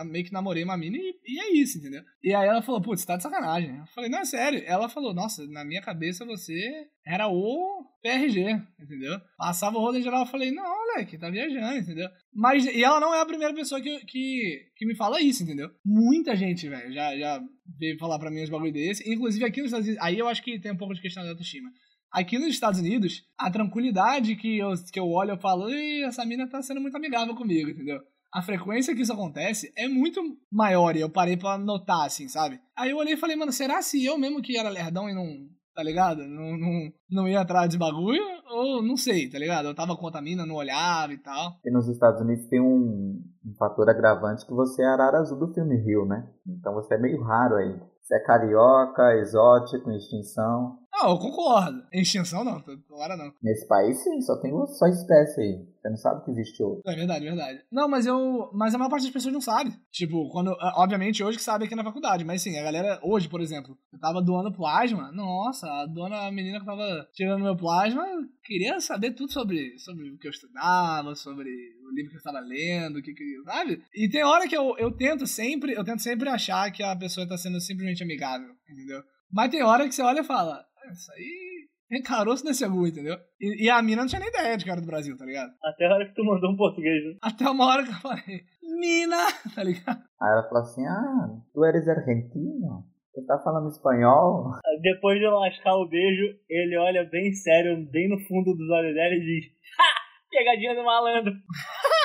meio 0.06 0.24
que 0.24 0.32
namorei 0.32 0.64
uma 0.64 0.76
mina 0.76 0.96
e, 0.96 1.14
e, 1.26 1.40
é 1.40 1.52
isso, 1.54 1.78
entendeu? 1.78 2.02
E 2.22 2.34
aí 2.34 2.48
ela 2.48 2.62
falou, 2.62 2.80
putz, 2.80 3.04
tá 3.04 3.16
de 3.16 3.22
sacanagem. 3.22 3.76
Eu 3.76 3.86
falei, 3.94 4.10
não, 4.10 4.20
é 4.20 4.24
sério. 4.24 4.62
Ela 4.66 4.88
falou, 4.88 5.14
nossa, 5.14 5.46
na 5.48 5.64
minha 5.64 5.82
cabeça 5.82 6.24
você 6.24 6.86
era 7.06 7.28
o 7.28 7.84
PRG, 8.02 8.60
entendeu? 8.80 9.20
Passava 9.36 9.76
o 9.76 9.80
rodo 9.80 9.98
em 9.98 10.02
geral, 10.02 10.20
eu 10.20 10.26
falei, 10.26 10.50
não, 10.50 10.64
moleque, 10.64 11.18
tá 11.18 11.30
viajando, 11.30 11.78
entendeu? 11.78 12.08
Mas, 12.32 12.64
e 12.64 12.82
ela 12.82 13.00
não 13.00 13.14
é 13.14 13.20
a 13.20 13.26
primeira 13.26 13.54
pessoa 13.54 13.80
que, 13.80 14.04
que, 14.06 14.70
que 14.76 14.86
me 14.86 14.96
fala 14.96 15.20
isso, 15.20 15.42
entendeu? 15.42 15.70
Muita 15.84 16.34
gente, 16.34 16.68
velho, 16.68 16.92
já, 16.92 17.16
já 17.16 17.42
veio 17.78 17.98
falar 17.98 18.18
pra 18.18 18.30
mim 18.30 18.42
uns 18.42 18.50
bagulho 18.50 18.72
desse. 18.72 19.10
Inclusive 19.10 19.44
aqui 19.44 19.60
nos 19.60 19.68
Estados 19.68 19.86
Unidos, 19.86 20.04
aí 20.04 20.18
eu 20.18 20.28
acho 20.28 20.42
que 20.42 20.58
tem 20.58 20.72
um 20.72 20.76
pouco 20.76 20.94
de 20.94 21.02
questão 21.02 21.22
de 21.22 21.28
autoestima. 21.28 21.70
Aqui 22.12 22.38
nos 22.38 22.48
Estados 22.48 22.80
Unidos, 22.80 23.24
a 23.38 23.50
tranquilidade 23.50 24.34
que 24.34 24.58
eu, 24.58 24.72
que 24.92 24.98
eu 24.98 25.08
olho, 25.08 25.32
eu 25.32 25.38
falo, 25.38 25.70
essa 26.04 26.24
mina 26.24 26.48
tá 26.48 26.60
sendo 26.60 26.80
muito 26.80 26.96
amigável 26.96 27.36
comigo, 27.36 27.70
entendeu? 27.70 28.00
A 28.32 28.42
frequência 28.42 28.94
que 28.94 29.02
isso 29.02 29.12
acontece 29.12 29.72
é 29.76 29.88
muito 29.88 30.20
maior 30.50 30.96
e 30.96 31.00
eu 31.00 31.10
parei 31.10 31.36
pra 31.36 31.58
notar, 31.58 32.06
assim, 32.06 32.28
sabe? 32.28 32.60
Aí 32.76 32.90
eu 32.90 32.96
olhei 32.96 33.14
e 33.14 33.18
falei, 33.18 33.36
mano, 33.36 33.52
será 33.52 33.82
se 33.82 34.04
eu 34.04 34.18
mesmo 34.18 34.40
que 34.42 34.56
era 34.56 34.68
lerdão 34.68 35.08
e 35.08 35.14
não, 35.14 35.26
tá 35.74 35.82
ligado? 35.82 36.26
Não, 36.26 36.56
não, 36.56 36.92
não 37.10 37.28
ia 37.28 37.40
atrás 37.40 37.68
de 37.68 37.78
bagulho? 37.78 38.22
Ou 38.48 38.82
não 38.82 38.96
sei, 38.96 39.28
tá 39.28 39.38
ligado? 39.38 39.66
Eu 39.66 39.74
tava 39.74 39.96
com 39.96 40.08
a 40.08 40.22
mina, 40.22 40.46
não 40.46 40.56
olhava 40.56 41.12
e 41.12 41.18
tal. 41.18 41.54
E 41.64 41.70
nos 41.70 41.88
Estados 41.88 42.20
Unidos 42.20 42.46
tem 42.48 42.60
um, 42.60 43.20
um 43.44 43.54
fator 43.58 43.88
agravante 43.88 44.46
que 44.46 44.52
você 44.52 44.82
é 44.82 44.86
arara 44.86 45.18
azul 45.18 45.38
do 45.38 45.52
filme 45.52 45.76
Rio, 45.76 46.04
né? 46.04 46.28
Então 46.46 46.74
você 46.74 46.94
é 46.94 46.98
meio 46.98 47.22
raro 47.22 47.56
aí. 47.56 47.80
Você 48.02 48.16
é 48.16 48.20
carioca, 48.20 49.16
exótico, 49.16 49.90
extinção. 49.92 50.79
Não, 50.92 51.10
eu 51.10 51.18
concordo. 51.18 51.82
Extinção 51.92 52.44
não, 52.44 52.62
agora 52.90 53.16
não. 53.16 53.32
Nesse 53.42 53.66
país 53.66 54.02
sim, 54.02 54.20
só 54.20 54.36
tem 54.36 54.52
uma 54.52 54.66
só 54.66 54.86
espécie 54.86 55.40
aí. 55.40 55.70
Você 55.80 55.88
não 55.88 55.96
sabe 55.96 56.24
que 56.24 56.30
existe 56.30 56.62
outro. 56.62 56.82
É 56.84 56.94
verdade, 56.94 57.24
verdade. 57.24 57.64
Não, 57.72 57.88
mas 57.88 58.04
eu. 58.04 58.50
Mas 58.52 58.74
a 58.74 58.78
maior 58.78 58.90
parte 58.90 59.04
das 59.04 59.12
pessoas 59.12 59.32
não 59.32 59.40
sabe. 59.40 59.72
Tipo, 59.90 60.28
quando. 60.30 60.54
Obviamente, 60.76 61.24
hoje 61.24 61.38
que 61.38 61.44
sabe 61.44 61.64
aqui 61.64 61.74
na 61.74 61.84
faculdade. 61.84 62.24
Mas 62.24 62.42
sim, 62.42 62.58
a 62.58 62.62
galera, 62.62 63.00
hoje, 63.02 63.28
por 63.28 63.40
exemplo, 63.40 63.78
eu 63.92 63.98
tava 63.98 64.20
doando 64.20 64.52
plasma. 64.52 65.10
Nossa, 65.12 65.66
a 65.66 65.86
dona 65.86 66.26
a 66.26 66.32
menina 66.32 66.60
que 66.60 66.66
tava 66.66 67.08
tirando 67.14 67.42
meu 67.42 67.56
plasma 67.56 68.04
queria 68.44 68.78
saber 68.80 69.12
tudo 69.12 69.32
sobre, 69.32 69.78
sobre 69.78 70.10
o 70.10 70.18
que 70.18 70.26
eu 70.26 70.30
estudava, 70.30 71.14
sobre 71.14 71.48
o 71.48 71.94
livro 71.94 72.10
que 72.10 72.16
eu 72.16 72.18
estava 72.18 72.40
lendo, 72.40 72.98
o 72.98 73.02
que, 73.02 73.14
que. 73.14 73.42
Sabe? 73.44 73.82
E 73.94 74.08
tem 74.08 74.22
hora 74.22 74.46
que 74.46 74.56
eu, 74.56 74.76
eu 74.76 74.90
tento 74.94 75.26
sempre. 75.26 75.72
Eu 75.72 75.84
tento 75.84 76.02
sempre 76.02 76.28
achar 76.28 76.70
que 76.70 76.82
a 76.82 76.94
pessoa 76.94 77.26
tá 77.26 77.38
sendo 77.38 77.58
simplesmente 77.58 78.02
amigável, 78.02 78.50
entendeu? 78.68 79.02
Mas 79.32 79.50
tem 79.50 79.62
hora 79.62 79.88
que 79.88 79.94
você 79.94 80.02
olha 80.02 80.20
e 80.20 80.24
fala, 80.24 80.64
isso 80.92 81.12
aí 81.12 81.68
encarou-se 81.90 82.44
nesse 82.44 82.64
agulho, 82.64 82.88
entendeu? 82.88 83.16
E, 83.40 83.66
e, 83.66 83.70
a 83.70 83.82
mina 83.82 84.02
não 84.02 84.08
tinha 84.08 84.20
nem 84.20 84.28
ideia 84.28 84.56
de 84.56 84.64
cara 84.64 84.80
do 84.80 84.86
Brasil, 84.86 85.16
tá 85.16 85.24
ligado? 85.24 85.50
Até 85.62 85.86
a 85.86 85.94
hora 85.94 86.06
que 86.06 86.14
tu 86.14 86.24
mandou 86.24 86.50
um 86.50 86.56
português, 86.56 87.04
né? 87.04 87.18
Até 87.22 87.48
uma 87.48 87.66
hora 87.66 87.82
que 87.82 87.90
eu 87.90 87.94
falei, 87.94 88.44
mina, 88.78 89.26
tá 89.54 89.62
ligado? 89.64 90.00
Aí 90.20 90.30
ela 90.32 90.48
falou 90.48 90.62
assim, 90.62 90.86
ah, 90.86 91.28
tu 91.52 91.64
eres 91.64 91.88
argentino? 91.88 92.84
Você 93.12 93.26
tá 93.26 93.38
falando 93.40 93.68
espanhol? 93.68 94.52
Depois 94.82 95.18
de 95.18 95.26
lascar 95.26 95.74
o 95.74 95.88
beijo, 95.88 96.38
ele 96.48 96.78
olha 96.78 97.04
bem 97.04 97.32
sério, 97.32 97.84
bem 97.90 98.08
no 98.08 98.20
fundo 98.20 98.54
dos 98.54 98.70
olhos 98.70 98.94
dela 98.94 99.14
e 99.14 99.20
diz, 99.20 99.46
ha! 99.78 100.00
Pegadinha 100.30 100.76
do 100.76 100.84
malandro. 100.84 101.32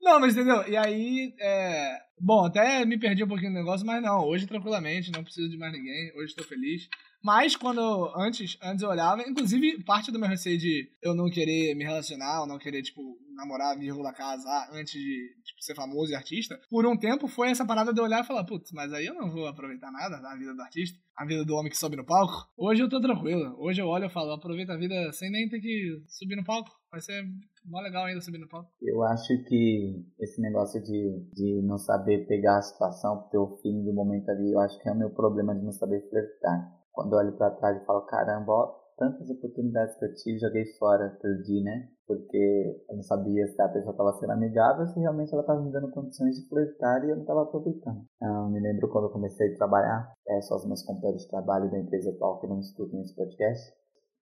não, 0.00 0.20
mas 0.20 0.34
entendeu? 0.36 0.66
E 0.68 0.76
aí, 0.76 1.34
é... 1.40 1.98
Bom, 2.20 2.46
até 2.46 2.84
me 2.84 2.98
perdi 2.98 3.22
um 3.22 3.28
pouquinho 3.28 3.52
no 3.52 3.58
negócio, 3.58 3.86
mas 3.86 4.02
não, 4.02 4.24
hoje 4.24 4.46
tranquilamente, 4.46 5.12
não 5.12 5.22
preciso 5.22 5.48
de 5.48 5.56
mais 5.56 5.72
ninguém, 5.72 6.12
hoje 6.16 6.30
estou 6.30 6.44
feliz. 6.44 6.88
Mas 7.22 7.56
quando 7.56 8.12
antes, 8.16 8.56
antes 8.62 8.82
eu 8.82 8.88
olhava, 8.88 9.22
inclusive 9.22 9.82
parte 9.84 10.10
do 10.10 10.18
meu 10.18 10.28
receio 10.28 10.56
de 10.56 10.90
eu 11.02 11.14
não 11.14 11.28
querer 11.28 11.74
me 11.74 11.84
relacionar, 11.84 12.40
ou 12.40 12.46
não 12.46 12.58
querer, 12.58 12.82
tipo, 12.82 13.18
namorar, 13.34 13.78
vírgula, 13.78 14.12
casar 14.12 14.68
antes 14.72 14.92
de 14.92 15.34
tipo, 15.44 15.62
ser 15.62 15.74
famoso 15.74 16.12
e 16.12 16.14
artista, 16.14 16.60
por 16.70 16.86
um 16.86 16.96
tempo 16.96 17.28
foi 17.28 17.50
essa 17.50 17.66
parada 17.66 17.92
de 17.92 18.00
eu 18.00 18.04
olhar 18.04 18.22
e 18.22 18.26
falar, 18.26 18.44
putz, 18.44 18.70
mas 18.72 18.92
aí 18.92 19.06
eu 19.06 19.14
não 19.14 19.30
vou 19.30 19.46
aproveitar 19.46 19.90
nada 19.90 20.20
da 20.20 20.34
vida 20.36 20.54
do 20.54 20.62
artista, 20.62 20.98
a 21.16 21.24
vida 21.24 21.44
do 21.44 21.54
homem 21.54 21.70
que 21.70 21.78
sobe 21.78 21.96
no 21.96 22.04
palco. 22.04 22.48
Hoje 22.56 22.82
eu 22.82 22.88
tô 22.88 23.00
tranquilo. 23.00 23.56
Hoje 23.58 23.80
eu 23.80 23.86
olho 23.86 24.06
e 24.06 24.10
falo, 24.10 24.32
aproveita 24.32 24.74
a 24.74 24.78
vida 24.78 25.12
sem 25.12 25.30
nem 25.30 25.48
ter 25.48 25.60
que 25.60 26.02
subir 26.08 26.36
no 26.36 26.44
palco. 26.44 26.70
Vai 26.90 27.00
ser 27.00 27.24
mó 27.68 27.80
legal 27.80 28.04
ainda 28.04 28.20
subir 28.20 28.38
no 28.38 28.48
palco. 28.48 28.70
Eu 28.82 29.02
acho 29.04 29.28
que 29.44 30.04
esse 30.18 30.40
negócio 30.40 30.82
de, 30.82 31.28
de 31.32 31.62
não 31.62 31.78
saber 31.78 32.26
pegar 32.26 32.58
a 32.58 32.62
situação, 32.62 33.28
ter 33.30 33.38
o 33.38 33.58
fim 33.62 33.84
do 33.84 33.92
momento 33.92 34.28
ali, 34.30 34.52
eu 34.52 34.60
acho 34.60 34.78
que 34.80 34.88
é 34.88 34.92
o 34.92 34.98
meu 34.98 35.10
problema 35.10 35.54
de 35.54 35.64
não 35.64 35.72
saber 35.72 36.08
flertar 36.08 36.78
quando 36.92 37.12
eu 37.12 37.18
olho 37.18 37.36
para 37.36 37.52
trás 37.52 37.80
e 37.80 37.84
falo, 37.86 38.02
caramba, 38.06 38.52
ó, 38.52 38.78
tantas 38.98 39.30
oportunidades 39.30 39.96
que 39.96 40.04
eu 40.04 40.14
tive, 40.14 40.38
joguei 40.40 40.66
fora, 40.78 41.16
perdi, 41.22 41.62
né? 41.62 41.88
Porque 42.06 42.82
eu 42.90 42.96
não 42.96 43.02
sabia 43.02 43.46
se 43.46 43.62
a 43.62 43.68
pessoa 43.68 43.92
estava 43.92 44.12
sendo 44.14 44.32
amigável, 44.32 44.84
se 44.86 44.98
realmente 44.98 45.32
ela 45.32 45.42
estava 45.42 45.62
me 45.62 45.70
dando 45.70 45.92
condições 45.92 46.34
de 46.34 46.48
flertar 46.48 47.04
e 47.04 47.10
eu 47.10 47.14
não 47.14 47.22
estava 47.22 47.42
aproveitando. 47.42 48.04
Eu 48.20 48.48
me 48.50 48.60
lembro 48.60 48.88
quando 48.88 49.04
eu 49.04 49.12
comecei 49.12 49.52
a 49.52 49.56
trabalhar, 49.56 50.12
é, 50.26 50.40
só 50.40 50.56
os 50.56 50.66
meus 50.66 50.82
companheiros 50.82 51.22
de 51.22 51.28
trabalho 51.28 51.70
da 51.70 51.78
empresa 51.78 52.10
atual 52.10 52.40
que 52.40 52.48
não 52.48 52.58
escutam 52.58 53.00
esse 53.00 53.14
podcast. 53.14 53.72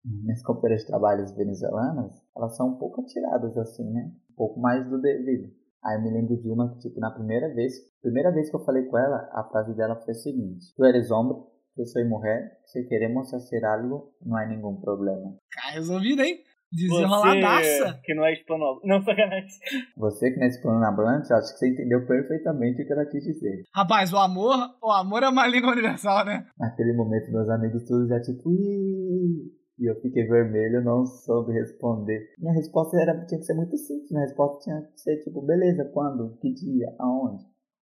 Minhas 0.04 0.42
companheiras 0.42 0.82
de 0.82 0.88
trabalho 0.88 1.24
venezuelanas, 1.34 2.12
elas 2.36 2.56
são 2.56 2.68
um 2.68 2.78
pouco 2.78 3.00
atiradas 3.00 3.56
assim, 3.56 3.90
né? 3.90 4.12
Um 4.32 4.34
pouco 4.36 4.60
mais 4.60 4.88
do 4.88 5.00
devido. 5.00 5.50
Aí 5.82 5.96
eu 5.96 6.02
me 6.02 6.10
lembro 6.10 6.36
de 6.36 6.50
uma 6.50 6.72
que, 6.72 6.80
tipo, 6.80 7.00
na 7.00 7.10
primeira 7.10 7.52
vez, 7.54 7.74
primeira 8.00 8.30
vez 8.32 8.50
que 8.50 8.56
eu 8.56 8.64
falei 8.64 8.84
com 8.84 8.98
ela, 8.98 9.28
a 9.32 9.44
frase 9.44 9.74
dela 9.74 9.96
foi 9.96 10.12
a 10.12 10.16
seguinte: 10.16 10.74
Tu 10.76 10.84
eres 10.84 11.10
homem, 11.10 11.36
eu 11.76 11.86
sou 11.86 12.04
mulher, 12.06 12.58
se 12.64 12.84
queremos 12.86 13.30
fazer 13.30 13.64
algo, 13.64 14.14
não 14.24 14.36
há 14.36 14.46
nenhum 14.46 14.80
problema. 14.80 15.36
Cara, 15.52 15.74
resolvido, 15.74 16.22
hein? 16.22 16.38
Desenroladaça. 16.72 18.00
Que 18.02 18.14
não 18.14 18.24
é 18.24 18.32
hispanohablante. 18.32 18.86
Não, 18.86 19.00
sacanagem. 19.02 19.48
Você 19.96 20.30
que 20.30 20.38
não 20.38 20.44
é 20.44 20.48
hispanohablante, 20.48 21.32
acho 21.32 21.52
que 21.52 21.58
você 21.58 21.68
entendeu 21.68 22.06
perfeitamente 22.06 22.82
o 22.82 22.86
que 22.86 22.92
ela 22.92 23.06
quis 23.06 23.22
dizer. 23.22 23.62
Rapaz, 23.72 24.12
o 24.12 24.18
amor, 24.18 24.56
o 24.82 24.90
amor 24.90 25.22
é 25.22 25.28
uma 25.28 25.46
língua 25.46 25.72
universal, 25.72 26.24
né? 26.24 26.46
Naquele 26.58 26.92
momento, 26.94 27.30
meus 27.30 27.48
amigos 27.48 27.84
todos 27.84 28.08
já 28.08 28.20
tipo, 28.20 28.50
Ih! 28.50 29.63
E 29.78 29.90
eu 29.90 30.00
fiquei 30.00 30.24
vermelho, 30.26 30.84
não 30.84 31.04
soube 31.04 31.52
responder. 31.52 32.32
Minha 32.38 32.54
resposta 32.54 32.96
era, 33.00 33.24
tinha 33.26 33.38
que 33.38 33.46
ser 33.46 33.54
muito 33.54 33.76
simples, 33.76 34.10
minha 34.10 34.24
resposta 34.24 34.64
tinha 34.64 34.82
que 34.82 35.00
ser 35.00 35.18
tipo, 35.20 35.42
beleza, 35.42 35.84
quando, 35.92 36.36
que 36.38 36.52
dia, 36.52 36.94
aonde? 36.98 37.44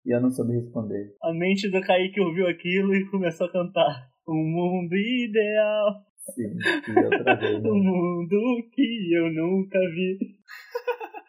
E 0.04 0.14
eu 0.14 0.20
não 0.20 0.30
soube 0.30 0.54
responder. 0.54 1.14
A 1.22 1.32
mente 1.32 1.70
do 1.70 1.80
Kaique 1.80 2.20
ouviu 2.20 2.48
aquilo 2.48 2.94
e 2.94 3.08
começou 3.10 3.46
a 3.46 3.52
cantar. 3.52 4.10
Um 4.28 4.34
mundo 4.34 4.94
ideal. 4.94 6.04
Sim, 6.34 6.54
outra 7.04 7.36
vez. 7.36 7.62
Né? 7.62 7.70
um 7.70 7.82
mundo 7.82 8.38
que 8.72 9.14
eu 9.14 9.30
nunca 9.32 9.78
vi. 9.78 10.18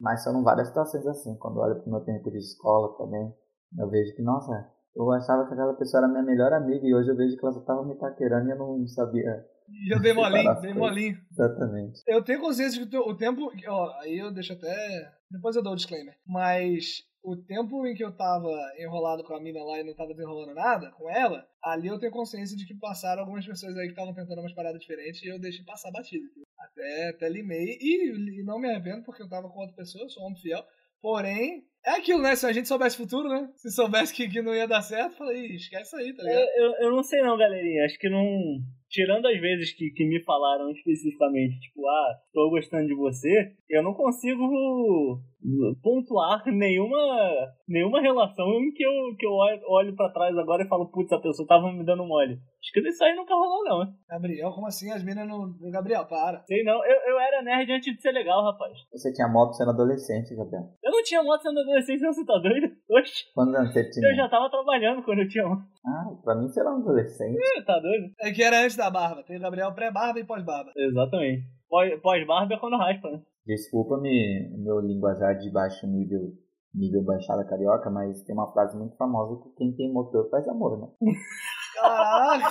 Mas 0.02 0.24
são 0.24 0.44
várias 0.44 0.68
situações 0.68 1.06
assim. 1.08 1.36
Quando 1.38 1.58
eu 1.58 1.64
olho 1.64 1.82
pro 1.82 1.92
meu 1.92 2.02
tempo 2.02 2.30
de 2.32 2.38
escola 2.38 2.96
também, 2.98 3.32
eu 3.78 3.90
vejo 3.90 4.16
que, 4.16 4.22
nossa, 4.22 4.52
eu 4.96 5.12
achava 5.12 5.48
que 5.48 5.54
aquela 5.54 5.74
pessoa 5.74 6.04
era 6.04 6.12
minha 6.12 6.24
melhor 6.24 6.54
amiga 6.54 6.86
e 6.86 6.94
hoje 6.94 7.10
eu 7.10 7.16
vejo 7.16 7.38
que 7.38 7.46
ela 7.46 7.54
só 7.54 7.62
tava 7.62 7.86
me 7.86 7.96
paquerando 7.96 8.48
e 8.48 8.52
eu 8.52 8.58
não 8.58 8.88
sabia 8.88 9.44
E 9.70 9.94
eu 9.94 10.02
dei 10.02 10.14
molinho, 10.14 10.62
dei 10.62 10.74
molinho. 10.74 11.18
Exatamente. 11.32 12.02
Eu 12.08 12.24
tenho 12.24 12.42
consciência 12.42 12.80
de 12.80 12.90
que 12.90 12.98
o 12.98 13.16
tempo. 13.16 13.52
Ó, 13.68 14.00
aí 14.00 14.18
eu 14.18 14.32
deixo 14.32 14.54
até. 14.54 15.12
Depois 15.30 15.56
eu 15.56 15.64
dou 15.64 15.74
o 15.74 15.76
disclaimer. 15.76 16.16
Mas 16.26 17.04
o 17.24 17.38
tempo 17.38 17.88
em 17.88 17.96
que 17.96 18.04
eu 18.04 18.12
tava 18.12 18.52
enrolado 18.78 19.24
com 19.24 19.34
a 19.34 19.40
mina 19.40 19.64
lá 19.64 19.80
e 19.80 19.84
não 19.84 19.96
tava 19.96 20.14
desenrolando 20.14 20.54
nada 20.54 20.92
com 20.92 21.10
ela, 21.10 21.48
ali 21.64 21.88
eu 21.88 21.98
tenho 21.98 22.12
consciência 22.12 22.58
de 22.58 22.66
que 22.66 22.76
passaram 22.76 23.22
algumas 23.22 23.46
pessoas 23.46 23.78
aí 23.78 23.86
que 23.86 23.94
estavam 23.94 24.14
tentando 24.14 24.42
umas 24.42 24.54
paradas 24.54 24.82
diferentes 24.82 25.24
e 25.24 25.28
eu 25.28 25.40
deixei 25.40 25.64
passar 25.64 25.90
batido. 25.92 26.26
Até, 26.60 27.10
até 27.10 27.30
limei 27.30 27.78
e, 27.80 28.42
e 28.42 28.44
não 28.44 28.60
me 28.60 28.70
arrependo 28.70 29.04
porque 29.04 29.24
eu 29.24 29.30
tava 29.30 29.50
com 29.50 29.60
outra 29.60 29.76
pessoa, 29.76 30.10
sou 30.10 30.24
um 30.24 30.28
homem 30.28 30.42
fiel. 30.42 30.64
Porém, 31.02 31.66
é 31.86 31.92
aquilo, 31.92 32.22
né? 32.22 32.36
Se 32.36 32.46
a 32.46 32.54
gente 32.54 32.68
soubesse 32.68 32.96
o 32.96 33.00
futuro, 33.00 33.28
né? 33.28 33.50
Se 33.58 33.70
soubesse 33.72 34.14
que, 34.14 34.30
que 34.30 34.42
não 34.42 34.56
ia 34.56 34.68
dar 34.68 34.82
certo, 34.82 35.18
falei, 35.18 35.48
esquece 35.48 35.96
aí, 35.98 36.14
tá 36.14 36.24
ligado? 36.24 36.40
Eu, 36.40 36.66
eu, 36.66 36.74
eu, 36.84 36.92
não 36.92 37.04
sei 37.04 37.22
não, 37.22 37.38
galerinha. 37.38 37.86
Acho 37.86 38.00
que 38.00 38.10
não. 38.10 38.62
Tirando 38.94 39.28
as 39.28 39.42
vezes 39.42 39.74
que, 39.74 39.90
que 39.90 40.06
me 40.06 40.24
falaram 40.24 40.70
especificamente, 40.70 41.60
tipo, 41.62 41.88
ah, 41.88 42.20
tô 42.32 42.48
gostando 42.52 42.86
de 42.86 42.94
você, 42.94 43.52
eu 43.68 43.82
não 43.82 43.92
consigo 43.92 45.20
pontuar 45.82 46.44
nenhuma, 46.48 46.98
nenhuma 47.68 48.02
relação 48.02 48.48
em 48.60 48.72
que 48.72 48.84
eu, 48.84 49.16
que 49.18 49.26
eu 49.26 49.32
olho, 49.32 49.96
pra 49.96 50.10
trás 50.10 50.38
agora 50.38 50.64
e 50.64 50.68
falo, 50.68 50.90
putz, 50.90 51.12
a 51.12 51.20
pessoa 51.20 51.48
tava 51.48 51.72
me 51.72 51.86
dando 51.86 52.06
mole. 52.06 52.34
Acho 52.34 52.72
que 52.72 52.80
isso 52.88 53.04
aí 53.04 53.14
nunca 53.16 53.34
rolou, 53.36 53.64
não. 53.64 53.84
Hein? 53.84 53.90
Gabriel, 54.08 54.52
como 54.52 54.68
assim? 54.68 54.90
As 54.90 55.04
minas 55.04 55.28
não. 55.28 55.54
Gabriel, 55.70 56.06
para. 56.06 56.42
Sei 56.46 56.64
não, 56.64 56.84
eu, 56.86 56.96
eu 57.08 57.20
era 57.20 57.44
nerd 57.44 57.72
antes 57.72 57.94
de 57.94 58.02
ser 58.02 58.12
legal, 58.12 58.44
rapaz. 58.44 58.74
Você 58.92 59.12
tinha 59.14 59.28
moto 59.28 59.54
sendo 59.54 59.72
adolescente, 59.72 60.36
Gabriel. 60.36 60.64
Eu 60.82 60.92
não 60.92 61.04
tinha 61.04 61.22
moto 61.22 61.42
sendo 61.42 61.60
adolescente, 61.60 62.02
não, 62.02 62.14
você 62.14 62.26
tá 62.26 62.38
doido? 62.40 62.72
Oxe. 62.90 63.26
Anos 63.38 63.74
você 63.74 63.90
tinha? 63.90 64.10
Eu 64.10 64.16
já 64.16 64.30
tava 64.30 64.50
trabalhando 64.50 65.04
quando 65.04 65.20
eu 65.20 65.28
tinha 65.28 65.46
moto. 65.46 65.64
Ah, 65.86 66.06
pra 66.24 66.36
mim 66.36 66.48
você 66.48 66.62
era 66.62 66.72
um 66.72 66.78
adolescente. 66.78 67.38
É, 67.58 67.62
tá 67.64 67.80
doido? 67.80 68.14
É 68.22 68.32
que 68.32 68.42
era 68.42 68.64
antes 68.64 68.78
da 68.78 68.90
barba. 68.90 69.24
Tem 69.24 69.38
o 69.38 69.42
Gabriel 69.42 69.74
pré-barba 69.74 70.20
e 70.20 70.26
pós-barba. 70.26 70.72
Exatamente. 70.78 71.44
Pós-barba 72.02 72.54
é 72.54 72.60
quando 72.60 72.78
raspa, 72.78 73.10
né? 73.10 73.22
Desculpa-me 73.46 74.50
o 74.54 74.58
meu 74.58 74.80
linguajar 74.80 75.38
de 75.38 75.52
baixo 75.52 75.86
nível, 75.86 76.32
nível 76.74 77.04
baixada 77.04 77.44
carioca, 77.44 77.90
mas 77.90 78.24
tem 78.24 78.34
uma 78.34 78.52
frase 78.52 78.78
muito 78.78 78.96
famosa 78.96 79.42
que 79.44 79.50
quem 79.56 79.76
tem 79.76 79.92
motor 79.92 80.30
faz 80.30 80.48
amor, 80.48 80.80
né? 80.80 80.88
Caralho! 81.76 82.44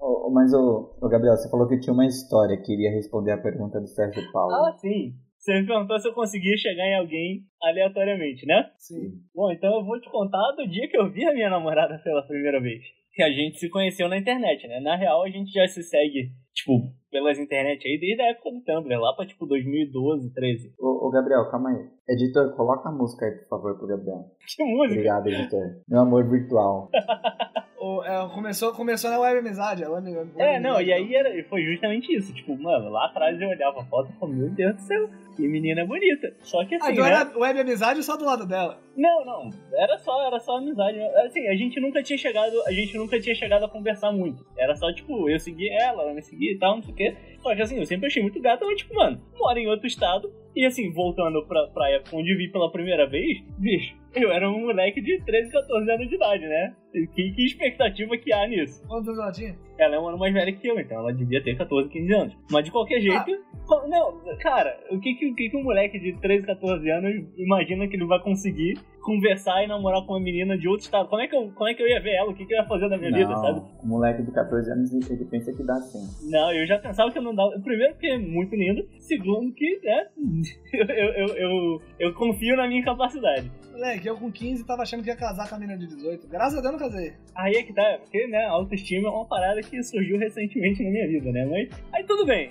oh, 0.00 0.30
mas, 0.32 0.52
ô, 0.54 0.96
oh, 1.00 1.08
Gabriel, 1.08 1.36
você 1.36 1.50
falou 1.50 1.68
que 1.68 1.78
tinha 1.78 1.92
uma 1.92 2.06
história, 2.06 2.60
queria 2.62 2.90
responder 2.90 3.32
a 3.32 3.42
pergunta 3.42 3.78
do 3.80 3.86
Sérgio 3.86 4.22
Paulo. 4.32 4.54
Ah, 4.54 4.72
sim. 4.78 5.14
Você 5.38 5.60
me 5.60 5.66
perguntou 5.66 5.98
se 6.00 6.08
eu 6.08 6.12
conseguia 6.14 6.56
chegar 6.56 6.86
em 6.86 6.98
alguém 6.98 7.44
aleatoriamente, 7.62 8.44
né? 8.46 8.68
Sim. 8.78 9.12
Bom, 9.34 9.52
então 9.52 9.78
eu 9.78 9.84
vou 9.84 10.00
te 10.00 10.10
contar 10.10 10.52
do 10.56 10.66
dia 10.66 10.88
que 10.88 10.96
eu 10.96 11.08
vi 11.12 11.24
a 11.24 11.32
minha 11.32 11.48
namorada 11.48 12.00
pela 12.02 12.26
primeira 12.26 12.60
vez. 12.60 12.82
Que 13.12 13.22
a 13.22 13.30
gente 13.30 13.58
se 13.58 13.68
conheceu 13.70 14.08
na 14.08 14.18
internet, 14.18 14.66
né? 14.66 14.80
Na 14.80 14.96
real, 14.96 15.22
a 15.22 15.30
gente 15.30 15.52
já 15.52 15.64
se 15.68 15.84
segue, 15.84 16.32
tipo, 16.56 16.90
pelas 17.10 17.38
internet 17.38 17.86
aí 17.86 18.00
desde 18.00 18.22
a 18.22 18.30
época 18.30 18.50
do 18.50 18.62
Tumblr, 18.62 18.98
lá 18.98 19.14
pra 19.14 19.26
tipo 19.26 19.46
2012, 19.46 20.32
13. 20.32 20.74
Ô, 20.80 21.06
ô, 21.06 21.10
Gabriel, 21.10 21.48
calma 21.50 21.70
aí. 21.70 21.86
Editor, 22.08 22.56
coloca 22.56 22.88
a 22.88 22.92
música 22.92 23.26
aí, 23.26 23.32
por 23.32 23.48
favor, 23.48 23.78
pro 23.78 23.86
Gabriel. 23.86 24.24
Que 24.56 24.64
música? 24.64 24.94
Obrigado, 24.94 25.26
editor. 25.28 25.82
Meu 25.86 26.00
amor 26.00 26.28
virtual. 26.28 26.90
o, 27.86 28.04
é, 28.04 28.28
começou, 28.34 28.72
começou 28.72 29.10
na 29.10 29.18
web 29.18 29.38
amizade. 29.38 29.84
A 29.84 29.90
web, 29.90 30.10
web 30.10 30.30
é, 30.36 30.58
não, 30.58 30.80
e 30.80 30.92
aí 30.92 31.14
era, 31.14 31.30
foi 31.44 31.62
justamente 31.62 32.12
isso. 32.14 32.34
Tipo, 32.34 32.56
mano, 32.60 32.90
lá 32.90 33.06
atrás 33.06 33.40
eu 33.40 33.48
olhava 33.48 33.80
a 33.80 33.84
foto 33.84 34.10
e 34.10 34.18
falava, 34.18 34.38
meu 34.38 34.50
Deus 34.50 34.74
do 34.74 34.80
céu, 34.82 35.08
que 35.36 35.46
menina 35.46 35.86
bonita. 35.86 36.34
Só 36.42 36.64
que 36.64 36.74
assim. 36.74 36.88
Ah, 36.88 36.92
então 36.92 37.04
né? 37.04 37.10
era 37.10 37.38
web 37.38 37.60
amizade 37.60 38.02
só 38.02 38.16
do 38.16 38.24
lado 38.24 38.46
dela? 38.46 38.80
Não, 38.96 39.24
não. 39.24 39.50
Era 39.72 39.98
só, 39.98 40.26
era 40.26 40.40
só 40.40 40.56
amizade. 40.56 40.98
Assim, 41.26 41.46
a 41.48 41.54
gente 41.54 41.78
nunca 41.80 42.02
tinha 42.02 42.18
chegado. 42.18 42.54
A 42.66 42.72
gente 42.72 42.96
nunca 42.96 43.20
tinha 43.20 43.34
chegado 43.34 43.64
a 43.64 43.68
conversar 43.68 44.10
muito. 44.12 44.44
Era 44.56 44.74
só, 44.74 44.92
tipo, 44.92 45.28
eu 45.28 45.38
segui 45.38 45.68
ela, 45.68 46.02
ela 46.02 46.14
me 46.14 46.22
seguia 46.22 46.52
e 46.52 46.58
tal, 46.58 46.76
não 46.76 46.82
sei 46.82 46.92
o 46.92 46.96
quê. 46.96 47.16
Só 47.40 47.54
que 47.54 47.62
assim, 47.62 47.78
eu 47.78 47.86
sempre 47.86 48.06
achei 48.06 48.22
muito 48.22 48.40
gata, 48.40 48.64
mas 48.64 48.78
tipo, 48.78 48.94
mano, 48.94 49.20
mora 49.38 49.60
em 49.60 49.68
outro 49.68 49.86
estado. 49.86 50.32
E 50.54 50.64
assim, 50.64 50.90
voltando 50.90 51.46
pra, 51.46 51.66
pra 51.66 51.90
época 51.90 52.16
onde 52.16 52.34
vi 52.34 52.50
pela 52.50 52.72
primeira 52.72 53.06
vez, 53.06 53.42
bicho, 53.58 53.94
eu 54.16 54.30
era 54.32 54.48
um 54.50 54.60
moleque 54.60 55.00
de 55.00 55.22
13, 55.24 55.52
14 55.52 55.90
anos 55.90 56.08
de 56.08 56.14
idade, 56.14 56.46
né? 56.46 56.74
Que, 56.92 57.32
que 57.32 57.44
expectativa 57.44 58.16
que 58.16 58.32
há 58.32 58.46
nisso? 58.48 58.82
Quantos 58.88 59.08
anos 59.08 59.20
ela 59.20 59.32
tinha? 59.32 59.58
Ela 59.78 59.96
é 59.96 60.00
um 60.00 60.08
ano 60.08 60.18
mais 60.18 60.32
velha 60.32 60.52
que 60.52 60.66
eu, 60.66 60.80
então 60.80 60.98
ela 60.98 61.12
devia 61.12 61.42
ter 61.42 61.56
14, 61.56 61.88
15 61.90 62.14
anos. 62.14 62.36
Mas 62.50 62.64
de 62.64 62.70
qualquer 62.70 63.00
jeito, 63.00 63.30
ah. 63.70 63.86
não, 63.86 64.18
cara, 64.38 64.78
o 64.90 64.98
que 64.98 65.14
que, 65.14 65.30
o 65.30 65.34
que 65.34 65.56
um 65.56 65.62
moleque 65.62 65.98
de 65.98 66.18
13, 66.18 66.46
14 66.46 66.90
anos 66.90 67.26
imagina 67.36 67.86
que 67.86 67.96
ele 67.96 68.06
vai 68.06 68.20
conseguir 68.20 68.78
conversar 69.06 69.62
e 69.62 69.68
namorar 69.68 70.04
com 70.04 70.14
uma 70.14 70.20
menina 70.20 70.58
de 70.58 70.66
outro 70.66 70.84
estado. 70.84 71.08
Como 71.08 71.22
é 71.22 71.28
que 71.28 71.36
eu, 71.36 71.52
como 71.54 71.70
é 71.70 71.74
que 71.74 71.80
eu 71.80 71.86
ia 71.86 72.00
ver 72.00 72.16
ela? 72.16 72.32
O 72.32 72.34
que, 72.34 72.44
que 72.44 72.52
eu 72.52 72.58
ia 72.58 72.66
fazer 72.66 72.88
na 72.88 72.98
minha 72.98 73.12
não, 73.12 73.18
vida, 73.18 73.36
sabe? 73.36 73.62
Um 73.84 73.86
moleque 73.86 74.22
de 74.24 74.32
14 74.32 74.72
anos, 74.72 74.92
ele 74.92 75.24
pensa 75.26 75.52
que 75.52 75.62
dá 75.62 75.76
sim. 75.76 76.28
Não, 76.28 76.52
eu 76.52 76.66
já 76.66 76.76
pensava 76.76 77.12
que 77.12 77.18
eu 77.18 77.22
não 77.22 77.32
dava. 77.32 77.52
Primeiro, 77.60 77.92
porque 77.92 78.08
é 78.08 78.18
muito 78.18 78.56
lindo. 78.56 78.84
Segundo, 78.98 79.52
que 79.54 79.80
é, 79.84 80.08
eu, 80.74 80.86
eu, 80.88 81.36
eu, 81.36 81.82
eu, 82.00 82.14
confio 82.14 82.56
na 82.56 82.66
minha 82.66 82.82
capacidade. 82.82 83.48
Moleque, 83.70 84.05
eu 84.08 84.16
com 84.16 84.30
15 84.30 84.64
tava 84.64 84.82
achando 84.82 85.02
que 85.02 85.08
ia 85.08 85.16
casar 85.16 85.48
com 85.48 85.54
a 85.54 85.58
menina 85.58 85.78
de 85.78 85.86
18. 85.86 86.28
Graças 86.28 86.58
a 86.58 86.60
Deus 86.60 86.72
não 86.72 86.78
casei. 86.78 87.12
Aí 87.34 87.54
é 87.54 87.62
que 87.62 87.72
tá, 87.72 87.98
porque, 88.00 88.26
né, 88.26 88.44
autoestima 88.46 89.08
é 89.08 89.10
uma 89.10 89.24
parada 89.24 89.60
que 89.62 89.82
surgiu 89.82 90.18
recentemente 90.18 90.82
na 90.82 90.90
minha 90.90 91.06
vida, 91.08 91.32
né? 91.32 91.44
Mas 91.46 91.68
aí 91.92 92.04
tudo 92.04 92.24
bem. 92.26 92.50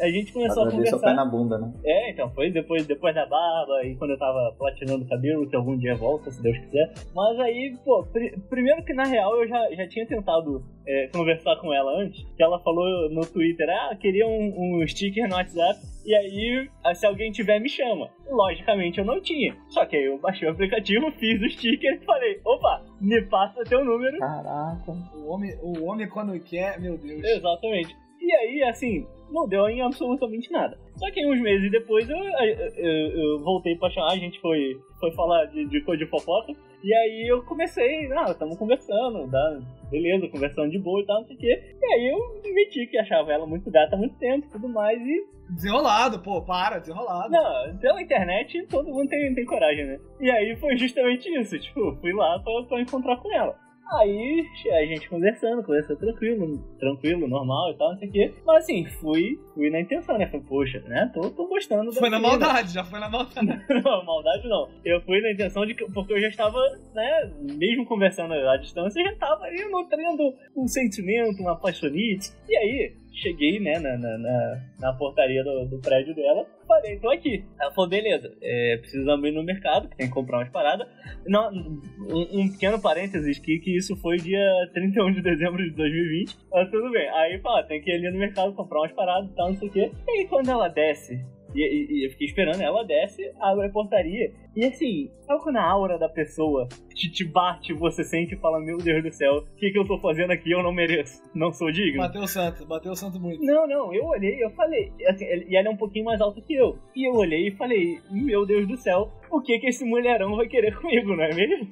A 0.00 0.08
gente 0.08 0.32
começou 0.32 0.64
a 0.64 0.70
conversar. 0.70 0.98
pé 0.98 1.14
na 1.14 1.24
bunda, 1.24 1.58
né? 1.58 1.72
É, 1.84 2.10
então, 2.10 2.30
foi 2.30 2.50
depois, 2.50 2.86
depois 2.86 3.14
da 3.14 3.26
barba 3.26 3.84
e 3.84 3.94
quando 3.96 4.10
eu 4.12 4.18
tava 4.18 4.54
platinando 4.58 5.04
o 5.04 5.08
cabelo, 5.08 5.48
que 5.48 5.56
algum 5.56 5.76
dia 5.76 5.94
volta, 5.94 6.30
se 6.30 6.42
Deus 6.42 6.58
quiser. 6.58 6.92
Mas 7.14 7.38
aí, 7.40 7.76
pô, 7.84 8.04
pr 8.04 8.36
primeiro 8.48 8.84
que 8.84 8.92
na 8.92 9.04
real 9.04 9.36
eu 9.40 9.48
já, 9.48 9.74
já 9.74 9.88
tinha 9.88 10.06
tentado 10.06 10.64
é, 10.86 11.08
conversar 11.08 11.56
com 11.56 11.72
ela 11.72 12.00
antes, 12.00 12.24
que 12.36 12.42
ela 12.42 12.58
falou 12.60 13.10
no 13.10 13.26
Twitter, 13.26 13.68
ah, 13.68 13.96
queria 13.96 14.26
um, 14.26 14.80
um 14.80 14.86
sticker 14.86 15.28
no 15.28 15.34
WhatsApp, 15.34 15.80
e 16.04 16.14
aí, 16.14 16.68
se 16.94 17.04
alguém 17.04 17.32
tiver, 17.32 17.58
me 17.58 17.68
chama. 17.68 18.08
Logicamente 18.30 18.98
eu 18.98 19.04
não 19.04 19.20
tinha. 19.20 19.56
Só 19.68 19.84
que 19.86 19.96
aí 19.96 20.04
eu 20.04 20.18
baixei 20.18 20.48
o 20.48 20.52
aplicativo, 20.52 21.10
fiz 21.12 21.40
o 21.40 21.50
sticker 21.50 21.94
e 21.94 22.04
falei, 22.04 22.40
opa, 22.44 22.84
me 23.00 23.22
passa 23.22 23.64
teu 23.64 23.84
número. 23.84 24.18
Caraca. 24.18 24.92
O 25.14 25.28
homem, 25.28 25.56
o 25.62 25.84
homem 25.84 26.08
quando 26.08 26.38
quer, 26.40 26.80
meu 26.80 26.98
Deus. 26.98 27.22
Exatamente. 27.24 27.94
E 28.20 28.32
aí, 28.34 28.62
assim, 28.64 29.06
não 29.30 29.48
deu 29.48 29.68
em 29.68 29.82
absolutamente 29.82 30.50
nada. 30.50 30.78
Só 30.96 31.10
que 31.10 31.24
uns 31.26 31.40
meses 31.40 31.70
depois 31.70 32.08
eu, 32.08 32.16
eu, 32.16 32.56
eu, 32.76 33.08
eu 33.10 33.38
voltei 33.44 33.76
pra 33.76 33.90
chamar, 33.90 34.12
a 34.12 34.18
gente 34.18 34.40
foi, 34.40 34.76
foi 34.98 35.12
falar 35.12 35.44
de, 35.46 35.66
de 35.66 35.80
coisa 35.82 36.04
de 36.04 36.10
fofoca. 36.10 36.52
E 36.82 36.94
aí 36.94 37.26
eu 37.28 37.42
comecei, 37.44 38.10
ah, 38.12 38.30
estamos 38.30 38.56
conversando, 38.56 39.28
tá? 39.30 39.60
beleza, 39.90 40.28
conversando 40.28 40.70
de 40.70 40.78
boa 40.78 41.00
e 41.00 41.06
tal, 41.06 41.20
não 41.20 41.26
sei 41.26 41.36
o 41.36 41.38
quê. 41.38 41.76
E 41.80 41.86
aí 41.86 42.08
eu 42.08 42.38
admiti 42.38 42.86
que 42.86 42.98
achava 42.98 43.32
ela 43.32 43.46
muito 43.46 43.70
gata 43.70 43.94
há 43.94 43.98
muito 43.98 44.16
tempo 44.18 44.46
e 44.46 44.50
tudo 44.50 44.68
mais. 44.68 45.00
E 45.00 45.36
Desenrolado, 45.48 46.18
pô, 46.20 46.42
para, 46.42 46.78
desenrolado. 46.78 47.30
Não, 47.30 47.78
pela 47.78 48.02
internet 48.02 48.66
todo 48.68 48.90
mundo 48.90 49.08
tem, 49.08 49.32
tem 49.32 49.44
coragem, 49.44 49.86
né? 49.86 49.98
E 50.20 50.30
aí 50.30 50.56
foi 50.56 50.76
justamente 50.76 51.28
isso, 51.28 51.58
tipo, 51.58 51.96
fui 52.00 52.12
lá 52.12 52.40
pra, 52.40 52.62
pra 52.64 52.80
encontrar 52.80 53.16
com 53.18 53.32
ela. 53.32 53.56
Aí 53.92 54.44
a 54.72 54.86
gente 54.86 55.08
conversando, 55.08 55.62
conversando 55.62 55.98
tranquilo, 55.98 56.58
tranquilo, 56.78 57.28
normal 57.28 57.70
e 57.70 57.78
tal, 57.78 57.90
não 57.92 57.98
sei 57.98 58.08
o 58.08 58.12
quê. 58.12 58.34
Mas 58.44 58.64
assim, 58.64 58.84
fui, 58.84 59.38
fui 59.54 59.70
na 59.70 59.80
intenção, 59.80 60.18
né? 60.18 60.26
Falei, 60.26 60.44
poxa, 60.46 60.80
né? 60.86 61.10
Tô, 61.14 61.30
tô 61.30 61.46
gostando 61.46 61.92
Foi 61.92 62.10
na 62.10 62.18
maldade, 62.18 62.74
já 62.74 62.82
foi 62.82 62.98
na 62.98 63.08
maldade. 63.08 63.46
não, 63.84 64.04
maldade 64.04 64.48
não. 64.48 64.68
Eu 64.84 65.00
fui 65.02 65.20
na 65.20 65.32
intenção 65.32 65.64
de 65.64 65.74
que, 65.74 65.84
porque 65.92 66.12
eu 66.12 66.20
já 66.20 66.28
estava, 66.28 66.58
né, 66.94 67.30
mesmo 67.40 67.86
conversando 67.86 68.34
à 68.34 68.56
distância, 68.56 69.00
eu 69.00 69.04
já 69.04 69.12
estava 69.12 69.44
ali 69.44 69.64
nutrindo 69.70 70.34
um 70.56 70.66
sentimento, 70.66 71.40
uma 71.40 71.52
apaixonite. 71.52 72.32
E 72.48 72.56
aí, 72.56 72.96
cheguei, 73.12 73.60
né, 73.60 73.78
na, 73.78 73.96
na, 73.96 74.18
na, 74.18 74.60
na 74.80 74.92
portaria 74.94 75.42
do, 75.42 75.66
do, 75.66 75.78
prédio 75.78 76.14
dela, 76.14 76.46
falei, 76.66 76.98
tô 76.98 77.10
aqui. 77.10 77.44
Ela 77.60 77.70
falou, 77.72 77.88
beleza, 77.88 78.32
é, 78.42 78.76
precisamos 78.78 79.28
ir 79.28 79.32
no 79.32 79.42
mercado, 79.42 79.88
que 79.88 79.96
tem 79.96 80.06
que 80.06 80.12
comprar 80.12 80.38
umas 80.38 80.50
paradas. 80.50 80.86
Não, 81.26 81.50
um, 81.50 82.40
um, 82.40 82.52
pequeno 82.52 82.80
parênteses, 82.80 83.38
que, 83.38 83.58
que 83.58 83.76
isso 83.76 83.96
foi 83.96 84.16
dia 84.16 84.40
31 84.72 85.12
de 85.12 85.22
dezembro 85.22 85.62
de 85.62 85.70
2020, 85.70 86.36
mas 86.50 86.70
tudo 86.70 86.90
bem. 86.90 87.08
Aí, 87.10 87.38
fala, 87.40 87.62
tem 87.64 87.80
que 87.80 87.90
ir 87.90 87.94
ali 87.94 88.10
no 88.10 88.18
mercado 88.18 88.54
comprar 88.54 88.80
umas 88.80 88.92
paradas 88.92 89.30
e 89.30 89.34
tal, 89.34 89.48
não 89.48 89.56
sei 89.56 89.68
o 89.68 89.72
quê. 89.72 89.92
E 90.06 90.10
aí, 90.10 90.26
quando 90.28 90.50
ela 90.50 90.68
desce 90.68 91.24
e, 91.62 91.86
e, 91.90 92.06
eu 92.06 92.10
fiquei 92.10 92.26
esperando, 92.26 92.60
ela 92.60 92.84
desce, 92.84 93.32
abre 93.40 93.66
a 93.66 93.70
portaria. 93.70 94.32
E 94.54 94.64
assim, 94.64 95.10
sabe 95.26 95.42
quando 95.42 95.56
a 95.56 95.64
aura 95.64 95.98
da 95.98 96.08
pessoa 96.08 96.66
te, 96.94 97.10
te 97.10 97.24
bate, 97.24 97.74
você 97.74 98.02
sente 98.02 98.34
e 98.34 98.38
fala: 98.38 98.58
Meu 98.60 98.78
Deus 98.78 99.02
do 99.02 99.12
céu, 99.12 99.36
o 99.36 99.56
que, 99.56 99.70
que 99.70 99.78
eu 99.78 99.84
tô 99.84 99.98
fazendo 99.98 100.30
aqui? 100.32 100.50
Eu 100.50 100.62
não 100.62 100.72
mereço, 100.72 101.22
não 101.34 101.52
sou 101.52 101.70
digno. 101.70 101.98
Bateu 101.98 102.22
o 102.22 102.26
santo, 102.26 102.64
bateu 102.64 102.92
o 102.92 102.96
santo 102.96 103.20
muito. 103.20 103.44
Não, 103.44 103.66
não, 103.66 103.92
eu 103.92 104.06
olhei 104.06 104.42
eu 104.42 104.50
falei, 104.50 104.92
assim, 105.08 105.24
e 105.24 105.56
ela 105.56 105.68
é 105.68 105.70
um 105.70 105.76
pouquinho 105.76 106.04
mais 106.04 106.20
alta 106.20 106.40
que 106.40 106.54
eu. 106.54 106.78
E 106.94 107.08
eu 107.08 107.14
olhei 107.14 107.48
e 107.48 107.56
falei: 107.56 108.00
Meu 108.10 108.46
Deus 108.46 108.66
do 108.66 108.76
céu, 108.76 109.12
o 109.30 109.40
que 109.40 109.58
que 109.58 109.68
esse 109.68 109.84
mulherão 109.84 110.36
vai 110.36 110.46
querer 110.48 110.74
comigo, 110.80 111.14
não 111.14 111.24
é 111.24 111.34
mesmo? 111.34 111.68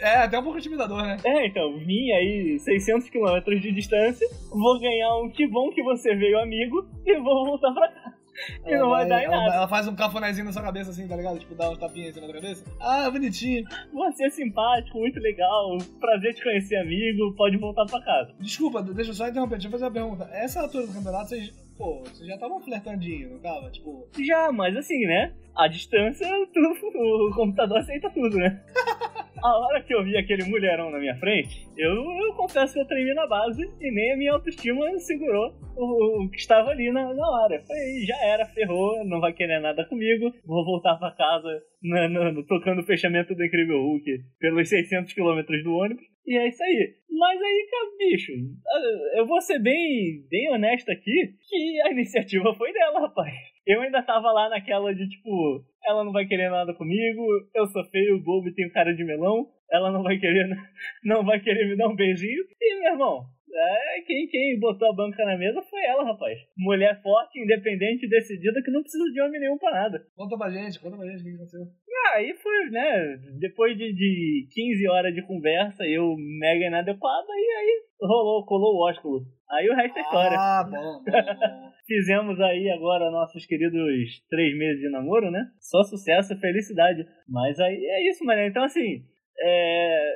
É, 0.00 0.16
até 0.16 0.38
um 0.38 0.42
pouco 0.42 0.58
intimidador, 0.58 1.02
né? 1.02 1.16
É, 1.24 1.46
então, 1.46 1.78
vim 1.78 2.10
aí 2.12 2.58
600 2.58 3.08
quilômetros 3.10 3.60
de 3.60 3.72
distância, 3.72 4.28
vou 4.50 4.80
ganhar 4.80 5.16
um 5.18 5.30
que 5.30 5.46
bom 5.46 5.70
que 5.70 5.82
você 5.82 6.14
veio 6.14 6.40
amigo 6.40 6.86
e 7.06 7.16
vou 7.20 7.44
voltar 7.44 7.72
pra 7.72 7.88
cá. 7.88 8.13
E 8.66 8.76
não 8.76 8.90
vai 8.90 9.06
dar 9.06 9.20
em 9.20 9.24
ela, 9.24 9.36
nada. 9.36 9.54
ela 9.56 9.68
faz 9.68 9.86
um 9.86 9.94
cafunézinho 9.94 10.46
na 10.46 10.52
sua 10.52 10.62
cabeça 10.62 10.90
assim, 10.90 11.06
tá 11.06 11.16
ligado? 11.16 11.38
Tipo, 11.38 11.54
dá 11.54 11.70
uns 11.70 11.78
tapinhas 11.78 12.14
cima 12.14 12.26
da 12.26 12.34
cabeça. 12.34 12.64
Ah, 12.80 13.10
bonitinho. 13.10 13.64
Você 13.92 14.24
é 14.26 14.30
simpático, 14.30 14.98
muito 14.98 15.18
legal. 15.20 15.78
Prazer 16.00 16.34
te 16.34 16.42
conhecer, 16.42 16.76
amigo. 16.76 17.34
Pode 17.36 17.56
voltar 17.56 17.84
pra 17.86 18.00
casa. 18.02 18.32
Desculpa, 18.40 18.82
deixa 18.82 19.10
eu 19.10 19.14
só 19.14 19.28
interromper, 19.28 19.56
deixa 19.56 19.68
eu 19.68 19.72
fazer 19.72 19.84
uma 19.84 19.92
pergunta. 19.92 20.28
Essa 20.32 20.60
altura 20.60 20.86
do 20.86 20.92
campeonato, 20.92 21.28
vocês, 21.28 21.52
pô, 21.76 22.00
vocês 22.04 22.26
já 22.26 22.34
estavam 22.34 22.60
flertandinho, 22.60 23.30
não 23.30 23.38
tava? 23.40 23.70
Tipo, 23.70 24.08
Já, 24.24 24.50
mas 24.52 24.76
assim, 24.76 25.04
né? 25.06 25.32
A 25.56 25.68
distância, 25.68 26.26
tu- 26.52 27.28
o 27.30 27.34
computador 27.34 27.78
aceita 27.78 28.10
tudo, 28.10 28.36
né? 28.38 28.60
A 29.44 29.58
hora 29.58 29.82
que 29.82 29.94
eu 29.94 30.02
vi 30.02 30.16
aquele 30.16 30.42
mulherão 30.44 30.90
na 30.90 30.98
minha 30.98 31.14
frente, 31.18 31.68
eu, 31.76 31.92
eu 31.92 32.32
confesso 32.34 32.72
que 32.72 32.80
eu 32.80 32.86
tremi 32.86 33.12
na 33.12 33.26
base 33.26 33.62
e 33.78 33.90
nem 33.90 34.12
a 34.12 34.16
minha 34.16 34.32
autoestima 34.32 34.98
segurou 35.00 35.52
o, 35.76 36.24
o 36.24 36.30
que 36.30 36.38
estava 36.38 36.70
ali 36.70 36.90
na, 36.90 37.12
na 37.12 37.28
hora. 37.28 37.62
Falei, 37.66 38.06
já 38.06 38.16
era, 38.24 38.46
ferrou, 38.46 39.04
não 39.04 39.20
vai 39.20 39.34
querer 39.34 39.60
nada 39.60 39.84
comigo, 39.84 40.32
vou 40.46 40.64
voltar 40.64 40.96
pra 40.96 41.10
casa 41.10 41.62
no- 41.82 42.42
tocando 42.46 42.80
o 42.80 42.86
fechamento 42.86 43.34
do 43.34 43.44
Incrível 43.44 43.82
Hulk 43.82 44.18
pelos 44.40 44.66
600 44.66 45.12
quilômetros 45.12 45.62
do 45.62 45.74
ônibus. 45.74 46.04
E 46.26 46.36
é 46.36 46.48
isso 46.48 46.62
aí. 46.62 46.94
Mas 47.10 47.40
aí, 47.40 47.68
bicho, 47.98 48.32
eu 49.14 49.26
vou 49.26 49.40
ser 49.40 49.58
bem, 49.60 50.26
bem 50.28 50.50
honesto 50.52 50.90
aqui 50.90 51.34
que 51.48 51.80
a 51.82 51.90
iniciativa 51.92 52.54
foi 52.54 52.72
dela, 52.72 53.00
rapaz. 53.00 53.32
Eu 53.66 53.80
ainda 53.80 54.02
tava 54.02 54.32
lá 54.32 54.48
naquela 54.48 54.94
de 54.94 55.08
tipo, 55.08 55.64
ela 55.84 56.04
não 56.04 56.12
vai 56.12 56.26
querer 56.26 56.50
nada 56.50 56.74
comigo, 56.74 57.26
eu 57.54 57.66
sou 57.66 57.84
feio, 57.84 58.22
bobo 58.22 58.48
e 58.48 58.54
tenho 58.54 58.72
cara 58.72 58.94
de 58.94 59.04
melão, 59.04 59.46
ela 59.70 59.90
não 59.90 60.02
vai 60.02 60.18
querer, 60.18 60.48
não 61.04 61.24
vai 61.24 61.40
querer 61.40 61.68
me 61.68 61.76
dar 61.76 61.88
um 61.88 61.96
beijinho. 61.96 62.42
E, 62.60 62.80
meu 62.80 62.92
irmão, 62.92 63.24
é, 63.54 64.00
quem, 64.06 64.26
quem 64.26 64.58
botou 64.58 64.90
a 64.90 64.94
banca 64.94 65.24
na 65.24 65.36
mesa 65.36 65.62
foi 65.62 65.84
ela, 65.84 66.04
rapaz. 66.04 66.38
Mulher 66.56 67.00
forte, 67.02 67.40
independente, 67.40 68.08
decidida, 68.08 68.62
que 68.62 68.70
não 68.70 68.82
precisa 68.82 69.04
de 69.12 69.22
homem 69.22 69.40
nenhum 69.40 69.58
pra 69.58 69.70
nada. 69.70 70.02
conta 70.16 70.36
pra 70.36 70.50
gente, 70.50 70.80
conta 70.80 70.96
pra 70.96 71.06
gente 71.06 71.20
o 71.20 71.24
que 71.24 71.34
aconteceu. 71.34 71.62
Ah, 71.62 72.16
Aí 72.16 72.32
foi, 72.34 72.70
né? 72.70 73.16
Depois 73.40 73.76
de, 73.76 73.92
de 73.92 74.46
15 74.52 74.88
horas 74.88 75.14
de 75.14 75.22
conversa, 75.26 75.84
eu 75.84 76.14
mega 76.38 76.66
inadequada, 76.66 77.26
e 77.30 77.56
aí 77.58 77.82
rolou, 78.00 78.44
colou 78.44 78.74
o 78.76 78.88
ósculo. 78.88 79.22
Aí 79.50 79.68
o 79.68 79.74
resto 79.74 79.98
é 79.98 80.02
história. 80.02 80.36
Ah, 80.38 80.64
bom, 80.64 80.70
bom, 80.70 81.04
bom. 81.04 81.70
Fizemos 81.86 82.40
aí 82.40 82.70
agora 82.70 83.10
nossos 83.10 83.44
queridos 83.46 84.22
três 84.28 84.56
meses 84.56 84.80
de 84.80 84.90
namoro, 84.90 85.30
né? 85.30 85.44
Só 85.60 85.82
sucesso 85.82 86.32
e 86.34 86.40
felicidade. 86.40 87.04
Mas 87.28 87.58
aí 87.58 87.74
é 87.74 88.08
isso, 88.08 88.24
mano. 88.24 88.42
Então, 88.42 88.64
assim, 88.64 89.02
é, 89.46 90.12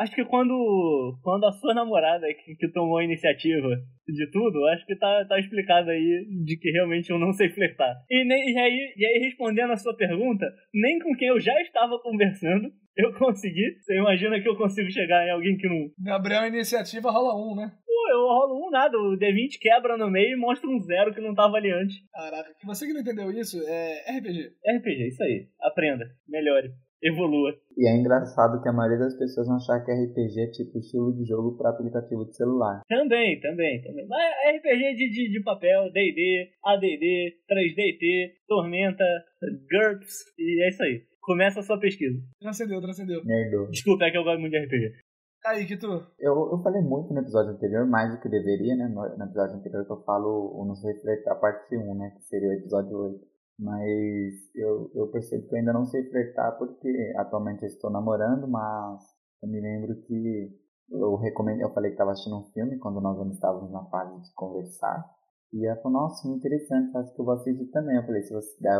acho 0.00 0.14
que 0.14 0.24
quando, 0.24 1.18
quando 1.22 1.46
a 1.46 1.52
sua 1.52 1.72
namorada 1.72 2.26
que, 2.34 2.54
que 2.54 2.68
tomou 2.68 2.98
a 2.98 3.04
iniciativa 3.04 3.68
de 4.06 4.30
tudo, 4.30 4.66
acho 4.68 4.84
que 4.84 4.96
tá, 4.96 5.24
tá 5.26 5.38
explicado 5.38 5.90
aí 5.90 6.26
de 6.44 6.56
que 6.58 6.70
realmente 6.70 7.10
eu 7.10 7.18
não 7.18 7.32
sei 7.32 7.48
flertar. 7.48 7.96
E, 8.10 8.24
nem, 8.24 8.52
e, 8.52 8.58
aí, 8.58 8.94
e 8.96 9.06
aí, 9.06 9.24
respondendo 9.24 9.72
a 9.72 9.76
sua 9.76 9.96
pergunta, 9.96 10.46
nem 10.74 10.98
com 10.98 11.14
quem 11.14 11.28
eu 11.28 11.40
já 11.40 11.58
estava 11.62 11.98
conversando 12.00 12.70
eu 12.98 13.14
consegui. 13.14 13.78
Você 13.80 13.96
imagina 13.96 14.40
que 14.40 14.48
eu 14.48 14.56
consigo 14.56 14.90
chegar 14.90 15.24
em 15.24 15.30
alguém 15.30 15.56
que 15.56 15.68
não. 15.68 15.88
Gabriel, 16.00 16.48
iniciativa 16.48 17.10
rola 17.10 17.34
um, 17.36 17.54
né? 17.54 17.72
Pô, 17.86 18.10
eu 18.10 18.26
rolo 18.26 18.66
um 18.66 18.70
nada. 18.70 18.98
O 18.98 19.16
D20 19.16 19.58
quebra 19.60 19.96
no 19.96 20.10
meio 20.10 20.32
e 20.32 20.36
mostra 20.36 20.68
um 20.68 20.80
zero 20.80 21.14
que 21.14 21.20
não 21.20 21.32
tava 21.32 21.56
ali 21.56 21.70
antes. 21.70 21.96
Caraca, 22.12 22.52
que 22.58 22.66
você 22.66 22.86
que 22.86 22.92
não 22.92 23.00
entendeu 23.00 23.30
isso, 23.30 23.56
é 23.68 24.18
RPG. 24.18 24.50
RPG, 24.66 25.08
isso 25.08 25.22
aí. 25.22 25.46
Aprenda, 25.60 26.06
melhore, 26.28 26.72
evolua. 27.02 27.54
E 27.76 27.88
é 27.88 27.96
engraçado 27.96 28.62
que 28.62 28.68
a 28.68 28.72
maioria 28.72 28.98
das 28.98 29.16
pessoas 29.16 29.46
vão 29.46 29.56
achar 29.56 29.84
que 29.84 29.92
RPG 29.92 30.40
é 30.40 30.50
tipo 30.50 30.78
estilo 30.78 31.14
de 31.14 31.24
jogo 31.24 31.56
para 31.56 31.70
aplicativo 31.70 32.24
de 32.24 32.36
celular. 32.36 32.82
Também, 32.88 33.40
também, 33.40 33.80
também. 33.82 34.06
Mas 34.08 34.34
é 34.44 34.56
RPG 34.56 34.96
de, 34.96 35.10
de, 35.10 35.32
de 35.32 35.42
papel, 35.42 35.90
D&D, 35.92 36.50
AD&D, 36.64 37.36
3DT, 37.50 38.32
Tormenta, 38.46 39.04
GURPS, 39.70 40.14
e 40.38 40.64
é 40.64 40.68
isso 40.68 40.82
aí. 40.82 41.02
Começa 41.20 41.60
a 41.60 41.62
sua 41.62 41.78
pesquisa. 41.78 42.18
Transcendeu, 42.40 42.80
transcendeu. 42.80 43.24
Nerdou. 43.24 43.68
Desculpa, 43.70 44.04
é 44.04 44.10
que 44.10 44.18
eu 44.18 44.24
gosto 44.24 44.40
muito 44.40 44.52
de 44.52 44.64
RPG. 44.64 45.08
Aí, 45.46 45.66
que 45.66 45.76
tu? 45.76 45.86
Eu, 46.18 46.50
eu 46.52 46.58
falei 46.62 46.82
muito 46.82 47.12
no 47.12 47.20
episódio 47.20 47.52
anterior, 47.52 47.86
mais 47.86 48.10
do 48.12 48.20
que 48.20 48.28
deveria, 48.28 48.74
né? 48.74 48.88
No, 48.88 49.02
no 49.16 49.24
episódio 49.24 49.56
anterior 49.56 49.84
que 49.86 49.92
eu 49.92 50.02
falo 50.02 50.52
o 50.54 50.64
Nos 50.64 50.82
Refletir, 50.82 51.28
a 51.28 51.34
parte 51.34 51.76
1, 51.76 51.94
né? 51.94 52.10
Que 52.16 52.22
seria 52.24 52.48
o 52.48 52.52
episódio 52.54 52.96
8. 52.96 53.20
Mas 53.58 54.34
eu, 54.54 54.90
eu 54.94 55.08
percebo 55.08 55.46
que 55.48 55.54
eu 55.54 55.58
ainda 55.58 55.72
não 55.72 55.84
sei 55.86 56.04
flertar 56.08 56.56
porque 56.58 57.12
atualmente 57.16 57.62
eu 57.62 57.68
estou 57.68 57.90
namorando, 57.90 58.46
mas 58.46 59.02
eu 59.42 59.48
me 59.48 59.60
lembro 59.60 59.96
que 60.02 60.56
eu 60.90 61.16
recomendo, 61.16 61.60
eu 61.60 61.72
falei 61.74 61.90
que 61.90 61.94
estava 61.94 62.12
assistindo 62.12 62.36
um 62.38 62.44
filme 62.52 62.78
quando 62.78 63.00
nós 63.00 63.18
ainda 63.18 63.34
estávamos 63.34 63.70
na 63.72 63.84
fase 63.86 64.22
de 64.22 64.32
conversar. 64.34 65.04
E 65.52 65.66
ela 65.66 65.76
falou, 65.80 66.02
nossa, 66.02 66.26
muito 66.28 66.40
interessante, 66.46 66.96
acho 66.96 67.14
que 67.14 67.20
eu 67.20 67.24
vou 67.24 67.34
assistir 67.34 67.66
também. 67.66 67.96
Eu 67.96 68.04
falei, 68.04 68.22
se 68.22 68.32
você 68.32 68.54
der, 68.60 68.76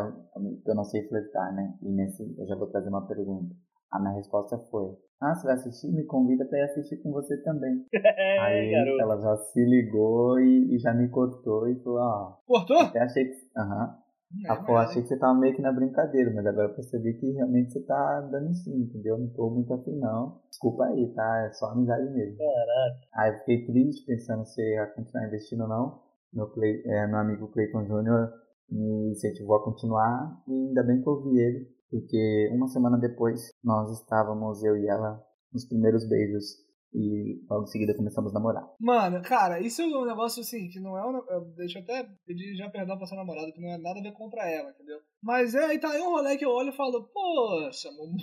eu, 0.66 0.74
não 0.74 0.84
sei 0.84 1.06
flertar, 1.08 1.52
né? 1.54 1.74
E 1.82 1.88
nesse 1.90 2.22
eu 2.38 2.46
já 2.46 2.54
vou 2.56 2.66
trazer 2.68 2.88
uma 2.88 3.06
pergunta. 3.06 3.54
A 3.90 3.98
minha 3.98 4.12
resposta 4.14 4.58
foi, 4.70 4.94
ah, 5.20 5.34
você 5.34 5.44
vai 5.46 5.54
assistir? 5.54 5.88
Me 5.90 6.04
convida 6.04 6.44
pra 6.44 6.58
ir 6.58 6.62
assistir 6.62 6.98
com 7.02 7.10
você 7.10 7.36
também. 7.42 7.84
É, 8.38 8.40
Aí 8.40 8.70
garoto. 8.70 9.00
ela 9.00 9.20
já 9.20 9.36
se 9.36 9.64
ligou 9.64 10.38
e, 10.38 10.74
e 10.74 10.78
já 10.78 10.92
me 10.94 11.08
cortou 11.08 11.66
e 11.68 11.74
falou, 11.82 11.98
ó, 11.98 12.36
Cortou? 12.46 12.76
até 12.82 13.00
achei 13.00 13.24
que. 13.24 13.36
Aham. 13.56 13.98
É, 14.44 14.74
achei 14.76 15.02
que 15.02 15.08
você 15.08 15.18
tava 15.18 15.38
meio 15.38 15.56
que 15.56 15.62
na 15.62 15.72
brincadeira, 15.72 16.30
mas 16.34 16.44
agora 16.44 16.68
eu 16.68 16.74
percebi 16.74 17.14
que 17.14 17.32
realmente 17.32 17.72
você 17.72 17.80
tá 17.80 18.20
dando 18.30 18.50
em 18.50 18.54
cima, 18.54 18.84
entendeu? 18.84 19.16
Não 19.16 19.28
tô 19.30 19.48
muito 19.48 19.72
afim 19.72 19.96
não. 19.96 20.40
Desculpa 20.50 20.84
aí, 20.84 21.12
tá? 21.14 21.46
É 21.46 21.52
só 21.52 21.66
amizade 21.66 22.10
mesmo. 22.10 22.36
Caraca. 22.36 23.00
Aí 23.14 23.32
eu 23.32 23.38
fiquei 23.38 23.66
triste 23.66 24.04
pensando 24.04 24.44
se 24.44 24.60
ia 24.60 24.86
continuar 24.88 25.26
investindo 25.26 25.62
ou 25.62 25.68
não. 25.68 26.02
Meu, 26.32 26.46
Clay, 26.50 26.82
é, 26.84 27.06
meu 27.06 27.18
amigo 27.18 27.48
Clayton 27.48 27.84
Jr. 27.84 28.30
me 28.70 29.12
incentivou 29.12 29.56
a 29.56 29.64
continuar 29.64 30.42
e 30.46 30.52
ainda 30.52 30.82
bem 30.82 31.00
que 31.00 31.08
eu 31.08 31.22
vi 31.22 31.38
ele, 31.38 31.66
porque 31.90 32.50
uma 32.52 32.68
semana 32.68 32.98
depois 32.98 33.50
nós 33.64 33.90
estávamos, 33.98 34.62
eu 34.62 34.76
e 34.76 34.86
ela, 34.86 35.24
nos 35.50 35.64
primeiros 35.64 36.06
beijos 36.06 36.67
e 36.94 37.40
logo 37.50 37.64
em 37.64 37.66
seguida 37.66 37.94
começamos 37.94 38.30
a 38.30 38.34
namorar. 38.38 38.68
Mano, 38.80 39.20
cara, 39.22 39.60
isso 39.60 39.82
é 39.82 39.86
um 39.86 40.04
negócio 40.06 40.40
assim, 40.40 40.68
que 40.68 40.80
não 40.80 40.96
é 40.96 41.04
um. 41.06 41.20
Deixa 41.56 41.78
eu 41.78 41.82
até 41.82 42.08
pedir 42.26 42.54
já 42.56 42.68
perdão 42.70 42.96
pra 42.96 43.06
sua 43.06 43.16
namorada, 43.18 43.52
que 43.52 43.60
não 43.60 43.68
é 43.70 43.78
nada 43.78 44.00
a 44.00 44.02
ver 44.02 44.12
contra 44.12 44.48
ela, 44.48 44.70
entendeu? 44.70 44.98
Mas 45.22 45.54
é, 45.54 45.64
aí 45.66 45.78
tá 45.80 45.90
aí 45.90 46.00
um 46.00 46.10
rolê 46.10 46.36
que 46.36 46.44
eu 46.44 46.50
olho 46.50 46.68
e 46.68 46.76
falo, 46.76 47.02
poxa, 47.12 47.88
mo- 47.90 48.16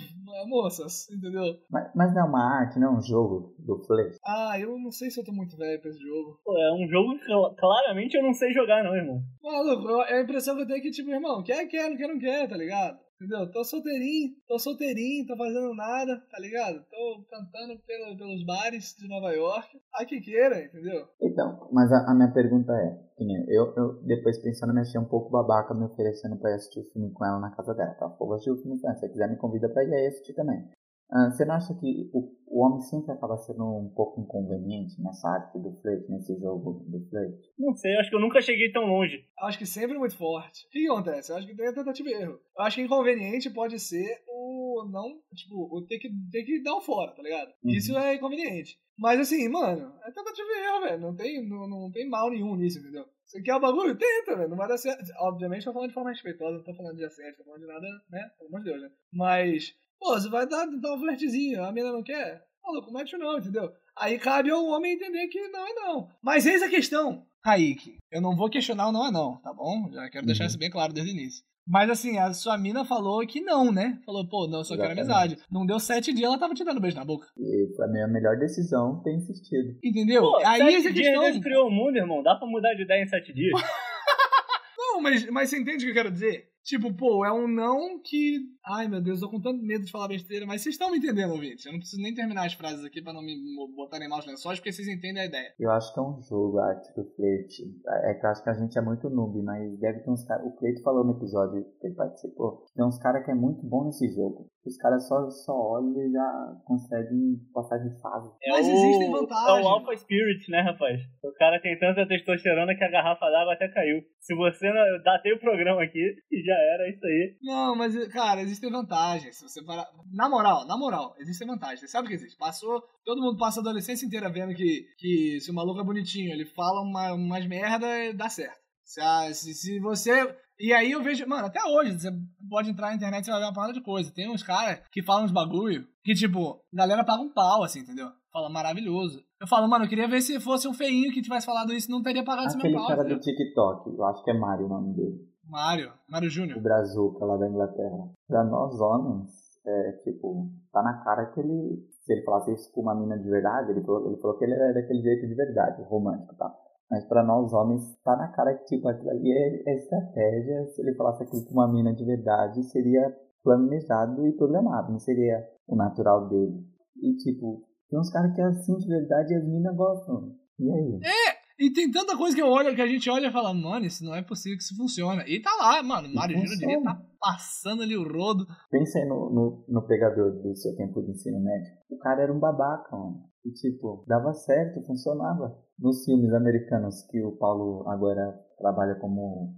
moças, 0.48 1.08
entendeu? 1.10 1.44
Mas, 1.70 1.90
mas 1.94 2.14
não 2.14 2.22
é 2.22 2.24
uma 2.24 2.58
arte, 2.60 2.78
não 2.78 2.94
é 2.94 2.98
um 2.98 3.02
jogo 3.02 3.54
do 3.58 3.78
flerte. 3.84 4.18
Ah, 4.24 4.58
eu 4.58 4.78
não 4.78 4.90
sei 4.90 5.10
se 5.10 5.20
eu 5.20 5.24
tô 5.24 5.32
muito 5.32 5.56
velho 5.56 5.80
pra 5.80 5.90
esse 5.90 6.00
jogo. 6.00 6.40
Pô, 6.44 6.56
é 6.58 6.72
um 6.72 6.88
jogo 6.88 7.18
que 7.18 7.24
cl- 7.26 7.54
claramente 7.56 8.16
eu 8.16 8.22
não 8.22 8.32
sei 8.32 8.52
jogar, 8.52 8.82
não, 8.82 8.94
irmão. 8.96 9.20
Maluco, 9.42 9.88
eu- 9.88 10.00
a 10.00 10.20
impressão 10.20 10.56
que 10.56 10.62
eu 10.62 10.66
tenho 10.66 10.78
é 10.78 10.82
que, 10.82 10.90
tipo, 10.90 11.10
irmão, 11.10 11.42
quer, 11.42 11.66
quer, 11.66 11.90
não 11.90 11.96
quer, 11.96 12.08
não 12.08 12.18
quer, 12.18 12.48
tá 12.48 12.56
ligado? 12.56 12.98
Entendeu? 13.16 13.50
Tô 13.50 13.64
solteirinho, 13.64 14.34
tô 14.46 14.58
solteirinho, 14.58 15.26
tô 15.26 15.36
fazendo 15.36 15.74
nada, 15.74 16.22
tá 16.30 16.38
ligado? 16.38 16.84
Tô 16.90 17.24
cantando 17.30 17.78
pelo, 17.86 18.16
pelos 18.16 18.44
bares 18.44 18.94
de 18.98 19.08
Nova 19.08 19.32
York. 19.32 19.80
A 19.94 20.04
que 20.04 20.20
queira, 20.20 20.62
entendeu? 20.62 21.08
Então, 21.20 21.66
mas 21.72 21.90
a, 21.90 22.10
a 22.10 22.14
minha 22.14 22.30
pergunta 22.30 22.72
é, 22.74 23.06
eu, 23.48 23.72
eu 23.74 24.02
depois 24.02 24.38
pensando, 24.38 24.74
me 24.74 24.80
achei 24.80 25.00
um 25.00 25.06
pouco 25.06 25.30
babaca 25.30 25.72
me 25.72 25.84
oferecendo 25.84 26.36
pra 26.36 26.50
ir 26.50 26.54
assistir 26.56 26.80
o 26.80 26.92
filme 26.92 27.10
com 27.12 27.24
ela 27.24 27.40
na 27.40 27.50
casa 27.50 27.74
dela. 27.74 27.94
Tá? 27.94 28.06
Vou 28.06 28.34
assistir 28.34 28.50
o 28.50 28.58
filme 28.58 28.78
com 28.78 28.86
ela. 28.86 28.96
Se 28.96 29.00
você 29.00 29.08
quiser, 29.08 29.30
me 29.30 29.36
convida 29.36 29.68
pra 29.70 29.82
ir 29.82 30.08
assistir 30.08 30.34
também. 30.34 30.68
Ah, 31.10 31.30
você 31.30 31.44
não 31.44 31.54
acha 31.54 31.74
que 31.74 32.10
o, 32.12 32.34
o 32.46 32.64
homem 32.64 32.80
sempre 32.80 33.12
acaba 33.12 33.36
sendo 33.38 33.64
um 33.64 33.88
pouco 33.94 34.20
inconveniente 34.20 35.00
nessa 35.00 35.28
arte 35.28 35.58
do 35.58 35.72
flerte, 35.80 36.10
nesse 36.10 36.38
jogo 36.38 36.84
do 36.88 37.08
flerte? 37.08 37.52
Não 37.58 37.74
sei, 37.74 37.96
acho 37.96 38.10
que 38.10 38.16
eu 38.16 38.20
nunca 38.20 38.40
cheguei 38.40 38.72
tão 38.72 38.86
longe. 38.86 39.24
Acho 39.40 39.58
que 39.58 39.66
sempre 39.66 39.98
muito 39.98 40.16
forte. 40.16 40.66
O 40.66 40.70
que, 40.70 40.80
que 40.80 40.88
acontece? 40.88 41.30
Eu 41.30 41.36
acho 41.36 41.46
que 41.46 41.56
tem 41.56 41.68
a 41.68 41.74
tentativa 41.74 42.08
e 42.08 42.12
erro. 42.12 42.40
Eu 42.56 42.64
acho 42.64 42.76
que 42.76 42.82
inconveniente 42.82 43.50
pode 43.50 43.78
ser 43.78 44.22
o 44.28 44.88
não, 44.90 45.20
tipo, 45.34 45.54
o 45.74 45.86
ter 45.86 45.98
que, 45.98 46.10
ter 46.30 46.44
que 46.44 46.62
dar 46.62 46.76
um 46.76 46.80
fora, 46.80 47.12
tá 47.12 47.22
ligado? 47.22 47.48
Uhum. 47.62 47.70
Isso 47.70 47.96
é 47.96 48.14
inconveniente. 48.14 48.78
Mas 48.98 49.20
assim, 49.20 49.48
mano, 49.48 49.92
é 50.04 50.10
tentativa 50.10 50.48
e 50.48 50.64
erro, 50.64 50.80
velho. 50.80 51.00
Não 51.00 51.14
tem, 51.14 51.46
não, 51.46 51.68
não 51.68 51.90
tem 51.90 52.08
mal 52.08 52.30
nenhum 52.30 52.56
nisso, 52.56 52.78
entendeu? 52.78 53.04
Você 53.24 53.42
quer 53.42 53.56
o 53.56 53.60
bagulho? 53.60 53.96
Tenta, 53.96 54.36
velho. 54.36 54.48
Não 54.48 54.56
vai 54.56 54.68
dar 54.68 54.78
certo. 54.78 55.04
Obviamente, 55.20 55.64
tô 55.64 55.72
falando 55.72 55.88
de 55.88 55.94
forma 55.94 56.10
respeitosa, 56.10 56.56
não 56.56 56.64
tô 56.64 56.74
falando 56.74 56.96
de 56.96 57.04
assédio, 57.04 57.36
tô 57.36 57.44
falando 57.44 57.60
de 57.60 57.66
nada, 57.66 57.86
né? 58.10 58.30
Pelo 58.38 58.48
amor 58.48 58.60
de 58.60 58.70
Deus, 58.70 58.82
né? 58.82 58.90
Mas, 59.12 59.74
pô, 59.98 60.14
você 60.14 60.28
vai 60.28 60.46
dar, 60.46 60.66
dar 60.66 60.94
um 60.94 60.98
flertezinho, 61.00 61.62
a 61.64 61.72
menina 61.72 61.92
não 61.92 62.02
quer? 62.02 62.42
Maluco, 62.64 62.92
mete 62.92 63.16
não, 63.16 63.38
entendeu? 63.38 63.70
Aí 63.96 64.18
cabe 64.18 64.50
ao 64.50 64.64
homem 64.66 64.94
entender 64.94 65.26
que 65.28 65.48
não 65.48 65.66
é 65.66 65.72
não. 65.74 66.08
Mas 66.22 66.46
eis 66.46 66.62
a 66.62 66.68
questão. 66.68 67.24
Kaique, 67.42 67.96
eu 68.10 68.20
não 68.20 68.36
vou 68.36 68.50
questionar 68.50 68.88
o 68.88 68.92
não 68.92 69.06
é 69.06 69.10
não, 69.10 69.40
tá 69.40 69.52
bom? 69.54 69.88
Já 69.92 70.10
quero 70.10 70.26
deixar 70.26 70.44
Uhum. 70.44 70.48
isso 70.48 70.58
bem 70.58 70.70
claro 70.70 70.92
desde 70.92 71.12
o 71.12 71.14
início. 71.14 71.44
Mas 71.68 71.90
assim, 71.90 72.16
a 72.18 72.32
sua 72.32 72.56
mina 72.58 72.84
falou 72.84 73.26
que 73.26 73.40
não, 73.40 73.72
né? 73.72 73.98
Falou, 74.04 74.28
pô, 74.28 74.46
não, 74.46 74.58
eu 74.60 74.64
só 74.64 74.76
quero 74.76 74.92
amizade. 74.92 75.36
Não 75.50 75.66
deu 75.66 75.80
sete 75.80 76.12
dias, 76.12 76.26
ela 76.28 76.38
tava 76.38 76.54
te 76.54 76.64
dando 76.64 76.80
beijo 76.80 76.96
na 76.96 77.04
boca. 77.04 77.26
E 77.36 77.74
foi 77.74 77.84
a 77.86 77.88
minha 77.88 78.06
melhor 78.06 78.36
decisão 78.36 79.00
ter 79.02 79.14
insistido. 79.14 79.76
Entendeu? 79.82 80.22
Pô, 80.22 80.36
Aí 80.44 80.58
sete 80.60 80.74
essa 80.76 80.92
dias 80.92 81.06
questão. 81.08 81.22
Deus 81.24 81.38
criou 81.38 81.66
o 81.68 81.70
mundo, 81.70 81.96
irmão. 81.96 82.22
Dá 82.22 82.36
pra 82.36 82.46
mudar 82.46 82.72
de 82.74 82.82
ideia 82.82 83.02
em 83.02 83.08
sete 83.08 83.32
dias. 83.32 83.52
Não, 84.78 85.00
mas, 85.00 85.28
mas 85.30 85.50
você 85.50 85.58
entende 85.58 85.78
o 85.84 85.86
que 85.86 85.90
eu 85.90 85.94
quero 85.94 86.10
dizer? 86.12 86.48
Tipo, 86.66 86.92
pô, 86.92 87.24
é 87.24 87.32
um 87.32 87.46
não 87.46 88.02
que. 88.02 88.40
Ai, 88.66 88.88
meu 88.88 89.00
Deus, 89.00 89.22
eu 89.22 89.28
tô 89.28 89.36
com 89.36 89.40
tanto 89.40 89.62
medo 89.62 89.84
de 89.84 89.92
falar 89.92 90.08
besteira, 90.08 90.44
mas 90.44 90.62
vocês 90.62 90.74
estão 90.74 90.90
me 90.90 90.98
entendendo, 90.98 91.30
ouvinte. 91.30 91.64
Eu 91.64 91.70
não 91.70 91.78
preciso 91.78 92.02
nem 92.02 92.12
terminar 92.12 92.44
as 92.44 92.54
frases 92.54 92.84
aqui 92.84 93.00
pra 93.00 93.12
não 93.12 93.22
me 93.22 93.36
botarem 93.76 94.08
maus 94.08 94.26
lençóis, 94.26 94.58
porque 94.58 94.72
vocês 94.72 94.88
entendem 94.88 95.22
a 95.22 95.26
ideia. 95.26 95.54
Eu 95.60 95.70
acho 95.70 95.94
que 95.94 96.00
é 96.00 96.02
um 96.02 96.20
jogo, 96.22 96.58
a 96.58 96.70
arte 96.70 96.92
do 96.96 97.04
Flerte. 97.14 97.62
É 98.02 98.14
que 98.14 98.26
eu 98.26 98.30
acho 98.30 98.42
que 98.42 98.50
a 98.50 98.54
gente 98.54 98.76
é 98.76 98.82
muito 98.82 99.08
noob, 99.08 99.40
mas 99.42 99.78
deve 99.78 100.00
ter 100.00 100.10
uns 100.10 100.24
caras. 100.24 100.44
O 100.44 100.56
Cleito 100.56 100.82
falou 100.82 101.04
no 101.04 101.16
episódio 101.16 101.64
que 101.80 101.86
ele 101.86 101.94
participou. 101.94 102.64
Tem 102.74 102.84
uns 102.84 102.98
caras 102.98 103.24
que 103.24 103.30
é 103.30 103.34
muito 103.34 103.64
bom 103.64 103.84
nesse 103.84 104.08
jogo. 104.08 104.50
Os 104.66 104.76
caras 104.78 105.06
só, 105.06 105.30
só 105.30 105.52
olham 105.52 105.94
e 105.96 106.10
já 106.10 106.56
conseguem 106.64 107.38
passar 107.54 107.78
de 107.78 107.90
fase. 108.00 108.28
É 108.42 108.50
mas 108.50 108.66
o, 108.66 108.70
existem 108.72 109.12
vantagens. 109.12 109.58
É 109.58 109.62
o 109.62 109.68
Alpha 109.68 109.96
Spirit, 109.96 110.50
né, 110.50 110.62
rapaz? 110.62 111.00
O 111.22 111.32
cara 111.34 111.60
tem 111.62 111.78
tanta 111.78 112.04
testosterona 112.08 112.74
que 112.74 112.82
a 112.82 112.90
garrafa 112.90 113.30
d'água 113.30 113.54
até 113.54 113.68
caiu. 113.68 114.02
Se 114.18 114.34
você 114.34 114.66
datei 115.04 115.32
o 115.32 115.38
programa 115.38 115.84
aqui, 115.84 116.16
já 116.44 116.55
era 116.56 116.88
isso 116.88 117.04
aí. 117.04 117.36
Não, 117.42 117.76
mas, 117.76 118.08
cara, 118.08 118.42
existem 118.42 118.70
vantagens. 118.70 119.36
Se 119.36 119.42
você 119.42 119.62
parar... 119.62 119.86
Na 120.12 120.28
moral, 120.28 120.66
na 120.66 120.76
moral, 120.76 121.14
existem 121.18 121.46
vantagens. 121.46 121.80
Você 121.80 121.88
sabe 121.88 122.06
o 122.06 122.08
que 122.08 122.14
existe? 122.14 122.36
Passou. 122.36 122.82
Todo 123.04 123.22
mundo 123.22 123.38
passa 123.38 123.60
a 123.60 123.62
adolescência 123.62 124.06
inteira 124.06 124.30
vendo 124.30 124.54
que, 124.54 124.86
que 124.98 125.40
se 125.40 125.50
o 125.50 125.54
maluco 125.54 125.80
é 125.80 125.84
bonitinho, 125.84 126.32
ele 126.32 126.46
fala 126.46 126.82
uma, 126.82 127.12
umas 127.12 127.46
merda, 127.46 127.86
dá 128.14 128.28
certo. 128.28 128.60
Se, 128.84 129.00
se, 129.34 129.54
se 129.54 129.80
você 129.80 130.36
e 130.58 130.72
aí 130.72 130.92
eu 130.92 131.02
vejo, 131.02 131.26
mano, 131.28 131.46
até 131.46 131.62
hoje, 131.64 131.92
você 131.92 132.10
pode 132.48 132.70
entrar 132.70 132.88
na 132.88 132.96
internet 132.96 133.26
e 133.26 133.30
vai 133.30 133.40
ver 133.40 133.46
uma 133.46 133.52
parada 133.52 133.74
de 133.74 133.82
coisa. 133.82 134.12
Tem 134.12 134.30
uns 134.30 134.42
caras 134.42 134.80
que 134.90 135.02
falam 135.02 135.24
uns 135.24 135.32
bagulho 135.32 135.86
que, 136.02 136.14
tipo, 136.14 136.62
a 136.72 136.76
galera 136.76 137.04
paga 137.04 137.22
um 137.22 137.32
pau, 137.32 137.62
assim, 137.62 137.80
entendeu? 137.80 138.08
Fala 138.32 138.48
maravilhoso. 138.48 139.22
Eu 139.38 139.46
falo, 139.46 139.68
mano, 139.68 139.84
eu 139.84 139.88
queria 139.88 140.08
ver 140.08 140.22
se 140.22 140.40
fosse 140.40 140.66
um 140.66 140.72
feinho 140.72 141.12
que 141.12 141.20
tivesse 141.20 141.44
falado 141.44 141.74
isso, 141.74 141.90
não 141.90 142.02
teria 142.02 142.24
pagado 142.24 142.48
esse 142.48 142.56
meu 142.56 142.72
pau. 142.72 142.84
Aquele 142.84 142.96
cara 142.96 143.08
do 143.08 143.20
TikTok, 143.20 143.90
eu 143.90 144.04
acho 144.06 144.24
que 144.24 144.30
é 144.30 144.38
Mário 144.38 144.64
o 144.64 144.68
nome 144.68 144.94
dele. 144.94 145.28
Mário, 145.48 145.92
Mário 146.08 146.28
Júnior. 146.28 146.58
O 146.58 146.62
Brazuca 146.62 147.24
lá 147.24 147.36
da 147.36 147.48
Inglaterra. 147.48 148.08
Pra 148.26 148.44
nós 148.44 148.80
homens, 148.80 149.30
é, 149.64 149.92
tipo, 150.04 150.50
tá 150.72 150.82
na 150.82 151.02
cara 151.04 151.26
que 151.26 151.40
ele, 151.40 151.86
se 152.04 152.12
ele 152.12 152.22
falasse 152.22 152.52
isso 152.52 152.72
com 152.72 152.82
uma 152.82 152.94
mina 152.94 153.18
de 153.18 153.28
verdade, 153.28 153.70
ele 153.70 153.82
falou, 153.82 154.06
ele 154.06 154.20
falou 154.20 154.36
que 154.38 154.44
ele 154.44 154.54
era 154.54 154.72
daquele 154.72 155.02
jeito 155.02 155.26
de 155.26 155.34
verdade, 155.34 155.82
romântico, 155.82 156.34
tá? 156.36 156.54
Mas 156.90 157.04
para 157.04 157.24
nós 157.24 157.52
homens, 157.52 157.96
tá 158.04 158.16
na 158.16 158.28
cara 158.28 158.54
que 158.54 158.64
tipo, 158.64 158.88
aquilo 158.88 159.10
ali 159.10 159.32
é, 159.32 159.70
é 159.70 159.76
estratégia. 159.76 160.66
Se 160.68 160.80
ele 160.80 160.94
falasse 160.94 161.24
aquilo 161.24 161.44
com 161.44 161.52
uma 161.52 161.72
mina 161.72 161.92
de 161.92 162.04
verdade, 162.04 162.62
seria 162.64 163.12
planejado 163.42 164.26
e 164.26 164.32
programado, 164.32 164.92
não 164.92 164.98
seria 164.98 165.44
o 165.66 165.74
natural 165.74 166.28
dele. 166.28 166.64
E 167.02 167.16
tipo, 167.16 167.64
tem 167.90 167.98
uns 167.98 168.10
caras 168.10 168.32
que 168.34 168.40
é 168.40 168.44
assim 168.44 168.76
de 168.76 168.86
verdade 168.86 169.32
e 169.32 169.36
as 169.36 169.44
minas 169.44 169.74
gostam. 169.76 170.32
E 170.58 170.70
aí? 170.70 171.00
É! 171.02 171.35
E 171.58 171.72
tem 171.72 171.90
tanta 171.90 172.16
coisa 172.16 172.36
que 172.36 172.42
eu 172.42 172.48
olho, 172.48 172.74
que 172.74 172.82
a 172.82 172.86
gente 172.86 173.08
olha 173.08 173.28
e 173.28 173.32
fala, 173.32 173.54
mano, 173.54 173.86
isso 173.86 174.04
não 174.04 174.14
é 174.14 174.22
possível 174.22 174.58
que 174.58 174.62
isso 174.62 174.76
funcione. 174.76 175.22
E 175.26 175.40
tá 175.40 175.50
lá, 175.58 175.82
mano, 175.82 176.12
Mário 176.12 176.36
Júnior 176.36 176.58
devia 176.58 176.78
estar 176.78 176.94
tá 176.94 177.02
passando 177.18 177.82
ali 177.82 177.96
o 177.96 178.06
rodo. 178.06 178.46
Pensa 178.70 178.98
no, 179.06 179.30
no, 179.30 179.64
no 179.66 179.86
pegador 179.86 180.32
do 180.42 180.54
seu 180.54 180.76
tempo 180.76 181.02
de 181.02 181.12
ensino 181.12 181.40
médio. 181.40 181.72
O 181.90 181.98
cara 181.98 182.22
era 182.22 182.32
um 182.32 182.38
babaca, 182.38 182.94
mano. 182.94 183.24
E 183.44 183.52
tipo, 183.52 184.04
dava 184.06 184.34
certo, 184.34 184.84
funcionava. 184.86 185.56
Nos 185.78 186.04
filmes 186.04 186.32
americanos 186.32 187.02
que 187.10 187.22
o 187.22 187.32
Paulo 187.36 187.88
agora 187.88 188.38
trabalha 188.58 188.94
como 188.96 189.54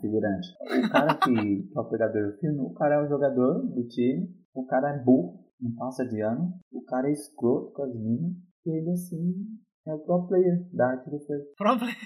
figurante. 0.00 0.48
O 0.62 0.90
cara 0.90 1.14
que 1.16 1.70
é 1.74 1.80
o 1.80 1.84
pegador 1.84 2.32
do 2.32 2.38
filme, 2.38 2.60
o 2.60 2.72
cara 2.74 2.94
é 2.94 3.04
o 3.04 3.08
jogador 3.08 3.66
do 3.66 3.86
time, 3.88 4.30
o 4.54 4.64
cara 4.64 4.90
é 4.90 5.04
burro, 5.04 5.40
não 5.60 5.74
passa 5.74 6.06
de 6.06 6.20
ano, 6.20 6.54
o 6.72 6.82
cara 6.84 7.08
é 7.08 7.12
escroto 7.12 7.72
com 7.72 7.82
as 7.82 7.94
minas, 7.94 8.32
e 8.64 8.70
ele 8.70 8.90
assim 8.90 9.34
é 9.86 9.92
o 9.92 9.98
pro 9.98 10.26
player 10.28 10.68
da 10.72 10.96
player. 11.78 11.96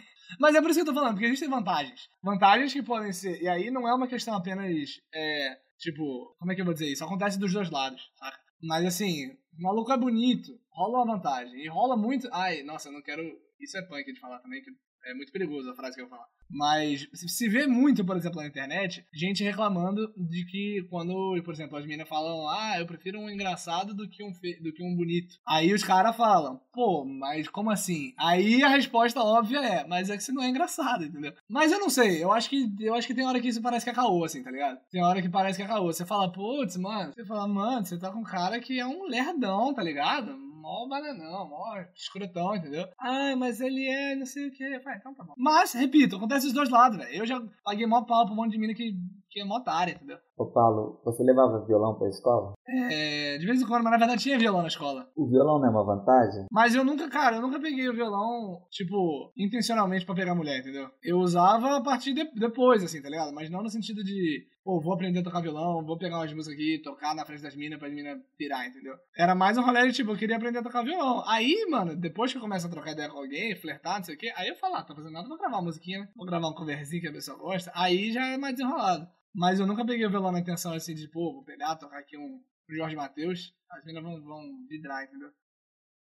Mas 0.40 0.54
é 0.54 0.60
por 0.60 0.70
isso 0.70 0.78
que 0.78 0.82
eu 0.82 0.92
tô 0.92 0.94
falando, 0.94 1.12
porque 1.12 1.26
existem 1.26 1.48
vantagens. 1.48 2.08
Vantagens 2.22 2.72
que 2.72 2.82
podem 2.82 3.12
ser. 3.12 3.40
E 3.40 3.48
aí 3.48 3.70
não 3.70 3.88
é 3.88 3.94
uma 3.94 4.08
questão 4.08 4.34
apenas. 4.34 4.66
É, 5.14 5.56
tipo, 5.78 6.34
como 6.38 6.52
é 6.52 6.54
que 6.54 6.60
eu 6.60 6.64
vou 6.64 6.74
dizer 6.74 6.90
isso? 6.90 7.04
Acontece 7.04 7.38
dos 7.38 7.52
dois 7.52 7.70
lados, 7.70 8.10
saca? 8.16 8.38
Mas 8.62 8.84
assim, 8.84 9.28
o 9.58 9.62
maluco 9.62 9.92
é 9.92 9.96
bonito, 9.96 10.50
rola 10.70 11.04
uma 11.04 11.16
vantagem. 11.16 11.60
E 11.60 11.68
rola 11.68 11.96
muito. 11.96 12.28
Ai, 12.32 12.62
nossa, 12.62 12.88
eu 12.88 12.92
não 12.92 13.02
quero. 13.02 13.22
Isso 13.60 13.76
é 13.78 13.82
punk 13.82 14.12
de 14.12 14.20
falar 14.20 14.40
também, 14.40 14.62
que 14.62 14.70
é 15.06 15.14
muito 15.14 15.32
perigoso 15.32 15.70
a 15.70 15.74
frase 15.74 15.94
que 15.94 16.02
eu 16.02 16.08
vou 16.08 16.16
falar. 16.16 16.28
Mas 16.48 17.08
se 17.14 17.48
vê 17.48 17.66
muito, 17.66 18.04
por 18.04 18.16
exemplo, 18.16 18.40
na 18.40 18.46
internet, 18.46 19.04
gente 19.12 19.42
reclamando 19.42 20.12
de 20.16 20.44
que 20.44 20.86
quando, 20.90 21.40
por 21.42 21.54
exemplo, 21.54 21.76
as 21.76 21.84
meninas 21.84 22.08
falam, 22.08 22.48
ah, 22.48 22.78
eu 22.78 22.86
prefiro 22.86 23.18
um 23.18 23.30
engraçado 23.30 23.94
do 23.94 24.08
que 24.08 24.22
um, 24.22 24.32
do 24.60 24.72
que 24.72 24.82
um 24.82 24.94
bonito. 24.94 25.36
Aí 25.46 25.72
os 25.72 25.82
caras 25.82 26.16
falam, 26.16 26.60
pô, 26.72 27.04
mas 27.04 27.48
como 27.48 27.70
assim? 27.70 28.12
Aí 28.18 28.62
a 28.62 28.68
resposta 28.68 29.20
óbvia 29.20 29.60
é, 29.60 29.86
mas 29.86 30.10
é 30.10 30.16
que 30.16 30.22
você 30.22 30.32
não 30.32 30.42
é 30.42 30.48
engraçado, 30.48 31.04
entendeu? 31.04 31.32
Mas 31.48 31.72
eu 31.72 31.78
não 31.78 31.90
sei, 31.90 32.22
eu 32.22 32.32
acho 32.32 32.48
que 32.48 32.74
eu 32.80 32.94
acho 32.94 33.06
que 33.06 33.14
tem 33.14 33.26
hora 33.26 33.40
que 33.40 33.48
isso 33.48 33.62
parece 33.62 33.84
que 33.84 33.90
é 33.90 33.94
caô, 33.94 34.24
assim, 34.24 34.42
tá 34.42 34.50
ligado? 34.50 34.78
Tem 34.90 35.02
hora 35.02 35.22
que 35.22 35.28
parece 35.28 35.56
que 35.56 35.62
é 35.62 35.66
caô. 35.66 35.86
Você 35.86 36.04
fala, 36.04 36.30
putz, 36.30 36.76
mano, 36.76 37.12
você 37.12 37.24
fala, 37.24 37.46
mano, 37.46 37.84
você 37.84 37.98
tá 37.98 38.10
com 38.10 38.20
um 38.20 38.24
cara 38.24 38.60
que 38.60 38.78
é 38.78 38.86
um 38.86 39.04
lerdão, 39.04 39.72
tá 39.72 39.82
ligado? 39.82 40.45
Mó 40.66 40.88
bananão, 40.88 41.48
mó 41.48 41.76
escrotão, 41.94 42.56
entendeu? 42.56 42.88
Ah, 42.98 43.36
mas 43.36 43.60
ele 43.60 43.88
é 43.88 44.16
não 44.16 44.26
sei 44.26 44.48
o 44.48 44.52
que. 44.52 44.64
então 44.64 45.14
tá 45.14 45.22
bom. 45.22 45.34
Mas, 45.36 45.72
repito, 45.72 46.16
acontece 46.16 46.48
os 46.48 46.52
dois 46.52 46.68
lados, 46.68 46.98
velho. 46.98 47.14
Eu 47.14 47.24
já 47.24 47.40
paguei 47.64 47.86
mó 47.86 48.02
pau 48.02 48.24
pra 48.24 48.32
um 48.32 48.36
monte 48.36 48.52
de 48.52 48.58
mina 48.58 48.74
que, 48.74 48.96
que 49.30 49.40
é 49.40 49.44
mó 49.44 49.58
otária, 49.58 49.92
entendeu? 49.92 50.18
Ô 50.36 50.46
Paulo, 50.46 51.00
você 51.04 51.22
levava 51.22 51.64
violão 51.64 51.94
pra 51.94 52.08
escola? 52.08 52.54
É, 52.68 53.38
de 53.38 53.46
vez 53.46 53.62
em 53.62 53.66
quando, 53.66 53.84
mas 53.84 53.92
na 53.92 53.98
verdade 53.98 54.22
tinha 54.22 54.38
violão 54.38 54.62
na 54.62 54.68
escola. 54.68 55.08
O 55.16 55.28
violão 55.28 55.60
não 55.60 55.66
é 55.66 55.70
uma 55.70 55.84
vantagem? 55.84 56.46
Mas 56.50 56.74
eu 56.74 56.84
nunca, 56.84 57.08
cara, 57.08 57.36
eu 57.36 57.42
nunca 57.42 57.60
peguei 57.60 57.88
o 57.88 57.94
violão, 57.94 58.66
tipo, 58.70 59.32
intencionalmente 59.36 60.04
pra 60.04 60.14
pegar 60.16 60.34
mulher, 60.34 60.58
entendeu? 60.58 60.90
Eu 61.02 61.18
usava 61.18 61.76
a 61.76 61.80
partir 61.80 62.12
de, 62.12 62.24
depois, 62.34 62.82
assim, 62.82 63.00
tá 63.00 63.08
ligado? 63.08 63.32
Mas 63.32 63.48
não 63.48 63.62
no 63.62 63.70
sentido 63.70 64.02
de, 64.02 64.46
pô, 64.66 64.80
vou 64.80 64.92
aprender 64.92 65.20
a 65.20 65.22
tocar 65.22 65.40
violão, 65.40 65.84
vou 65.84 65.96
pegar 65.96 66.18
umas 66.18 66.32
músicas 66.32 66.58
aqui, 66.58 66.82
tocar 66.82 67.14
na 67.14 67.24
frente 67.24 67.40
das 67.40 67.54
minas 67.54 67.78
pra 67.78 67.86
as 67.86 67.94
minas 67.94 68.20
pirar, 68.36 68.66
entendeu? 68.66 68.96
Era 69.16 69.32
mais 69.32 69.56
um 69.56 69.62
rolê 69.62 69.86
de, 69.86 69.92
tipo, 69.92 70.10
eu 70.10 70.16
queria 70.16 70.36
aprender 70.36 70.58
a 70.58 70.62
tocar 70.64 70.82
violão. 70.82 71.22
Aí, 71.24 71.64
mano, 71.70 71.94
depois 71.94 72.32
que 72.32 72.38
eu 72.38 72.42
começo 72.42 72.66
a 72.66 72.70
trocar 72.70 72.90
ideia 72.90 73.08
com 73.08 73.18
alguém, 73.18 73.54
flertar, 73.54 73.98
não 73.98 74.04
sei 74.04 74.16
o 74.16 74.18
quê, 74.18 74.32
aí 74.36 74.48
eu 74.48 74.56
falo, 74.56 74.74
ah, 74.74 74.82
tô 74.82 74.92
fazendo 74.92 75.12
nada, 75.12 75.28
vou 75.28 75.38
gravar 75.38 75.58
uma 75.58 75.62
musiquinha, 75.62 76.00
né? 76.00 76.08
Vou 76.16 76.26
gravar 76.26 76.48
um 76.48 76.54
coverzinho 76.54 77.00
que 77.00 77.06
a 77.06 77.12
pessoa 77.12 77.38
gosta. 77.38 77.70
Aí 77.76 78.10
já 78.10 78.26
é 78.26 78.36
mais 78.36 78.56
desenrolado. 78.56 79.06
Mas 79.32 79.60
eu 79.60 79.68
nunca 79.68 79.86
peguei 79.86 80.04
o 80.04 80.10
violão 80.10 80.32
na 80.32 80.40
intenção 80.40 80.72
assim 80.72 80.96
de, 80.96 81.08
pô, 81.08 81.32
vou 81.32 81.44
pegar, 81.44 81.76
tocar 81.76 82.00
aqui 82.00 82.18
um 82.18 82.40
Jorge 82.68 82.96
Matheus. 82.96 83.54
As 83.70 83.84
meninas 83.84 84.02
vão, 84.02 84.20
vão 84.24 84.42
vidrar, 84.68 85.04
entendeu? 85.04 85.28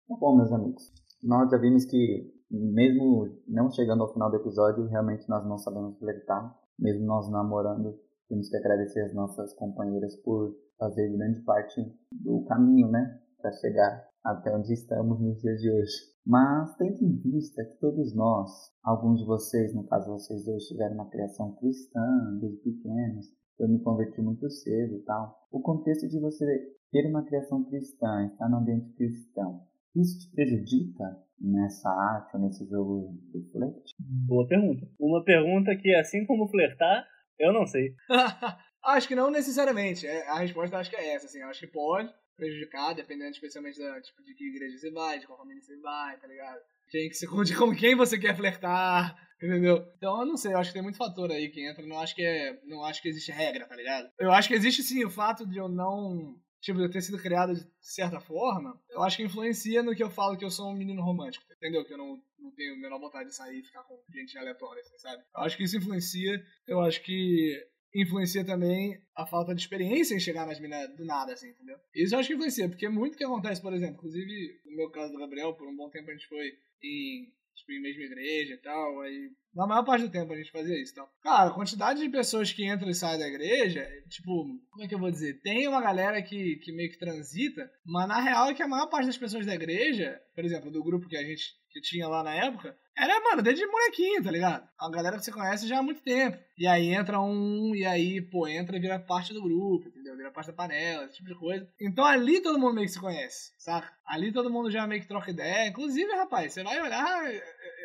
Tá 0.07 0.15
bom, 0.19 0.35
meus 0.35 0.51
amigos. 0.51 0.91
Nós 1.21 1.51
já 1.51 1.57
vimos 1.59 1.85
que, 1.85 2.33
mesmo 2.49 3.29
não 3.47 3.69
chegando 3.69 4.01
ao 4.01 4.11
final 4.11 4.31
do 4.31 4.37
episódio, 4.37 4.87
realmente 4.87 5.29
nós 5.29 5.45
não 5.45 5.59
sabemos 5.59 5.99
flertar. 5.99 6.57
Mesmo 6.79 7.05
nós 7.05 7.29
namorando, 7.29 7.99
temos 8.29 8.47
que 8.47 8.55
agradecer 8.55 9.01
as 9.01 9.13
nossas 9.13 9.53
companheiras 9.55 10.15
por 10.17 10.55
fazer 10.77 11.11
grande 11.11 11.41
parte 11.41 11.81
do 12.11 12.43
caminho, 12.45 12.89
né? 12.89 13.19
Para 13.41 13.51
chegar 13.53 14.07
até 14.23 14.55
onde 14.55 14.71
estamos 14.71 15.19
nos 15.19 15.41
dias 15.41 15.59
de 15.59 15.71
hoje. 15.71 15.93
Mas 16.25 16.75
tendo 16.75 17.03
em 17.03 17.17
vista 17.17 17.65
que 17.65 17.79
todos 17.79 18.15
nós, 18.15 18.51
alguns 18.83 19.19
de 19.19 19.25
vocês, 19.25 19.73
no 19.73 19.83
caso 19.87 20.11
vocês 20.11 20.45
dois, 20.45 20.63
tiveram 20.65 20.95
uma 20.95 21.09
criação 21.09 21.55
cristã 21.55 22.37
desde 22.39 22.59
pequenos, 22.59 23.25
eu 23.59 23.67
me 23.67 23.79
converti 23.79 24.21
muito 24.21 24.49
cedo 24.49 24.95
e 24.95 25.01
tal. 25.01 25.35
O 25.51 25.59
contexto 25.59 26.07
de 26.07 26.19
você 26.19 26.45
ter 26.91 27.09
uma 27.09 27.25
criação 27.25 27.63
cristã, 27.65 28.27
estar 28.27 28.47
no 28.47 28.57
ambiente 28.57 28.93
cristão, 28.93 29.61
isso 29.95 30.19
te 30.19 30.31
prejudica 30.33 31.17
nessa 31.41 31.89
arte 31.89 32.35
ou 32.35 32.43
nesse 32.43 32.65
jogo 32.67 33.17
do 33.33 33.43
flerte? 33.51 33.95
Boa 33.99 34.47
pergunta. 34.47 34.87
Uma 34.99 35.23
pergunta 35.23 35.75
que, 35.75 35.93
assim 35.95 36.25
como 36.25 36.47
flertar, 36.47 37.05
eu 37.39 37.53
não 37.53 37.65
sei. 37.65 37.93
acho 38.83 39.07
que 39.07 39.15
não 39.15 39.31
necessariamente. 39.31 40.05
É, 40.05 40.27
a 40.27 40.39
resposta 40.39 40.77
acho 40.77 40.89
que 40.89 40.95
é 40.95 41.13
essa, 41.13 41.25
assim. 41.25 41.41
Acho 41.41 41.59
que 41.59 41.67
pode, 41.67 42.13
prejudicar, 42.35 42.93
dependendo 42.93 43.31
especialmente 43.31 43.79
da, 43.79 44.01
tipo, 44.01 44.23
de 44.23 44.33
que 44.33 44.47
igreja 44.47 44.77
você 44.77 44.91
vai, 44.91 45.19
de 45.19 45.27
qual 45.27 45.37
família 45.37 45.61
você 45.61 45.77
vai, 45.77 46.17
tá 46.17 46.27
ligado? 46.27 46.59
Quem 46.89 47.09
que 47.09 47.15
você, 47.15 47.27
de 47.43 47.55
com 47.57 47.75
quem 47.75 47.95
você 47.95 48.17
quer 48.17 48.35
flertar, 48.35 49.15
entendeu? 49.41 49.85
Então 49.97 50.21
eu 50.21 50.25
não 50.25 50.37
sei, 50.37 50.53
eu 50.53 50.57
acho 50.57 50.69
que 50.69 50.73
tem 50.73 50.83
muito 50.83 50.97
fator 50.97 51.31
aí 51.31 51.49
que 51.49 51.65
entra, 51.65 51.85
não 51.85 51.99
acho 51.99 52.15
que 52.15 52.23
é, 52.23 52.59
não 52.65 52.83
acho 52.83 53.01
que 53.01 53.09
existe 53.09 53.31
regra, 53.31 53.67
tá 53.67 53.75
ligado? 53.75 54.09
Eu 54.19 54.31
acho 54.31 54.47
que 54.47 54.55
existe 54.55 54.81
sim 54.81 55.05
o 55.05 55.09
fato 55.09 55.45
de 55.45 55.57
eu 55.57 55.69
não 55.69 56.35
tipo, 56.61 56.79
eu 56.79 56.89
ter 56.89 57.01
sido 57.01 57.21
criado 57.21 57.53
de 57.53 57.65
certa 57.81 58.19
forma, 58.19 58.79
eu 58.89 59.01
acho 59.01 59.17
que 59.17 59.23
influencia 59.23 59.81
no 59.81 59.95
que 59.95 60.03
eu 60.03 60.09
falo 60.09 60.37
que 60.37 60.45
eu 60.45 60.51
sou 60.51 60.69
um 60.69 60.75
menino 60.75 61.01
romântico, 61.01 61.45
entendeu? 61.51 61.85
Que 61.85 61.93
eu 61.93 61.97
não, 61.97 62.21
não 62.37 62.51
tenho 62.51 62.73
a 62.73 62.77
menor 62.77 62.99
vontade 62.99 63.29
de 63.29 63.35
sair 63.35 63.59
e 63.59 63.63
ficar 63.63 63.83
com 63.83 63.99
gente 64.09 64.37
aleatória, 64.37 64.81
assim, 64.81 64.97
sabe? 64.97 65.23
Eu 65.35 65.41
acho 65.41 65.57
que 65.57 65.63
isso 65.63 65.77
influencia, 65.77 66.45
eu 66.67 66.81
acho 66.81 67.01
que 67.01 67.67
influencia 67.93 68.45
também 68.45 69.01
a 69.15 69.25
falta 69.25 69.55
de 69.55 69.61
experiência 69.61 70.13
em 70.13 70.19
chegar 70.19 70.45
nas 70.45 70.59
minas 70.59 70.95
do 70.95 71.05
nada, 71.05 71.33
assim, 71.33 71.49
entendeu? 71.49 71.77
Isso 71.93 72.13
eu 72.13 72.19
acho 72.19 72.27
que 72.27 72.35
influencia, 72.35 72.69
porque 72.69 72.87
muito 72.87 73.17
que 73.17 73.23
acontece, 73.23 73.61
por 73.61 73.73
exemplo, 73.73 73.95
inclusive 73.95 74.61
no 74.65 74.75
meu 74.75 74.89
caso 74.91 75.11
do 75.11 75.19
Gabriel, 75.19 75.53
por 75.53 75.67
um 75.67 75.75
bom 75.75 75.89
tempo 75.89 76.09
a 76.09 76.13
gente 76.13 76.27
foi 76.27 76.53
em, 76.83 77.31
tipo, 77.55 77.71
em 77.71 77.81
mesma 77.81 78.03
igreja 78.03 78.53
e 78.53 78.57
tal, 78.57 79.01
aí 79.01 79.31
Na 79.53 79.65
maior 79.65 79.83
parte 79.83 80.05
do 80.05 80.11
tempo 80.11 80.31
a 80.31 80.35
gente 80.35 80.51
fazia 80.51 80.79
isso. 80.81 80.91
Então, 80.93 81.07
cara, 81.21 81.49
a 81.49 81.53
quantidade 81.53 81.99
de 81.99 82.09
pessoas 82.09 82.51
que 82.51 82.65
entram 82.65 82.89
e 82.89 82.95
saem 82.95 83.19
da 83.19 83.27
igreja, 83.27 83.87
tipo, 84.07 84.45
como 84.69 84.83
é 84.83 84.87
que 84.87 84.95
eu 84.95 84.99
vou 84.99 85.11
dizer? 85.11 85.41
Tem 85.41 85.67
uma 85.67 85.81
galera 85.81 86.21
que, 86.21 86.57
que 86.57 86.71
meio 86.71 86.89
que 86.91 86.99
transita, 86.99 87.69
mas 87.85 88.07
na 88.07 88.19
real 88.19 88.49
é 88.49 88.53
que 88.53 88.63
a 88.63 88.67
maior 88.67 88.87
parte 88.87 89.07
das 89.07 89.17
pessoas 89.17 89.45
da 89.45 89.55
igreja, 89.55 90.21
por 90.35 90.45
exemplo, 90.45 90.71
do 90.71 90.83
grupo 90.83 91.07
que 91.07 91.17
a 91.17 91.23
gente 91.23 91.57
que 91.69 91.79
tinha 91.81 92.07
lá 92.07 92.23
na 92.23 92.33
época, 92.33 92.75
era, 92.97 93.21
mano, 93.21 93.41
desde 93.41 93.65
molequinho, 93.65 94.23
tá 94.23 94.31
ligado? 94.31 94.67
A 94.77 94.89
galera 94.89 95.17
que 95.17 95.23
você 95.23 95.31
conhece 95.31 95.67
já 95.67 95.79
há 95.79 95.83
muito 95.83 96.01
tempo. 96.01 96.37
E 96.57 96.67
aí 96.67 96.93
entra 96.93 97.21
um, 97.21 97.73
e 97.73 97.85
aí, 97.85 98.19
pô, 98.21 98.47
entra 98.47 98.75
e 98.75 98.79
vira 98.79 98.99
parte 98.99 99.33
do 99.33 99.41
grupo, 99.41 99.87
entendeu? 99.87 100.17
Vira 100.17 100.31
parte 100.31 100.47
da 100.47 100.53
panela, 100.53 101.05
esse 101.05 101.15
tipo 101.15 101.29
de 101.29 101.35
coisa. 101.35 101.67
Então 101.79 102.03
ali 102.03 102.41
todo 102.41 102.59
mundo 102.59 102.73
meio 102.73 102.87
que 102.87 102.93
se 102.93 102.99
conhece, 102.99 103.53
saca? 103.57 103.89
Ali 104.05 104.33
todo 104.33 104.49
mundo 104.49 104.69
já 104.69 104.85
meio 104.85 105.01
que 105.01 105.07
troca 105.07 105.31
ideia. 105.31 105.69
Inclusive, 105.69 106.11
rapaz, 106.11 106.51
você 106.51 106.63
vai 106.63 106.81
olhar, 106.81 107.23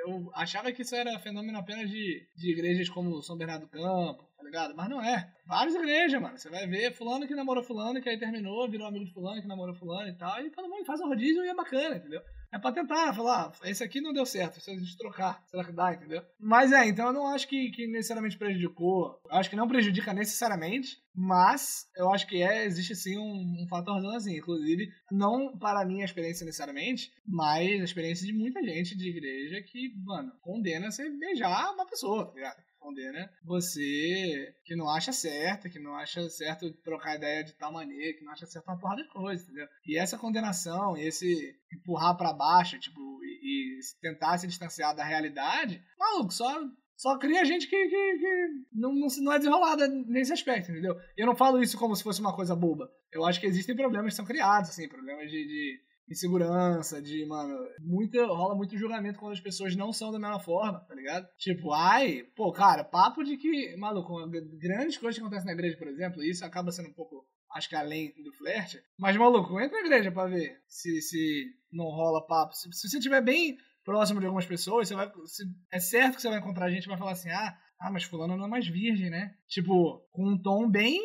eu 0.06 0.30
achava 0.34 0.70
que 0.70 0.82
isso 0.82 0.94
era 0.94 1.18
fenômeno 1.18 1.58
apenas 1.58 1.88
de, 1.90 2.26
de 2.36 2.50
igrejas 2.50 2.88
como 2.88 3.22
São 3.22 3.36
Bernardo 3.36 3.62
do 3.62 3.68
Campo, 3.68 4.24
tá 4.36 4.42
ligado? 4.44 4.74
Mas 4.76 4.88
não 4.88 5.02
é. 5.02 5.32
Várias 5.46 5.74
igrejas, 5.74 6.20
mano. 6.20 6.36
Você 6.36 6.50
vai 6.50 6.66
ver 6.66 6.92
fulano 6.92 7.26
que 7.26 7.34
namorou 7.34 7.62
fulano, 7.62 8.00
que 8.00 8.08
aí 8.08 8.18
terminou, 8.18 8.68
virou 8.68 8.86
amigo 8.86 9.04
de 9.04 9.12
fulano, 9.12 9.40
que 9.40 9.48
namorou 9.48 9.74
fulano 9.74 10.08
e 10.08 10.14
tal. 10.14 10.40
E 10.44 10.50
todo 10.50 10.68
mundo 10.68 10.84
faz 10.84 11.00
um 11.00 11.08
rodízio 11.08 11.44
e 11.44 11.48
é 11.48 11.54
bacana, 11.54 11.96
entendeu? 11.96 12.22
É 12.54 12.58
pra 12.58 12.70
tentar 12.70 13.12
falar, 13.12 13.52
ah, 13.52 13.68
esse 13.68 13.82
aqui 13.82 14.00
não 14.00 14.12
deu 14.12 14.24
certo, 14.24 14.60
se 14.60 14.70
a 14.70 14.74
gente 14.78 14.96
trocar, 14.96 15.42
será 15.44 15.64
que 15.64 15.72
dá, 15.72 15.92
entendeu? 15.92 16.22
Mas 16.38 16.70
é, 16.70 16.86
então 16.86 17.08
eu 17.08 17.12
não 17.12 17.26
acho 17.26 17.48
que, 17.48 17.72
que 17.72 17.84
necessariamente 17.88 18.38
prejudicou. 18.38 19.20
Eu 19.24 19.36
acho 19.38 19.50
que 19.50 19.56
não 19.56 19.66
prejudica 19.66 20.14
necessariamente, 20.14 21.02
mas 21.12 21.90
eu 21.96 22.08
acho 22.12 22.28
que 22.28 22.40
é, 22.40 22.64
existe 22.64 22.94
sim 22.94 23.18
um, 23.18 23.64
um 23.64 23.66
fatorzão 23.68 24.14
assim. 24.14 24.36
Inclusive, 24.36 24.88
não 25.10 25.58
para 25.58 25.80
a 25.80 25.84
minha 25.84 26.04
experiência 26.04 26.46
necessariamente, 26.46 27.10
mas 27.26 27.80
a 27.80 27.84
experiência 27.84 28.24
de 28.24 28.32
muita 28.32 28.62
gente 28.62 28.96
de 28.96 29.08
igreja 29.08 29.60
que, 29.60 29.92
mano, 30.04 30.30
condena 30.40 30.92
você 30.92 31.10
beijar 31.10 31.72
uma 31.72 31.86
pessoa, 31.86 32.26
tá 32.26 32.34
ligado? 32.34 32.62
Condena 32.84 33.30
você 33.42 34.54
que 34.64 34.76
não 34.76 34.88
acha 34.88 35.10
certo, 35.12 35.70
que 35.70 35.78
não 35.78 35.96
acha 35.96 36.28
certo 36.28 36.70
trocar 36.82 37.16
ideia 37.16 37.42
de 37.42 37.54
tal 37.54 37.72
maneira, 37.72 38.16
que 38.16 38.24
não 38.24 38.32
acha 38.32 38.46
certo 38.46 38.66
uma 38.68 38.78
porrada 38.78 39.02
de 39.02 39.08
coisa, 39.08 39.42
entendeu? 39.42 39.66
E 39.86 39.98
essa 39.98 40.18
condenação, 40.18 40.96
esse 40.96 41.56
empurrar 41.72 42.16
para 42.16 42.34
baixo, 42.34 42.78
tipo, 42.78 43.00
e, 43.24 43.78
e, 43.78 44.00
tentar 44.02 44.36
se 44.36 44.46
distanciar 44.46 44.94
da 44.94 45.02
realidade, 45.02 45.82
maluco, 45.98 46.32
só 46.32 46.60
só 46.96 47.18
cria 47.18 47.44
gente 47.44 47.66
que, 47.66 47.88
que, 47.88 48.18
que 48.18 48.48
não, 48.72 48.94
não, 48.94 49.08
não, 49.22 49.32
é 49.32 49.38
desenrolada 49.38 49.88
nesse 49.88 50.32
aspecto, 50.32 50.70
entendeu? 50.70 50.94
Eu 51.16 51.26
não 51.26 51.34
falo 51.34 51.60
isso 51.60 51.76
como 51.76 51.96
se 51.96 52.04
fosse 52.04 52.20
uma 52.20 52.34
coisa 52.34 52.54
boba. 52.54 52.88
Eu 53.10 53.24
acho 53.24 53.40
que 53.40 53.46
existem 53.46 53.74
problemas 53.74 54.12
que 54.12 54.16
são 54.16 54.24
criados, 54.24 54.70
assim, 54.70 54.88
problemas 54.88 55.28
de, 55.28 55.44
de 55.44 55.80
insegurança, 56.08 57.00
de, 57.00 57.24
mano, 57.26 57.56
muita, 57.80 58.26
rola 58.26 58.54
muito 58.54 58.76
julgamento 58.76 59.18
quando 59.18 59.32
as 59.32 59.40
pessoas 59.40 59.74
não 59.74 59.92
são 59.92 60.12
da 60.12 60.18
mesma 60.18 60.38
forma, 60.38 60.80
tá 60.80 60.94
ligado? 60.94 61.26
Tipo, 61.38 61.72
ai, 61.72 62.24
pô, 62.36 62.52
cara, 62.52 62.84
papo 62.84 63.24
de 63.24 63.36
que, 63.36 63.76
maluco, 63.76 64.14
grandes 64.58 64.98
coisas 64.98 65.16
que 65.16 65.22
acontecem 65.22 65.46
na 65.46 65.52
igreja, 65.52 65.76
por 65.76 65.88
exemplo, 65.88 66.22
e 66.22 66.30
isso 66.30 66.44
acaba 66.44 66.70
sendo 66.70 66.90
um 66.90 66.94
pouco, 66.94 67.26
acho 67.54 67.68
que 67.68 67.76
além 67.76 68.12
do 68.22 68.32
flerte, 68.32 68.82
mas, 68.98 69.16
maluco, 69.16 69.58
entra 69.60 69.80
na 69.80 69.86
igreja 69.86 70.12
pra 70.12 70.26
ver 70.26 70.60
se, 70.68 71.00
se 71.00 71.46
não 71.72 71.86
rola 71.86 72.26
papo. 72.26 72.54
Se, 72.54 72.70
se 72.72 72.88
você 72.88 72.98
estiver 72.98 73.22
bem 73.22 73.56
próximo 73.84 74.20
de 74.20 74.26
algumas 74.26 74.46
pessoas, 74.46 74.88
você 74.88 74.94
vai, 74.94 75.10
se, 75.26 75.44
é 75.72 75.80
certo 75.80 76.16
que 76.16 76.22
você 76.22 76.28
vai 76.28 76.38
encontrar 76.38 76.70
gente 76.70 76.82
que 76.82 76.88
vai 76.88 76.98
falar 76.98 77.12
assim, 77.12 77.30
ah, 77.30 77.56
ah, 77.80 77.90
mas 77.90 78.04
fulano 78.04 78.36
não 78.36 78.46
é 78.46 78.48
mais 78.48 78.66
virgem, 78.66 79.10
né? 79.10 79.34
Tipo, 79.48 80.06
com 80.10 80.28
um 80.28 80.38
tom 80.40 80.70
bem 80.70 81.00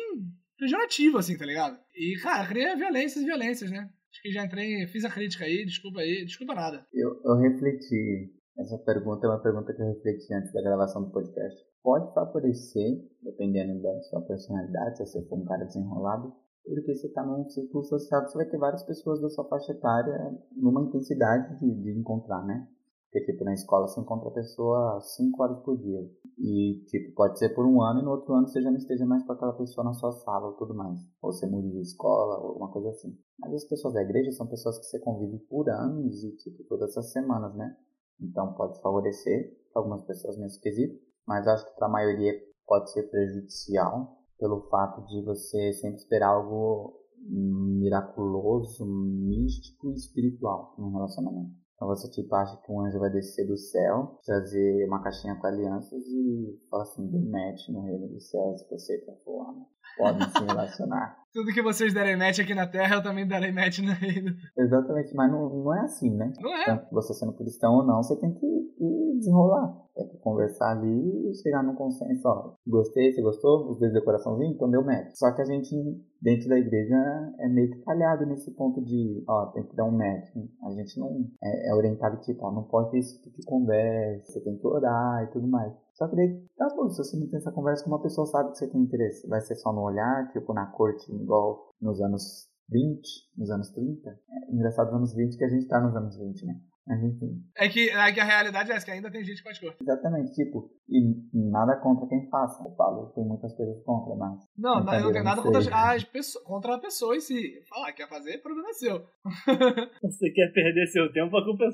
pejorativo, 0.58 1.18
assim, 1.18 1.36
tá 1.36 1.44
ligado? 1.44 1.78
E, 1.94 2.18
cara, 2.22 2.46
cria 2.46 2.76
violências 2.76 3.22
e 3.22 3.26
violências, 3.26 3.70
né? 3.70 3.90
Acho 4.10 4.22
que 4.22 4.32
já 4.32 4.44
entrei, 4.44 4.86
fiz 4.88 5.04
a 5.04 5.10
crítica 5.10 5.44
aí, 5.44 5.64
desculpa 5.64 6.00
aí, 6.00 6.24
desculpa 6.24 6.54
nada. 6.54 6.84
Eu, 6.92 7.20
eu 7.24 7.36
refleti, 7.36 8.34
essa 8.58 8.76
pergunta 8.78 9.26
é 9.26 9.30
uma 9.30 9.42
pergunta 9.42 9.72
que 9.72 9.80
eu 9.80 9.86
refleti 9.86 10.34
antes 10.34 10.52
da 10.52 10.62
gravação 10.62 11.04
do 11.04 11.12
podcast. 11.12 11.64
Pode 11.82 12.12
favorecer, 12.12 13.08
dependendo 13.22 13.80
da 13.80 14.00
sua 14.02 14.20
personalidade, 14.22 14.98
se 14.98 15.06
você 15.06 15.24
for 15.26 15.38
um 15.38 15.44
cara 15.44 15.64
desenrolado, 15.64 16.34
porque 16.64 16.94
você 16.94 17.06
está 17.06 17.24
num 17.24 17.48
círculo 17.48 17.84
social 17.84 18.24
que 18.24 18.32
você 18.32 18.38
vai 18.38 18.46
ter 18.46 18.58
várias 18.58 18.82
pessoas 18.82 19.20
da 19.20 19.30
sua 19.30 19.48
faixa 19.48 19.72
etária 19.72 20.36
numa 20.56 20.82
intensidade 20.82 21.58
de, 21.58 21.82
de 21.82 21.98
encontrar, 21.98 22.44
né? 22.44 22.66
Porque, 23.10 23.32
tipo, 23.32 23.42
na 23.42 23.52
escola 23.52 23.88
você 23.88 24.00
encontra 24.00 24.28
a 24.28 24.32
pessoa 24.32 25.00
5 25.00 25.42
horas 25.42 25.58
por 25.64 25.76
dia. 25.76 26.00
E, 26.38 26.84
tipo, 26.86 27.12
pode 27.16 27.40
ser 27.40 27.48
por 27.50 27.66
um 27.66 27.82
ano 27.82 28.00
e 28.00 28.04
no 28.04 28.12
outro 28.12 28.32
ano 28.34 28.46
você 28.46 28.62
já 28.62 28.70
não 28.70 28.78
esteja 28.78 29.04
mais 29.04 29.24
com 29.24 29.32
aquela 29.32 29.52
pessoa 29.52 29.84
na 29.84 29.92
sua 29.92 30.12
sala 30.12 30.46
ou 30.46 30.52
tudo 30.52 30.74
mais. 30.74 31.00
Ou 31.20 31.32
você 31.32 31.44
mude 31.44 31.72
de 31.72 31.80
escola 31.80 32.38
ou 32.38 32.56
uma 32.56 32.70
coisa 32.70 32.90
assim. 32.90 33.18
Mas 33.40 33.52
as 33.52 33.64
pessoas 33.64 33.94
da 33.94 34.02
igreja 34.02 34.30
são 34.30 34.46
pessoas 34.46 34.78
que 34.78 34.84
você 34.84 35.00
convive 35.00 35.38
por 35.40 35.68
anos 35.68 36.22
e, 36.22 36.36
tipo, 36.36 36.62
todas 36.68 36.96
as 36.96 37.10
semanas, 37.10 37.52
né? 37.56 37.76
Então 38.20 38.54
pode 38.54 38.80
favorecer 38.80 39.58
algumas 39.74 40.04
pessoas 40.04 40.38
nesse 40.38 40.60
quesito. 40.60 40.96
Mas 41.26 41.48
acho 41.48 41.66
que 41.66 41.74
para 41.74 41.88
a 41.88 41.90
maioria 41.90 42.32
pode 42.64 42.92
ser 42.92 43.10
prejudicial 43.10 44.18
pelo 44.38 44.68
fato 44.68 45.04
de 45.06 45.20
você 45.24 45.72
sempre 45.72 45.98
esperar 45.98 46.28
algo 46.28 46.96
miraculoso, 47.18 48.86
místico 48.86 49.90
e 49.90 49.94
espiritual 49.94 50.74
no 50.78 50.92
relacionamento. 50.92 51.59
Então 51.80 51.88
você 51.88 52.10
tipo 52.10 52.34
acha 52.34 52.58
que 52.58 52.70
um 52.70 52.84
anjo 52.84 52.98
vai 52.98 53.08
descer 53.08 53.46
do 53.46 53.56
céu, 53.56 54.20
trazer 54.22 54.86
uma 54.86 55.02
caixinha 55.02 55.34
com 55.36 55.46
alianças 55.46 56.04
e 56.08 56.60
falar 56.68 56.82
assim, 56.82 57.06
do 57.06 57.18
match 57.18 57.70
no 57.70 57.80
reino 57.80 58.06
dos 58.06 58.28
céus, 58.28 58.62
você 58.68 58.98
tá 58.98 59.14
forma. 59.24 59.66
Podem 59.96 60.28
se 60.28 60.44
relacionar. 60.44 61.19
Tudo 61.32 61.52
que 61.52 61.62
vocês 61.62 61.94
derem 61.94 62.16
match 62.16 62.40
aqui 62.40 62.54
na 62.54 62.66
Terra, 62.66 62.96
eu 62.96 63.02
também 63.02 63.26
darei 63.26 63.52
match 63.52 63.78
no 63.78 63.92
reino. 63.92 64.34
Exatamente, 64.58 65.14
mas 65.14 65.30
não, 65.30 65.48
não 65.48 65.74
é 65.74 65.82
assim, 65.82 66.10
né? 66.16 66.32
Não 66.40 66.52
é. 66.52 66.88
Você 66.90 67.14
sendo 67.14 67.32
cristão 67.34 67.74
ou 67.74 67.86
não, 67.86 68.02
você 68.02 68.18
tem 68.18 68.34
que, 68.34 68.46
que 68.76 69.14
desenrolar. 69.16 69.78
Tem 69.94 70.08
que 70.08 70.18
conversar 70.18 70.72
ali 70.72 71.30
e 71.30 71.34
chegar 71.40 71.62
num 71.62 71.76
consenso, 71.76 72.26
ó. 72.26 72.54
Gostei, 72.66 73.12
você 73.12 73.22
gostou? 73.22 73.70
Os 73.70 73.78
dois 73.78 73.92
de 73.92 74.00
coraçãozinho? 74.00 74.52
Então 74.52 74.70
deu 74.70 74.84
match. 74.84 75.12
Só 75.14 75.32
que 75.32 75.42
a 75.42 75.44
gente, 75.44 75.72
dentro 76.20 76.48
da 76.48 76.58
igreja, 76.58 76.96
é 77.38 77.48
meio 77.48 77.70
que 77.70 77.78
calhado 77.82 78.26
nesse 78.26 78.50
ponto 78.56 78.82
de, 78.84 79.22
ó, 79.28 79.46
tem 79.52 79.62
que 79.64 79.76
dar 79.76 79.84
um 79.84 79.96
match. 79.96 80.30
A 80.64 80.70
gente 80.70 80.98
não 80.98 81.28
é, 81.44 81.70
é 81.70 81.74
orientado, 81.74 82.20
tipo, 82.22 82.44
ó, 82.44 82.50
não 82.50 82.64
pode 82.64 82.90
ter 82.90 82.98
esse 82.98 83.22
tipo 83.22 83.36
de 83.36 83.46
conversa, 83.46 84.32
você 84.32 84.40
tem 84.40 84.58
que 84.58 84.66
orar 84.66 85.22
e 85.22 85.32
tudo 85.32 85.46
mais. 85.46 85.72
Só 85.94 86.08
que 86.08 86.16
daí, 86.16 86.46
tá 86.56 86.68
bom, 86.74 86.88
se 86.88 86.98
você 86.98 87.16
não 87.18 87.28
tem 87.28 87.38
essa 87.38 87.52
conversa 87.52 87.84
com 87.84 87.90
uma 87.90 88.02
pessoa, 88.02 88.26
sabe 88.26 88.50
que 88.50 88.58
você 88.58 88.68
tem 88.68 88.80
interesse. 88.80 89.26
Vai 89.28 89.40
ser 89.40 89.56
só 89.56 89.72
no 89.72 89.82
olhar, 89.82 90.28
tipo 90.32 90.52
na 90.52 90.66
corte, 90.66 91.12
igual 91.14 91.70
nos 91.80 92.00
anos 92.00 92.48
20, 92.68 93.02
nos 93.36 93.50
anos 93.50 93.70
30. 93.70 94.10
É 94.10 94.52
engraçado 94.54 94.86
nos 94.86 94.96
anos 94.96 95.14
20 95.14 95.36
que 95.36 95.44
a 95.44 95.48
gente 95.48 95.68
tá 95.68 95.80
nos 95.80 95.94
anos 95.94 96.16
20, 96.16 96.46
né? 96.46 96.60
Mas 96.90 97.04
enfim. 97.04 97.40
É 97.56 97.68
que, 97.68 97.88
é 97.88 98.12
que 98.12 98.18
a 98.18 98.24
realidade 98.24 98.72
é 98.72 98.74
essa, 98.74 98.84
que 98.84 98.90
ainda 98.90 99.12
tem 99.12 99.22
gente 99.22 99.36
que 99.36 99.44
faz 99.44 99.60
corte. 99.60 99.76
Exatamente, 99.80 100.32
tipo, 100.32 100.72
e 100.88 101.00
nada 101.32 101.76
contra 101.76 102.08
quem 102.08 102.28
faça. 102.28 102.64
Eu 102.64 102.74
falo, 102.74 103.12
tem 103.14 103.24
muitas 103.24 103.54
coisas 103.54 103.80
contra, 103.84 104.16
mas. 104.16 104.40
Não, 104.58 104.82
não, 104.82 104.94
eu 104.94 105.02
não 105.04 105.12
tenho 105.12 105.24
nada 105.24 105.40
contra 105.40 105.60
as 105.60 106.02
pessoas, 106.02 106.44
contra 106.44 106.74
a 106.74 106.80
pessoa 106.80 107.16
em 107.16 107.20
si. 107.20 107.62
Falar, 107.68 107.92
quer 107.92 108.08
fazer, 108.08 108.42
problema 108.42 108.70
é 108.70 108.72
seu. 108.72 109.04
Você 110.02 110.30
quer 110.30 110.52
perder 110.52 110.86
seu 110.88 111.12
tempo, 111.12 111.36
a 111.36 111.44
culpa 111.44 111.64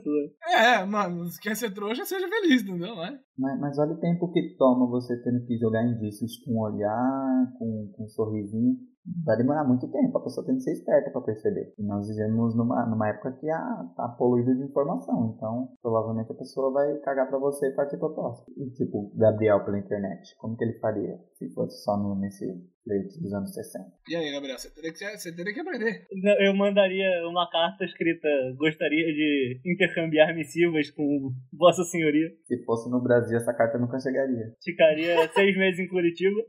é. 0.50 0.80
É, 0.80 0.84
mano, 0.84 1.24
se 1.30 1.40
quer 1.40 1.56
ser 1.56 1.72
trouxa, 1.72 2.04
seja 2.04 2.28
feliz, 2.28 2.60
entendeu? 2.60 2.94
Mas, 2.94 3.18
mas 3.58 3.78
olha 3.78 3.92
o 3.92 4.00
tempo 4.00 4.30
que 4.30 4.54
toma 4.58 4.86
você 4.86 5.16
tendo 5.22 5.46
que 5.46 5.56
jogar 5.56 5.82
indícios 5.82 6.36
com 6.44 6.52
um 6.52 6.60
olhar, 6.60 7.52
com, 7.58 7.90
com 7.96 8.04
um 8.04 8.08
sorrisinho 8.08 8.76
vai 9.24 9.36
demorar 9.36 9.64
muito 9.64 9.88
tempo, 9.88 10.18
a 10.18 10.22
pessoa 10.22 10.46
tem 10.46 10.56
que 10.56 10.62
ser 10.62 10.72
esperta 10.72 11.10
para 11.10 11.20
perceber. 11.20 11.72
E 11.78 11.82
nós 11.82 12.08
vivemos 12.08 12.56
numa, 12.56 12.86
numa 12.86 13.08
época 13.08 13.32
que 13.32 13.48
a, 13.50 13.84
tá 13.96 14.08
poluída 14.08 14.54
de 14.54 14.62
informação, 14.62 15.34
então 15.36 15.68
provavelmente 15.82 16.30
a 16.32 16.36
pessoa 16.36 16.72
vai 16.72 16.96
cagar 16.98 17.28
para 17.28 17.38
você 17.38 17.68
e 17.68 17.74
partir 17.74 17.98
pra 17.98 18.10
próxima. 18.10 18.46
E 18.56 18.70
tipo, 18.70 19.12
Gabriel 19.16 19.64
pela 19.64 19.78
internet, 19.78 20.34
como 20.38 20.56
que 20.56 20.64
ele 20.64 20.78
faria 20.78 21.18
se 21.34 21.52
fosse 21.52 21.82
só 21.82 21.96
no, 21.96 22.18
nesse 22.18 22.46
leite 22.86 23.20
dos 23.20 23.32
anos 23.32 23.52
60? 23.52 23.84
E 24.08 24.16
aí, 24.16 24.32
Gabriel, 24.32 24.58
você 24.58 24.70
teria 24.70 24.92
que, 24.92 25.18
você 25.18 25.34
teria 25.34 25.52
que 25.52 25.60
aprender. 25.60 26.06
Eu 26.40 26.54
mandaria 26.54 27.08
uma 27.28 27.48
carta 27.50 27.84
escrita, 27.84 28.28
gostaria 28.56 29.06
de 29.06 29.60
intercambiar 29.64 30.34
missivas 30.34 30.90
com 30.90 31.32
Vossa 31.52 31.82
Senhoria. 31.84 32.30
Se 32.46 32.64
fosse 32.64 32.88
no 32.90 33.02
Brasil, 33.02 33.36
essa 33.36 33.52
carta 33.52 33.78
nunca 33.78 33.98
chegaria. 33.98 34.54
Ficaria 34.62 35.28
seis 35.34 35.56
meses 35.56 35.80
em 35.80 35.88
Curitiba. 35.88 36.40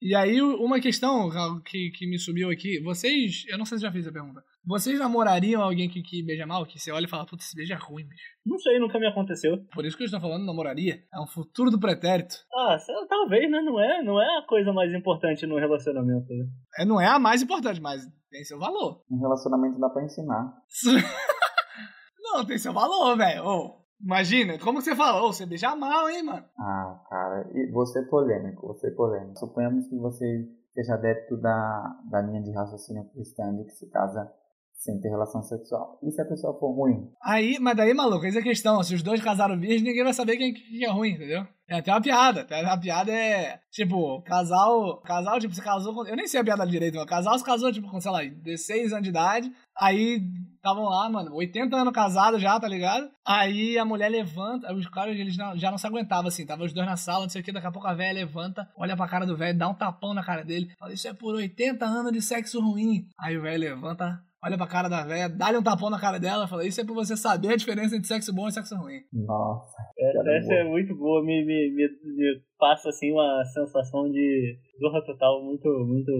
E 0.00 0.14
aí, 0.14 0.40
uma 0.42 0.80
questão 0.80 1.30
que, 1.64 1.90
que 1.96 2.06
me 2.06 2.18
subiu 2.18 2.50
aqui, 2.50 2.80
vocês. 2.82 3.44
Eu 3.48 3.56
não 3.56 3.64
sei 3.64 3.78
se 3.78 3.82
já 3.82 3.92
fiz 3.92 4.06
a 4.06 4.12
pergunta. 4.12 4.42
Vocês 4.66 4.98
namorariam 4.98 5.62
alguém 5.62 5.90
que, 5.90 6.02
que 6.02 6.22
beija 6.22 6.46
mal? 6.46 6.64
Que 6.64 6.78
você 6.78 6.90
olha 6.90 7.04
e 7.04 7.08
fala, 7.08 7.26
putz, 7.26 7.44
esse 7.44 7.56
beijo 7.56 7.72
é 7.72 7.76
ruim, 7.76 8.06
bicho. 8.06 8.22
Não 8.46 8.58
sei, 8.58 8.78
nunca 8.78 8.98
me 8.98 9.06
aconteceu. 9.06 9.58
Por 9.74 9.84
isso 9.84 9.96
que 9.96 10.02
eu 10.02 10.06
estou 10.06 10.20
falando 10.20 10.46
namoraria. 10.46 11.02
É 11.12 11.20
um 11.20 11.26
futuro 11.26 11.70
do 11.70 11.78
pretérito. 11.78 12.34
Ah, 12.54 12.76
talvez, 13.08 13.50
né? 13.50 13.60
Não 13.60 13.78
é, 13.78 14.02
não 14.02 14.20
é 14.20 14.38
a 14.38 14.46
coisa 14.46 14.72
mais 14.72 14.92
importante 14.94 15.46
no 15.46 15.58
relacionamento. 15.58 16.32
Né? 16.32 16.46
É, 16.78 16.84
não 16.84 16.98
é 16.98 17.06
a 17.06 17.18
mais 17.18 17.42
importante, 17.42 17.80
mas 17.80 18.02
tem 18.30 18.42
seu 18.42 18.58
valor. 18.58 19.02
Um 19.10 19.20
relacionamento 19.20 19.78
dá 19.78 19.90
pra 19.90 20.04
ensinar. 20.04 20.54
não, 22.20 22.44
tem 22.46 22.56
seu 22.56 22.72
valor, 22.72 23.16
velho. 23.18 23.44
Oh, 23.44 23.83
Imagina, 24.00 24.58
como 24.58 24.80
você 24.80 24.94
falou, 24.94 25.32
você 25.32 25.46
beija 25.46 25.74
mal, 25.74 26.08
hein, 26.10 26.22
mano? 26.22 26.44
Ah, 26.58 27.00
cara, 27.08 27.50
e 27.54 27.70
você 27.70 28.00
é 28.00 28.02
polêmico, 28.02 28.66
você 28.66 28.88
é 28.88 28.90
polêmico. 28.90 29.38
Suponhamos 29.38 29.86
que 29.86 29.96
você 29.96 30.48
seja 30.74 30.94
adepto 30.94 31.36
da, 31.36 32.00
da 32.10 32.20
linha 32.20 32.42
de 32.42 32.52
raciocínio 32.52 33.08
cristã 33.10 33.54
de 33.56 33.64
que 33.64 33.72
se 33.72 33.88
casa 33.90 34.30
sem 34.76 35.00
ter 35.00 35.08
relação 35.08 35.42
sexual. 35.42 35.98
E 36.02 36.10
se 36.10 36.20
a 36.20 36.26
pessoa 36.26 36.58
for 36.58 36.72
ruim? 36.72 37.10
Aí, 37.22 37.58
mas 37.60 37.76
daí, 37.76 37.94
maluco, 37.94 38.26
essa 38.26 38.38
é 38.38 38.40
a 38.40 38.44
questão. 38.44 38.82
Se 38.82 38.94
os 38.94 39.02
dois 39.02 39.22
casaram 39.22 39.58
virgem, 39.58 39.82
ninguém 39.82 40.04
vai 40.04 40.12
saber 40.12 40.36
quem, 40.36 40.52
quem 40.52 40.84
é 40.84 40.90
ruim, 40.90 41.10
entendeu? 41.10 41.46
É 41.66 41.78
até 41.78 41.90
uma 41.90 42.02
piada. 42.02 42.46
Uma 42.62 42.78
piada 42.78 43.10
é, 43.10 43.58
tipo, 43.70 44.20
casal. 44.22 45.00
Casal, 45.00 45.40
tipo, 45.40 45.54
se 45.54 45.62
casou 45.62 45.94
com. 45.94 46.06
Eu 46.06 46.16
nem 46.16 46.26
sei 46.26 46.40
a 46.40 46.44
piada 46.44 46.66
direito, 46.66 46.96
mas 46.96 47.06
casal 47.06 47.38
se 47.38 47.44
casou, 47.44 47.72
tipo, 47.72 47.90
com, 47.90 48.00
sei 48.00 48.10
lá, 48.10 48.22
16 48.22 48.92
anos 48.92 49.04
de 49.04 49.10
idade. 49.10 49.50
Aí 49.76 50.20
estavam 50.56 50.84
lá, 50.84 51.08
mano, 51.10 51.34
80 51.34 51.76
anos 51.76 51.92
casados 51.92 52.40
já, 52.40 52.58
tá 52.58 52.68
ligado? 52.68 53.10
Aí 53.26 53.76
a 53.76 53.84
mulher 53.84 54.08
levanta, 54.08 54.72
os 54.72 54.88
caras 54.88 55.18
eles 55.18 55.36
não, 55.36 55.56
já 55.58 55.70
não 55.70 55.76
se 55.76 55.86
aguentavam 55.86 56.28
assim, 56.28 56.46
tava 56.46 56.64
os 56.64 56.72
dois 56.72 56.86
na 56.86 56.96
sala, 56.96 57.24
não 57.24 57.28
sei 57.28 57.42
o 57.42 57.44
que, 57.44 57.52
daqui 57.52 57.66
a 57.66 57.72
pouco 57.72 57.86
a 57.86 57.92
velha 57.92 58.14
levanta, 58.14 58.66
olha 58.76 58.96
pra 58.96 59.08
cara 59.08 59.26
do 59.26 59.36
velho, 59.36 59.58
dá 59.58 59.68
um 59.68 59.74
tapão 59.74 60.14
na 60.14 60.24
cara 60.24 60.42
dele, 60.42 60.70
fala: 60.78 60.92
Isso 60.92 61.06
é 61.06 61.12
por 61.12 61.34
80 61.34 61.84
anos 61.84 62.12
de 62.12 62.22
sexo 62.22 62.60
ruim. 62.60 63.06
Aí 63.18 63.36
o 63.36 63.42
velho 63.42 63.60
levanta, 63.60 64.22
olha 64.44 64.56
pra 64.58 64.66
cara 64.66 64.88
da 64.88 65.04
velha, 65.04 65.28
dá-lhe 65.28 65.58
um 65.58 65.62
tapão 65.62 65.88
na 65.88 65.98
cara 65.98 66.18
dela, 66.18 66.46
fala: 66.46 66.66
Isso 66.66 66.80
é 66.80 66.84
pra 66.84 66.94
você 66.94 67.16
saber 67.16 67.52
a 67.52 67.56
diferença 67.56 67.96
entre 67.96 68.06
sexo 68.06 68.34
bom 68.34 68.46
e 68.46 68.52
sexo 68.52 68.76
ruim. 68.76 69.00
Nossa. 69.12 69.76
Essa, 69.98 70.30
essa 70.30 70.54
é 70.54 70.64
muito 70.64 70.94
boa, 70.94 71.24
me, 71.24 71.44
me, 71.44 71.74
me, 71.74 71.88
me 72.14 72.42
passa 72.58 72.90
assim 72.90 73.12
uma 73.12 73.42
sensação 73.44 74.10
de 74.10 74.58
zorra 74.80 75.04
total 75.04 75.42
muito, 75.42 75.68
muito 75.86 76.12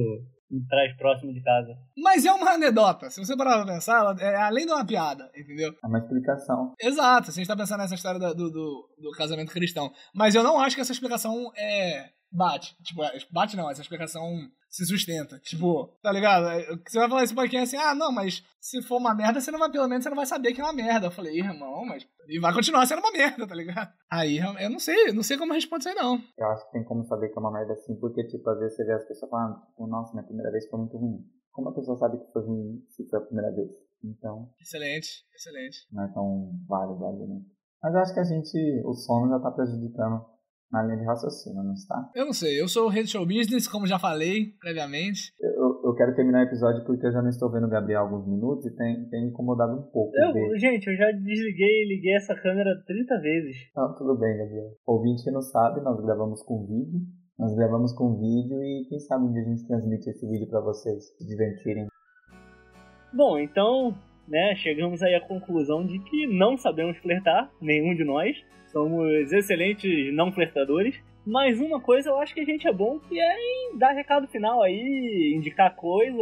me 0.50 0.64
traz 0.66 0.96
próximo 0.96 1.32
de 1.32 1.42
casa. 1.42 1.74
Mas 1.96 2.24
é 2.24 2.32
uma 2.32 2.52
anedota. 2.52 3.10
Se 3.10 3.24
você 3.24 3.36
parar 3.36 3.64
pra 3.64 3.74
pensar, 3.74 3.98
ela 3.98 4.16
é 4.20 4.36
além 4.36 4.66
de 4.66 4.72
uma 4.72 4.86
piada, 4.86 5.30
entendeu? 5.36 5.72
É 5.82 5.86
uma 5.86 5.98
explicação. 5.98 6.74
Exato. 6.80 7.32
Se 7.32 7.40
a 7.40 7.42
gente 7.42 7.48
tá 7.48 7.56
pensando 7.56 7.80
nessa 7.80 7.94
história 7.94 8.20
do, 8.20 8.34
do, 8.34 8.88
do 8.98 9.10
casamento 9.16 9.52
cristão. 9.52 9.90
Mas 10.14 10.34
eu 10.34 10.42
não 10.42 10.60
acho 10.60 10.76
que 10.76 10.82
essa 10.82 10.92
explicação 10.92 11.50
é. 11.56 12.10
Bate. 12.34 12.76
Tipo, 12.82 13.02
bate 13.30 13.56
não, 13.56 13.70
essa 13.70 13.80
explicação 13.80 14.28
se 14.68 14.84
sustenta. 14.84 15.38
Tipo, 15.38 15.86
tá 16.02 16.10
ligado? 16.10 16.46
Você 16.84 16.98
vai 16.98 17.08
falar 17.08 17.22
esse 17.22 17.34
podcast 17.34 17.76
assim, 17.76 17.86
ah, 17.86 17.94
não, 17.94 18.10
mas 18.10 18.44
se 18.60 18.82
for 18.82 18.96
uma 18.96 19.14
merda, 19.14 19.40
você 19.40 19.52
não 19.52 19.58
vai, 19.60 19.70
pelo 19.70 19.86
menos 19.86 20.02
você 20.02 20.10
não 20.10 20.16
vai 20.16 20.26
saber 20.26 20.52
que 20.52 20.60
é 20.60 20.64
uma 20.64 20.72
merda. 20.72 21.06
Eu 21.06 21.12
falei, 21.12 21.38
irmão, 21.38 21.84
mas. 21.86 22.04
E 22.28 22.40
vai 22.40 22.52
continuar 22.52 22.86
sendo 22.86 22.98
uma 22.98 23.12
merda, 23.12 23.46
tá 23.46 23.54
ligado? 23.54 23.92
Aí 24.10 24.38
eu 24.38 24.68
não 24.68 24.80
sei, 24.80 25.12
não 25.12 25.22
sei 25.22 25.38
como 25.38 25.52
responder 25.52 25.80
isso 25.80 25.88
aí, 25.90 25.94
não. 25.94 26.20
Eu 26.36 26.46
acho 26.48 26.66
que 26.66 26.72
tem 26.72 26.84
como 26.84 27.04
saber 27.04 27.28
que 27.28 27.38
é 27.38 27.40
uma 27.40 27.52
merda 27.52 27.74
assim, 27.74 27.94
porque, 28.00 28.26
tipo, 28.26 28.50
às 28.50 28.58
vezes 28.58 28.76
você 28.76 28.84
vê 28.84 28.94
as 28.94 29.04
pessoas 29.04 29.30
falando, 29.30 29.64
tipo, 29.66 29.86
nossa, 29.86 30.12
minha 30.12 30.26
primeira 30.26 30.50
vez 30.50 30.68
foi 30.68 30.80
muito 30.80 30.96
ruim. 30.96 31.24
Como 31.52 31.68
a 31.68 31.74
pessoa 31.74 31.96
sabe 31.96 32.18
que 32.18 32.32
foi 32.32 32.42
ruim 32.42 32.84
se 32.90 33.08
foi 33.08 33.20
a 33.20 33.22
primeira 33.22 33.54
vez? 33.54 33.70
Então. 34.02 34.50
Excelente, 34.60 35.24
excelente. 35.32 35.86
Não 35.92 36.04
é 36.04 36.12
tão 36.12 36.50
válido, 36.66 37.28
né? 37.28 37.40
Mas 37.80 37.94
eu 37.94 38.00
acho 38.00 38.14
que 38.14 38.20
a 38.20 38.24
gente, 38.24 38.82
o 38.84 38.94
sono 38.94 39.28
já 39.28 39.38
tá 39.38 39.52
prejudicando 39.52 40.33
na 40.70 40.82
linha 40.82 40.98
de 40.98 41.04
raciocínio, 41.04 41.62
não 41.62 41.72
está? 41.72 42.10
Eu 42.14 42.26
não 42.26 42.32
sei, 42.32 42.60
eu 42.60 42.68
sou 42.68 42.86
o 42.86 42.88
rei 42.88 43.02
do 43.02 43.08
show 43.08 43.26
business, 43.26 43.68
como 43.68 43.86
já 43.86 43.98
falei 43.98 44.52
previamente. 44.60 45.32
Eu, 45.40 45.80
eu 45.84 45.94
quero 45.94 46.14
terminar 46.14 46.40
o 46.40 46.48
episódio 46.48 46.84
porque 46.84 47.06
eu 47.06 47.12
já 47.12 47.22
não 47.22 47.28
estou 47.28 47.50
vendo 47.50 47.66
o 47.66 47.70
Gabriel 47.70 48.00
há 48.00 48.02
alguns 48.02 48.26
minutos 48.26 48.66
e 48.66 48.76
tem, 48.76 49.08
tem 49.08 49.22
me 49.22 49.30
incomodado 49.30 49.72
um 49.72 49.82
pouco. 49.90 50.12
Eu, 50.16 50.58
gente, 50.58 50.88
eu 50.88 50.96
já 50.96 51.10
desliguei 51.12 51.84
e 51.84 51.88
liguei 51.94 52.16
essa 52.16 52.34
câmera 52.34 52.70
30 52.86 53.20
vezes. 53.20 53.56
Não, 53.76 53.94
tudo 53.94 54.18
bem, 54.18 54.36
Gabriel. 54.36 54.70
O 54.86 54.94
ouvinte 54.94 55.30
não 55.30 55.42
sabe, 55.42 55.80
nós 55.80 56.00
gravamos 56.04 56.42
com 56.42 56.66
vídeo. 56.66 57.00
Nós 57.38 57.54
gravamos 57.56 57.92
com 57.92 58.16
vídeo 58.16 58.62
e 58.62 58.86
quem 58.88 59.00
sabe 59.00 59.24
onde 59.24 59.40
a 59.40 59.42
gente 59.42 59.66
transmite 59.66 60.08
esse 60.08 60.24
vídeo 60.28 60.48
para 60.48 60.60
vocês 60.60 61.16
se 61.18 61.26
divertirem. 61.26 61.88
Bom, 63.12 63.38
então, 63.38 63.94
né, 64.26 64.54
chegamos 64.56 65.02
aí 65.02 65.14
à 65.14 65.20
conclusão 65.20 65.84
de 65.86 65.98
que 65.98 66.26
não 66.26 66.56
sabemos 66.56 66.96
flertar, 66.98 67.50
nenhum 67.60 67.94
de 67.94 68.04
nós. 68.04 68.36
Somos 68.66 69.32
excelentes 69.32 70.12
não 70.14 70.32
flertadores. 70.32 71.00
Mas 71.26 71.58
uma 71.58 71.80
coisa 71.80 72.10
eu 72.10 72.18
acho 72.18 72.34
que 72.34 72.40
a 72.40 72.44
gente 72.44 72.68
é 72.68 72.72
bom 72.72 72.98
que 72.98 73.18
é 73.18 73.36
em 73.38 73.78
dar 73.78 73.92
recado 73.92 74.28
final 74.28 74.62
aí, 74.62 75.32
indicar 75.34 75.74
coisas 75.74 76.20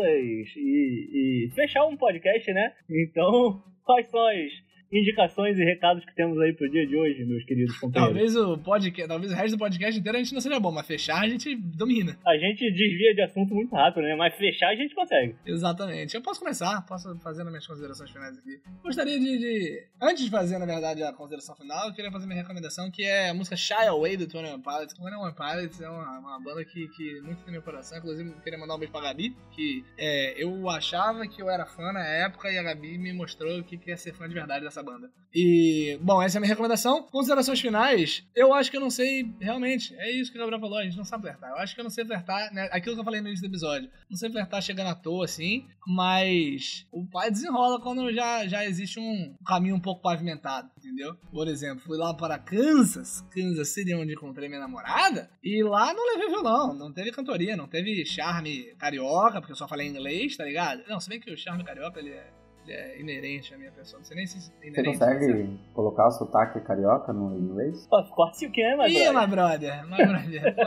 e, 0.56 1.48
e 1.48 1.50
fechar 1.54 1.84
um 1.86 1.96
podcast, 1.96 2.52
né? 2.52 2.72
Então, 2.88 3.60
quais 3.84 4.06
são 4.08 4.24
as 4.26 4.52
indicações 4.92 5.58
e 5.58 5.64
recados 5.64 6.04
que 6.04 6.14
temos 6.14 6.38
aí 6.38 6.52
pro 6.52 6.70
dia 6.70 6.86
de 6.86 6.96
hoje, 6.96 7.24
meus 7.24 7.44
queridos 7.44 7.78
companheiros. 7.78 8.34
Talvez 8.34 8.36
o 8.36 8.58
podcast, 8.58 9.08
talvez 9.08 9.32
o 9.32 9.34
resto 9.34 9.56
do 9.56 9.58
podcast 9.58 9.98
inteiro 9.98 10.18
a 10.18 10.22
gente 10.22 10.34
não 10.34 10.40
seja 10.40 10.60
bom, 10.60 10.70
mas 10.70 10.86
fechar 10.86 11.22
a 11.22 11.28
gente 11.28 11.56
domina. 11.56 12.18
A 12.26 12.36
gente 12.36 12.70
desvia 12.70 13.14
de 13.14 13.22
assunto 13.22 13.54
muito 13.54 13.74
rápido, 13.74 14.02
né? 14.02 14.14
Mas 14.14 14.34
fechar 14.36 14.68
a 14.68 14.74
gente 14.74 14.94
consegue. 14.94 15.34
Exatamente. 15.46 16.14
Eu 16.14 16.22
posso 16.22 16.40
começar, 16.40 16.84
posso 16.86 17.16
fazer 17.20 17.42
minhas 17.44 17.66
considerações 17.66 18.10
finais 18.10 18.36
aqui. 18.36 18.60
Gostaria 18.82 19.18
de, 19.18 19.38
de, 19.38 19.86
Antes 20.00 20.24
de 20.24 20.30
fazer, 20.30 20.58
na 20.58 20.66
verdade, 20.66 21.02
a 21.02 21.12
consideração 21.12 21.56
final, 21.56 21.88
eu 21.88 21.94
queria 21.94 22.10
fazer 22.10 22.26
minha 22.26 22.40
recomendação, 22.40 22.90
que 22.90 23.04
é 23.04 23.30
a 23.30 23.34
música 23.34 23.56
Shy 23.56 23.86
Away 23.88 24.16
do 24.16 24.28
Tony 24.28 24.48
One 24.48 24.62
Pilots. 24.62 24.94
Tony 24.94 25.16
One 25.16 25.34
Pilots 25.34 25.80
é 25.80 25.88
uma, 25.88 26.18
uma 26.18 26.40
banda 26.40 26.64
que, 26.64 26.88
que 26.88 27.20
muito 27.22 27.42
tem 27.42 27.52
meu 27.52 27.62
coração. 27.62 27.96
Inclusive, 27.96 28.30
eu 28.30 28.40
queria 28.40 28.58
mandar 28.58 28.74
um 28.74 28.78
beijo 28.78 28.92
pra 28.92 29.00
Gabi, 29.00 29.34
que 29.52 29.84
é, 29.96 30.42
eu 30.42 30.68
achava 30.68 31.26
que 31.26 31.40
eu 31.40 31.48
era 31.48 31.64
fã 31.64 31.92
na 31.92 32.04
época 32.04 32.50
e 32.50 32.58
a 32.58 32.62
Gabi 32.62 32.98
me 32.98 33.12
mostrou 33.12 33.58
o 33.58 33.64
que 33.64 33.80
é 33.90 33.96
ser 33.96 34.12
fã 34.12 34.28
de 34.28 34.34
verdade 34.34 34.64
dessa 34.64 34.81
banda. 34.82 35.10
E 35.34 35.98
bom, 36.02 36.22
essa 36.22 36.36
é 36.36 36.38
a 36.38 36.40
minha 36.40 36.48
recomendação. 36.48 37.04
Considerações 37.04 37.60
finais, 37.60 38.24
eu 38.34 38.52
acho 38.52 38.70
que 38.70 38.76
eu 38.76 38.80
não 38.80 38.90
sei, 38.90 39.34
realmente, 39.40 39.94
é 39.96 40.10
isso 40.10 40.30
que 40.30 40.36
o 40.36 40.40
Gabriel 40.40 40.60
falou, 40.60 40.78
a 40.78 40.84
gente 40.84 40.96
não 40.96 41.04
sabe 41.04 41.22
flertar. 41.22 41.50
Eu 41.50 41.56
acho 41.56 41.74
que 41.74 41.80
eu 41.80 41.84
não 41.84 41.90
sei 41.90 42.04
flertar, 42.04 42.52
né? 42.52 42.68
Aquilo 42.70 42.94
que 42.94 43.00
eu 43.00 43.04
falei 43.04 43.20
no 43.20 43.28
início 43.28 43.46
do 43.46 43.50
episódio. 43.50 43.90
Não 44.10 44.16
sei 44.16 44.30
flertar 44.30 44.60
chegando 44.60 44.88
à 44.88 44.94
toa, 44.94 45.24
assim, 45.24 45.66
mas 45.86 46.86
o 46.92 47.06
pai 47.06 47.30
desenrola 47.30 47.80
quando 47.80 48.12
já, 48.12 48.46
já 48.46 48.64
existe 48.64 49.00
um 49.00 49.34
caminho 49.46 49.76
um 49.76 49.80
pouco 49.80 50.02
pavimentado, 50.02 50.70
entendeu? 50.76 51.14
Por 51.30 51.48
exemplo, 51.48 51.82
fui 51.82 51.96
lá 51.96 52.12
para 52.12 52.38
Kansas, 52.38 53.22
Kansas 53.30 53.68
City, 53.68 53.94
onde 53.94 54.12
encontrei 54.12 54.48
minha 54.48 54.60
namorada, 54.60 55.30
e 55.42 55.62
lá 55.62 55.94
não 55.94 56.12
levei 56.12 56.28
violão, 56.28 56.74
não 56.74 56.92
teve 56.92 57.10
cantoria, 57.10 57.56
não 57.56 57.66
teve 57.66 58.04
charme 58.04 58.74
carioca, 58.78 59.40
porque 59.40 59.52
eu 59.52 59.56
só 59.56 59.66
falei 59.66 59.86
inglês, 59.86 60.36
tá 60.36 60.44
ligado? 60.44 60.82
Não, 60.88 61.00
se 61.00 61.08
bem 61.08 61.20
que 61.20 61.32
o 61.32 61.36
charme 61.36 61.64
carioca, 61.64 61.98
ele 61.98 62.10
é 62.10 62.41
é 62.68 63.00
inerente 63.00 63.54
à 63.54 63.58
minha 63.58 63.72
pessoa. 63.72 63.98
Não 63.98 64.04
sei 64.04 64.16
nem 64.16 64.26
se 64.26 64.52
é 64.60 64.68
inerente. 64.68 64.98
Você 64.98 65.04
consegue 65.06 65.60
colocar 65.74 66.08
o 66.08 66.10
sotaque 66.10 66.60
carioca 66.60 67.12
no 67.12 67.36
inglês? 67.36 67.86
Pô, 67.88 68.02
quase 68.04 68.46
o 68.46 68.50
que 68.50 68.62
é, 68.62 68.76
my 68.76 68.92
Ih, 68.92 69.10
my 69.10 69.26
brother. 69.26 69.84
My 69.86 70.04
brother. 70.06 70.54
Pô, 70.54 70.62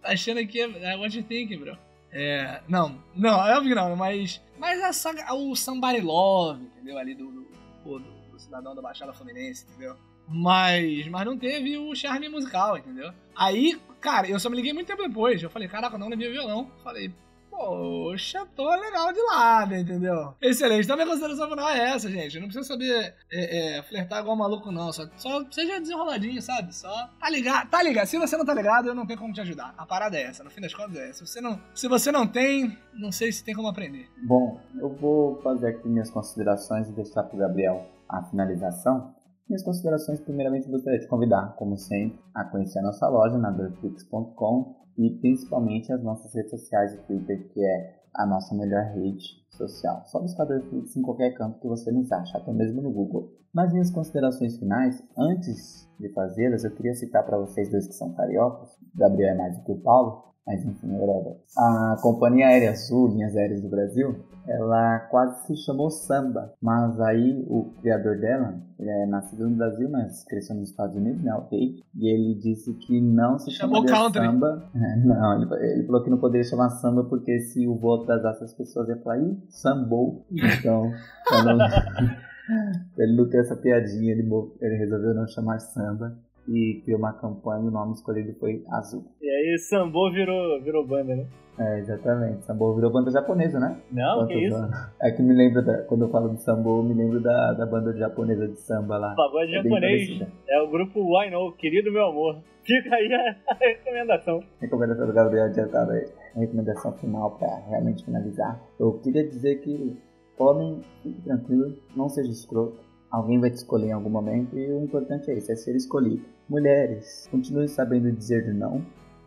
tá 0.00 0.12
achando 0.12 0.46
que 0.46 0.60
é 0.60 0.96
what 0.96 1.16
you 1.16 1.24
think, 1.24 1.56
bro? 1.56 1.76
É, 2.12 2.60
não, 2.68 3.00
não, 3.14 3.46
é 3.46 3.56
óbvio 3.56 3.70
que 3.70 3.74
não, 3.80 3.94
mas, 3.94 4.42
mas 4.58 4.82
a 4.82 4.92
saga, 4.92 5.32
o 5.32 5.54
Somebody 5.54 6.00
Love, 6.00 6.64
entendeu? 6.64 6.98
Ali 6.98 7.14
do, 7.14 7.30
do, 7.30 7.48
do, 7.84 7.98
do 8.32 8.38
cidadão 8.38 8.74
da 8.74 8.82
Baixada 8.82 9.12
Fluminense, 9.12 9.64
entendeu? 9.68 9.94
Mas, 10.26 11.08
mas 11.08 11.24
não 11.24 11.36
teve 11.36 11.76
o 11.76 11.94
charme 11.94 12.28
musical, 12.28 12.78
entendeu? 12.78 13.12
Aí, 13.36 13.80
cara, 14.00 14.28
eu 14.28 14.38
só 14.38 14.48
me 14.48 14.56
liguei 14.56 14.72
muito 14.72 14.86
tempo 14.86 15.02
depois. 15.02 15.42
Eu 15.42 15.50
falei, 15.50 15.68
caraca, 15.68 15.98
não 15.98 16.08
levei 16.08 16.28
o 16.28 16.32
violão. 16.32 16.70
Falei, 16.84 17.12
poxa, 17.60 18.46
tô 18.56 18.68
legal 18.70 19.12
de 19.12 19.20
lado, 19.20 19.74
entendeu? 19.74 20.34
Excelente. 20.40 20.84
Então, 20.84 20.96
minha 20.96 21.06
consideração 21.06 21.48
final 21.48 21.68
é 21.68 21.90
essa, 21.90 22.10
gente. 22.10 22.40
Não 22.40 22.46
precisa 22.46 22.66
saber 22.66 23.14
é, 23.30 23.78
é, 23.78 23.82
flertar 23.82 24.20
igual 24.20 24.34
maluco, 24.34 24.72
não. 24.72 24.90
Só, 24.92 25.06
só 25.16 25.44
seja 25.50 25.78
desenroladinho, 25.78 26.40
sabe? 26.40 26.74
Só 26.74 26.90
tá 27.20 27.28
ligado. 27.28 27.68
Tá 27.68 27.82
ligado. 27.82 28.06
Se 28.06 28.18
você 28.18 28.36
não 28.36 28.46
tá 28.46 28.54
ligado, 28.54 28.88
eu 28.88 28.94
não 28.94 29.06
tenho 29.06 29.18
como 29.18 29.34
te 29.34 29.42
ajudar. 29.42 29.74
A 29.76 29.84
parada 29.84 30.16
é 30.16 30.22
essa. 30.22 30.42
No 30.42 30.50
fim 30.50 30.62
das 30.62 30.72
contas, 30.72 30.96
é 30.96 31.10
essa. 31.10 31.26
Se 31.26 31.32
você 31.32 31.40
não, 31.40 31.60
se 31.74 31.88
você 31.88 32.10
não 32.10 32.26
tem, 32.26 32.78
não 32.94 33.12
sei 33.12 33.30
se 33.30 33.44
tem 33.44 33.54
como 33.54 33.68
aprender. 33.68 34.08
Bom, 34.22 34.58
eu 34.78 34.88
vou 34.88 35.40
fazer 35.42 35.68
aqui 35.68 35.86
minhas 35.86 36.10
considerações 36.10 36.88
e 36.88 36.92
deixar 36.92 37.24
pro 37.24 37.38
Gabriel 37.38 37.86
a 38.08 38.22
finalização. 38.24 39.14
Minhas 39.46 39.62
considerações, 39.62 40.20
primeiramente, 40.20 40.68
gostaria 40.68 41.00
de 41.00 41.08
convidar, 41.08 41.56
como 41.56 41.76
sempre, 41.76 42.18
a 42.32 42.44
conhecer 42.44 42.78
a 42.78 42.82
nossa 42.82 43.08
loja 43.08 43.36
na 43.36 43.50
dirtflix.com 43.50 44.79
e 45.00 45.10
principalmente 45.18 45.90
as 45.90 46.02
nossas 46.02 46.34
redes 46.34 46.50
sociais, 46.50 46.94
o 46.94 47.02
Twitter, 47.06 47.48
que 47.48 47.64
é 47.64 48.00
a 48.14 48.26
nossa 48.26 48.54
melhor 48.54 48.84
rede 48.94 49.40
social. 49.48 50.02
Só 50.06 50.20
buscar 50.20 50.44
Dorflix 50.44 50.94
em 50.94 51.00
qualquer 51.00 51.32
canto 51.32 51.58
que 51.58 51.66
você 51.66 51.90
nos 51.90 52.12
acha, 52.12 52.36
até 52.36 52.52
mesmo 52.52 52.82
no 52.82 52.90
Google. 52.92 53.32
Mas 53.52 53.72
minhas 53.72 53.90
considerações 53.90 54.58
finais, 54.58 55.02
antes 55.16 55.88
de 55.98 56.12
fazê-las, 56.12 56.64
eu 56.64 56.70
queria 56.72 56.94
citar 56.94 57.24
para 57.24 57.38
vocês 57.38 57.70
dois 57.70 57.86
que 57.86 57.94
são 57.94 58.12
cariocas, 58.12 58.78
Gabriel 58.94 59.34
é 59.34 59.38
mais 59.38 59.56
do 59.56 59.64
que 59.64 59.72
o 59.72 59.80
Paulo, 59.80 60.29
mas 60.46 60.64
enfim, 60.64 60.90
whatever. 60.92 61.36
A 61.56 61.96
Companhia 62.00 62.48
Aérea 62.48 62.74
Sul, 62.74 63.08
Linhas 63.08 63.36
Aéreas 63.36 63.60
do 63.62 63.68
Brasil, 63.68 64.16
ela 64.46 64.98
quase 65.10 65.46
se 65.46 65.56
chamou 65.64 65.90
Samba, 65.90 66.52
mas 66.60 66.98
aí 67.00 67.44
o 67.46 67.72
criador 67.80 68.18
dela, 68.18 68.60
ele 68.78 68.90
é 68.90 69.06
nascido 69.06 69.48
no 69.48 69.56
Brasil, 69.56 69.88
mas 69.90 70.24
cresceu 70.24 70.56
nos 70.56 70.70
Estados 70.70 70.96
Unidos, 70.96 71.22
né, 71.22 71.32
ok? 71.34 71.76
E 71.94 72.08
ele 72.08 72.34
disse 72.40 72.74
que 72.74 73.00
não 73.00 73.38
se 73.38 73.50
chamou. 73.50 73.86
Samba. 73.86 74.70
Não, 75.04 75.42
ele, 75.42 75.72
ele, 75.72 75.86
falou 75.86 76.02
que 76.02 76.10
não 76.10 76.18
poderia 76.18 76.44
chamar 76.44 76.70
Samba 76.70 77.04
porque 77.04 77.38
se 77.40 77.66
o 77.66 77.76
voo 77.76 78.02
atrasasse 78.02 78.44
as 78.44 78.54
pessoas 78.54 78.88
iam 78.88 78.98
falar, 79.00 79.18
ih, 79.18 79.38
sambou. 79.48 80.24
Então, 80.30 80.90
ele 82.98 83.16
não 83.16 83.28
ter 83.30 83.38
essa 83.38 83.56
piadinha, 83.56 84.12
ele, 84.12 84.28
ele 84.60 84.76
resolveu 84.76 85.14
não 85.14 85.26
chamar 85.26 85.58
Samba 85.60 86.16
e 86.50 86.82
criou 86.82 86.98
uma 86.98 87.12
campanha 87.12 87.64
e 87.64 87.68
o 87.68 87.70
nome 87.70 87.92
escolhido 87.92 88.34
foi 88.38 88.64
Azul. 88.70 89.04
E 89.22 89.28
aí 89.28 89.58
Sambo 89.58 90.10
virou, 90.10 90.60
virou 90.62 90.86
banda, 90.86 91.16
né? 91.16 91.26
É, 91.58 91.78
exatamente. 91.78 92.44
Sambo 92.44 92.74
virou 92.74 92.90
banda 92.90 93.10
japonesa, 93.10 93.60
né? 93.60 93.80
Não, 93.92 94.18
Quantos 94.18 94.34
que 94.34 94.46
isso? 94.46 94.56
Anos? 94.56 94.76
É 95.00 95.10
que 95.12 95.22
me 95.22 95.34
lembra, 95.34 95.62
da, 95.62 95.78
quando 95.84 96.06
eu 96.06 96.08
falo 96.10 96.34
de 96.34 96.42
Sambo, 96.42 96.82
me 96.82 96.94
lembro 96.94 97.20
da, 97.20 97.52
da 97.52 97.66
banda 97.66 97.92
japonesa 97.96 98.48
de 98.48 98.60
samba 98.60 98.98
lá. 98.98 99.14
Pagode 99.14 99.54
é 99.54 99.62
japonês 99.62 100.22
é 100.48 100.60
o 100.60 100.68
grupo 100.68 101.00
Why 101.00 101.30
No, 101.30 101.52
querido 101.52 101.92
meu 101.92 102.06
amor. 102.06 102.42
Fica 102.64 102.94
aí 102.94 103.12
a, 103.12 103.36
a 103.52 103.54
recomendação. 103.54 104.42
Recomendação 104.60 105.06
do 105.06 105.12
Gabriel 105.12 105.46
adiantado 105.46 105.92
aí. 105.92 106.06
A 106.36 106.40
recomendação 106.40 106.92
final 106.92 107.30
para 107.38 107.56
realmente 107.68 108.04
finalizar. 108.04 108.60
Eu 108.78 108.92
queria 109.00 109.26
dizer 109.26 109.60
que 109.60 109.96
Homem, 110.40 110.80
fique 111.02 111.20
tranquilo, 111.20 111.76
não 111.94 112.08
seja 112.08 112.30
escroto. 112.30 112.80
Alguém 113.10 113.38
vai 113.38 113.50
te 113.50 113.56
escolher 113.56 113.88
em 113.88 113.92
algum 113.92 114.08
momento 114.08 114.58
e 114.58 114.72
o 114.72 114.82
importante 114.82 115.30
é 115.30 115.36
isso, 115.36 115.52
é 115.52 115.54
ser 115.54 115.76
escolhido. 115.76 116.24
Mulheres, 116.50 117.28
continue 117.30 117.68
sabendo 117.68 118.10
dizer 118.10 118.52
não 118.52 118.84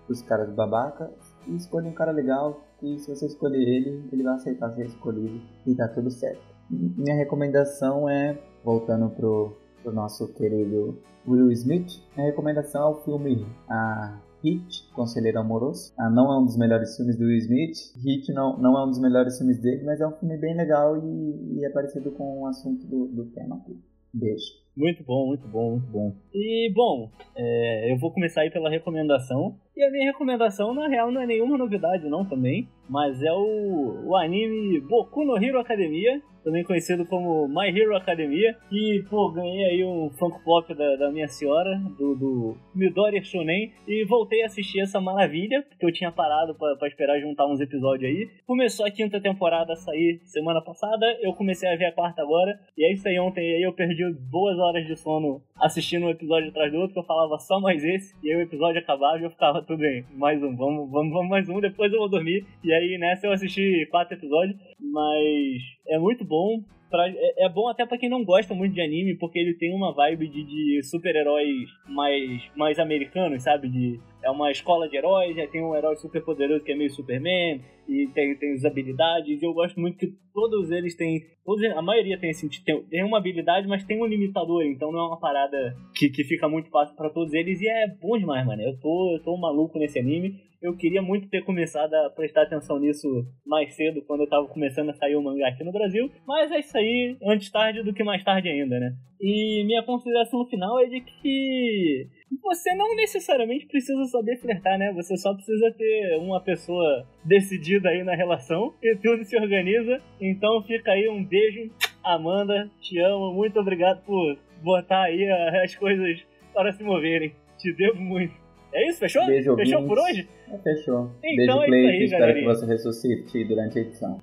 os 0.10 0.22
caras 0.22 0.54
babaca 0.54 1.10
e 1.48 1.56
escolha 1.56 1.88
um 1.88 1.94
cara 1.94 2.12
legal 2.12 2.62
e 2.82 3.00
se 3.00 3.10
você 3.10 3.28
escolher 3.28 3.66
ele, 3.66 4.10
ele 4.12 4.24
vai 4.24 4.36
aceitar 4.36 4.74
ser 4.74 4.88
escolhido 4.88 5.42
e 5.66 5.74
tá 5.74 5.88
tudo 5.88 6.12
certo. 6.12 6.42
Minha 6.70 7.16
recomendação 7.16 8.10
é, 8.10 8.38
voltando 8.62 9.10
pro, 9.10 9.56
pro 9.82 9.94
nosso 9.94 10.34
querido 10.34 11.00
Will 11.26 11.50
Smith, 11.54 12.04
minha 12.14 12.28
recomendação 12.28 12.82
é 12.82 12.92
o 12.92 12.96
filme 13.06 13.48
A 13.70 14.20
Hit, 14.44 14.92
Conselheiro 14.92 15.40
Amoroso. 15.40 15.94
Ah, 15.98 16.10
não 16.10 16.30
é 16.30 16.38
um 16.38 16.44
dos 16.44 16.58
melhores 16.58 16.98
filmes 16.98 17.16
do 17.16 17.24
Will 17.24 17.38
Smith. 17.38 17.78
Hit 18.04 18.34
não, 18.34 18.58
não 18.58 18.78
é 18.78 18.84
um 18.84 18.90
dos 18.90 19.00
melhores 19.00 19.38
filmes 19.38 19.62
dele, 19.62 19.86
mas 19.86 20.02
é 20.02 20.06
um 20.06 20.12
filme 20.12 20.36
bem 20.36 20.58
legal 20.58 20.98
e, 20.98 21.60
e 21.60 21.66
é 21.66 21.70
parecido 21.70 22.12
com 22.12 22.42
o 22.42 22.48
assunto 22.48 22.86
do, 22.86 23.08
do 23.08 23.26
tema 23.28 23.56
aqui. 23.56 23.82
Beijo. 24.14 24.63
Muito 24.76 25.04
bom, 25.04 25.28
muito 25.28 25.48
bom, 25.48 25.72
muito 25.72 25.88
bom. 25.88 26.16
E, 26.34 26.72
bom, 26.74 27.12
é, 27.36 27.92
eu 27.92 27.98
vou 27.98 28.12
começar 28.12 28.42
aí 28.42 28.50
pela 28.50 28.70
recomendação. 28.70 29.56
E 29.76 29.84
a 29.84 29.92
minha 29.92 30.06
recomendação, 30.06 30.74
na 30.74 30.88
real, 30.88 31.12
não 31.12 31.22
é 31.22 31.28
nenhuma 31.28 31.58
novidade, 31.58 32.08
não, 32.08 32.26
também. 32.26 32.68
Mas 32.90 33.22
é 33.24 33.32
o, 33.32 34.08
o 34.08 34.16
anime 34.16 34.80
Boku 34.82 35.24
no 35.24 35.38
Hero 35.42 35.60
Academia, 35.60 36.22
também 36.44 36.64
conhecido 36.64 37.06
como 37.06 37.48
My 37.48 37.70
Hero 37.70 37.96
Academia. 37.96 38.56
E, 38.72 39.04
pô, 39.10 39.32
ganhei 39.32 39.66
aí 39.66 39.86
um 39.86 40.10
Funko 40.12 40.44
Pop 40.44 40.74
da, 40.76 40.96
da 40.98 41.12
minha 41.12 41.28
senhora, 41.28 41.80
do, 41.98 42.16
do 42.16 42.58
Midori 42.76 43.24
Shonen. 43.24 43.72
E 43.88 44.06
voltei 44.06 44.44
a 44.44 44.48
assistir 44.48 44.82
essa 44.82 45.00
maravilha, 45.00 45.64
porque 45.70 45.86
eu 45.86 45.92
tinha 45.92 46.12
parado 46.12 46.54
para 46.56 46.88
esperar 46.88 47.20
juntar 47.20 47.48
uns 47.48 47.62
episódios 47.62 48.12
aí. 48.12 48.30
Começou 48.46 48.86
a 48.86 48.92
quinta 48.92 49.22
temporada 49.22 49.74
a 49.74 49.78
sair 49.78 50.20
semana 50.26 50.62
passada, 50.62 51.06
eu 51.22 51.34
comecei 51.34 51.70
a 51.70 51.76
ver 51.76 51.86
a 51.86 51.94
quarta 51.94 52.22
agora. 52.22 52.60
E 52.78 52.86
é 52.86 52.92
isso 52.92 53.08
aí, 53.08 53.18
ontem 53.20 53.56
aí 53.56 53.64
eu 53.64 53.74
perdi 53.74 54.04
boas 54.30 54.60
horas 54.64 54.86
de 54.86 54.96
sono 54.96 55.42
assistindo 55.60 56.06
um 56.06 56.10
episódio 56.10 56.50
atrás 56.50 56.72
do 56.72 56.80
outro, 56.80 57.00
eu 57.00 57.04
falava 57.04 57.38
só 57.38 57.60
mais 57.60 57.84
esse, 57.84 58.16
e 58.24 58.32
aí 58.32 58.38
o 58.38 58.42
episódio 58.42 58.80
acabava 58.80 59.20
e 59.20 59.24
eu 59.24 59.30
ficava, 59.30 59.62
tudo 59.62 59.80
bem, 59.80 60.06
mais 60.16 60.42
um, 60.42 60.56
vamos, 60.56 60.90
vamos, 60.90 61.14
vamos 61.14 61.30
mais 61.30 61.50
um, 61.50 61.60
depois 61.60 61.92
eu 61.92 62.00
vou 62.00 62.10
dormir. 62.10 62.46
E 62.64 62.74
aí 62.74 62.98
nessa 62.98 63.28
eu 63.28 63.32
assisti 63.32 63.88
quatro 63.92 64.16
episódios, 64.16 64.58
mas 64.80 65.62
é 65.88 66.00
muito 66.00 66.24
bom. 66.24 66.62
Pra, 66.90 67.10
é, 67.10 67.46
é, 67.46 67.50
bom 67.50 67.68
até 67.68 67.86
para 67.88 67.98
quem 67.98 68.08
não 68.08 68.24
gosta 68.24 68.54
muito 68.54 68.74
de 68.74 68.82
anime, 68.82 69.16
porque 69.18 69.40
ele 69.40 69.56
tem 69.56 69.74
uma 69.74 69.92
vibe 69.94 70.28
de, 70.28 70.44
de 70.44 70.84
super-heróis 70.84 71.68
mais, 71.88 72.44
mais 72.56 72.78
americanos, 72.78 73.42
sabe? 73.42 73.68
De, 73.68 74.00
é 74.24 74.30
uma 74.30 74.50
escola 74.52 74.88
de 74.88 74.98
heróis, 74.98 75.36
já 75.36 75.48
tem 75.48 75.64
um 75.64 75.76
herói 75.76 75.96
super 75.98 76.24
poderoso 76.24 76.64
que 76.64 76.72
é 76.72 76.76
meio 76.76 76.90
Superman, 76.90 77.62
e 77.88 78.08
tem, 78.14 78.36
tem 78.38 78.54
as 78.54 78.64
habilidades, 78.66 79.42
e 79.42 79.46
eu 79.46 79.54
gosto 79.54 79.80
muito 79.80 79.98
que 79.98 80.14
todos 80.34 80.72
eles 80.72 80.96
têm. 80.96 81.22
Todos, 81.46 81.64
a 81.64 81.82
maioria 81.82 82.18
tem, 82.18 82.30
assim, 82.30 82.48
tem, 82.66 82.82
tem 82.86 83.04
uma 83.04 83.18
habilidade, 83.18 83.68
mas 83.68 83.84
tem 83.84 84.02
um 84.02 84.06
limitador, 84.06 84.64
então 84.64 84.92
não 84.92 85.00
é 85.00 85.08
uma 85.08 85.20
parada 85.20 85.76
que, 85.96 86.10
que 86.10 86.24
fica 86.24 86.48
muito 86.48 86.70
fácil 86.70 86.96
para 86.96 87.10
todos 87.10 87.34
eles, 87.34 87.62
e 87.62 87.68
é 87.68 87.88
bom 87.88 88.18
demais, 88.18 88.46
mano. 88.46 88.62
Eu 88.62 88.80
tô, 88.80 89.16
eu 89.16 89.24
tô 89.24 89.38
maluco 89.38 89.78
nesse 89.78 90.00
anime. 90.00 90.42
Eu 90.62 90.78
queria 90.78 91.02
muito 91.02 91.28
ter 91.28 91.44
começado 91.44 91.94
a 91.94 92.10
prestar 92.10 92.44
atenção 92.44 92.80
nisso 92.80 93.06
mais 93.46 93.76
cedo, 93.76 94.02
quando 94.08 94.22
eu 94.22 94.30
tava 94.30 94.48
começando 94.48 94.92
a 94.92 94.94
sair 94.94 95.18
o 95.18 95.22
mangá 95.22 95.50
aqui 95.50 95.62
no 95.62 95.74
Brasil. 95.74 96.10
Mas 96.26 96.50
é 96.52 96.60
isso 96.60 96.78
aí, 96.78 97.18
antes 97.22 97.52
tarde 97.52 97.84
do 97.84 97.94
que 97.94 98.02
mais 98.02 98.24
tarde 98.24 98.48
ainda, 98.48 98.80
né? 98.80 98.94
E 99.20 99.66
minha 99.66 99.84
consideração 99.84 100.46
final 100.48 100.80
é 100.80 100.86
de 100.86 101.02
que 101.02 102.08
você 102.42 102.74
não 102.76 102.96
necessariamente 102.96 103.66
precisa 103.66 104.04
saber 104.06 104.38
flertar, 104.38 104.78
né? 104.78 104.92
Você 104.94 105.18
só 105.18 105.34
precisa 105.34 105.72
ter 105.72 106.18
uma 106.20 106.42
pessoa 106.42 107.06
decidida 107.24 107.90
aí 107.90 108.04
na 108.04 108.16
relação 108.16 108.74
e 108.82 108.96
tudo 108.96 109.24
se 109.24 109.38
organiza. 109.38 110.02
Então 110.20 110.62
fica 110.64 110.92
aí 110.92 111.08
um 111.10 111.24
beijo. 111.24 111.70
Amanda, 112.04 112.70
te 112.82 113.00
amo. 113.00 113.34
Muito 113.34 113.60
obrigado 113.60 114.04
por 114.06 114.38
botar 114.62 115.04
aí 115.04 115.30
as 115.64 115.76
coisas 115.76 116.22
para 116.54 116.72
se 116.74 116.84
moverem. 116.84 117.34
Te 117.58 117.74
devo 117.74 118.00
muito. 118.02 118.34
É 118.74 118.90
isso? 118.90 119.00
Fechou? 119.00 119.26
Beijo, 119.26 119.56
Fechou 119.56 119.86
por 119.86 120.00
hoje? 120.00 120.28
É, 120.52 120.58
fechou. 120.58 121.12
Então 121.24 121.60
Beijo, 121.60 121.74
é 121.76 121.80
isso 121.80 121.90
aí, 121.90 122.04
Espero 122.06 122.22
galerinha. 122.22 122.50
que 122.50 122.56
você 122.60 122.66
ressuscite 122.66 123.44
durante 123.46 123.78
a 123.78 123.82
edição. 123.82 124.20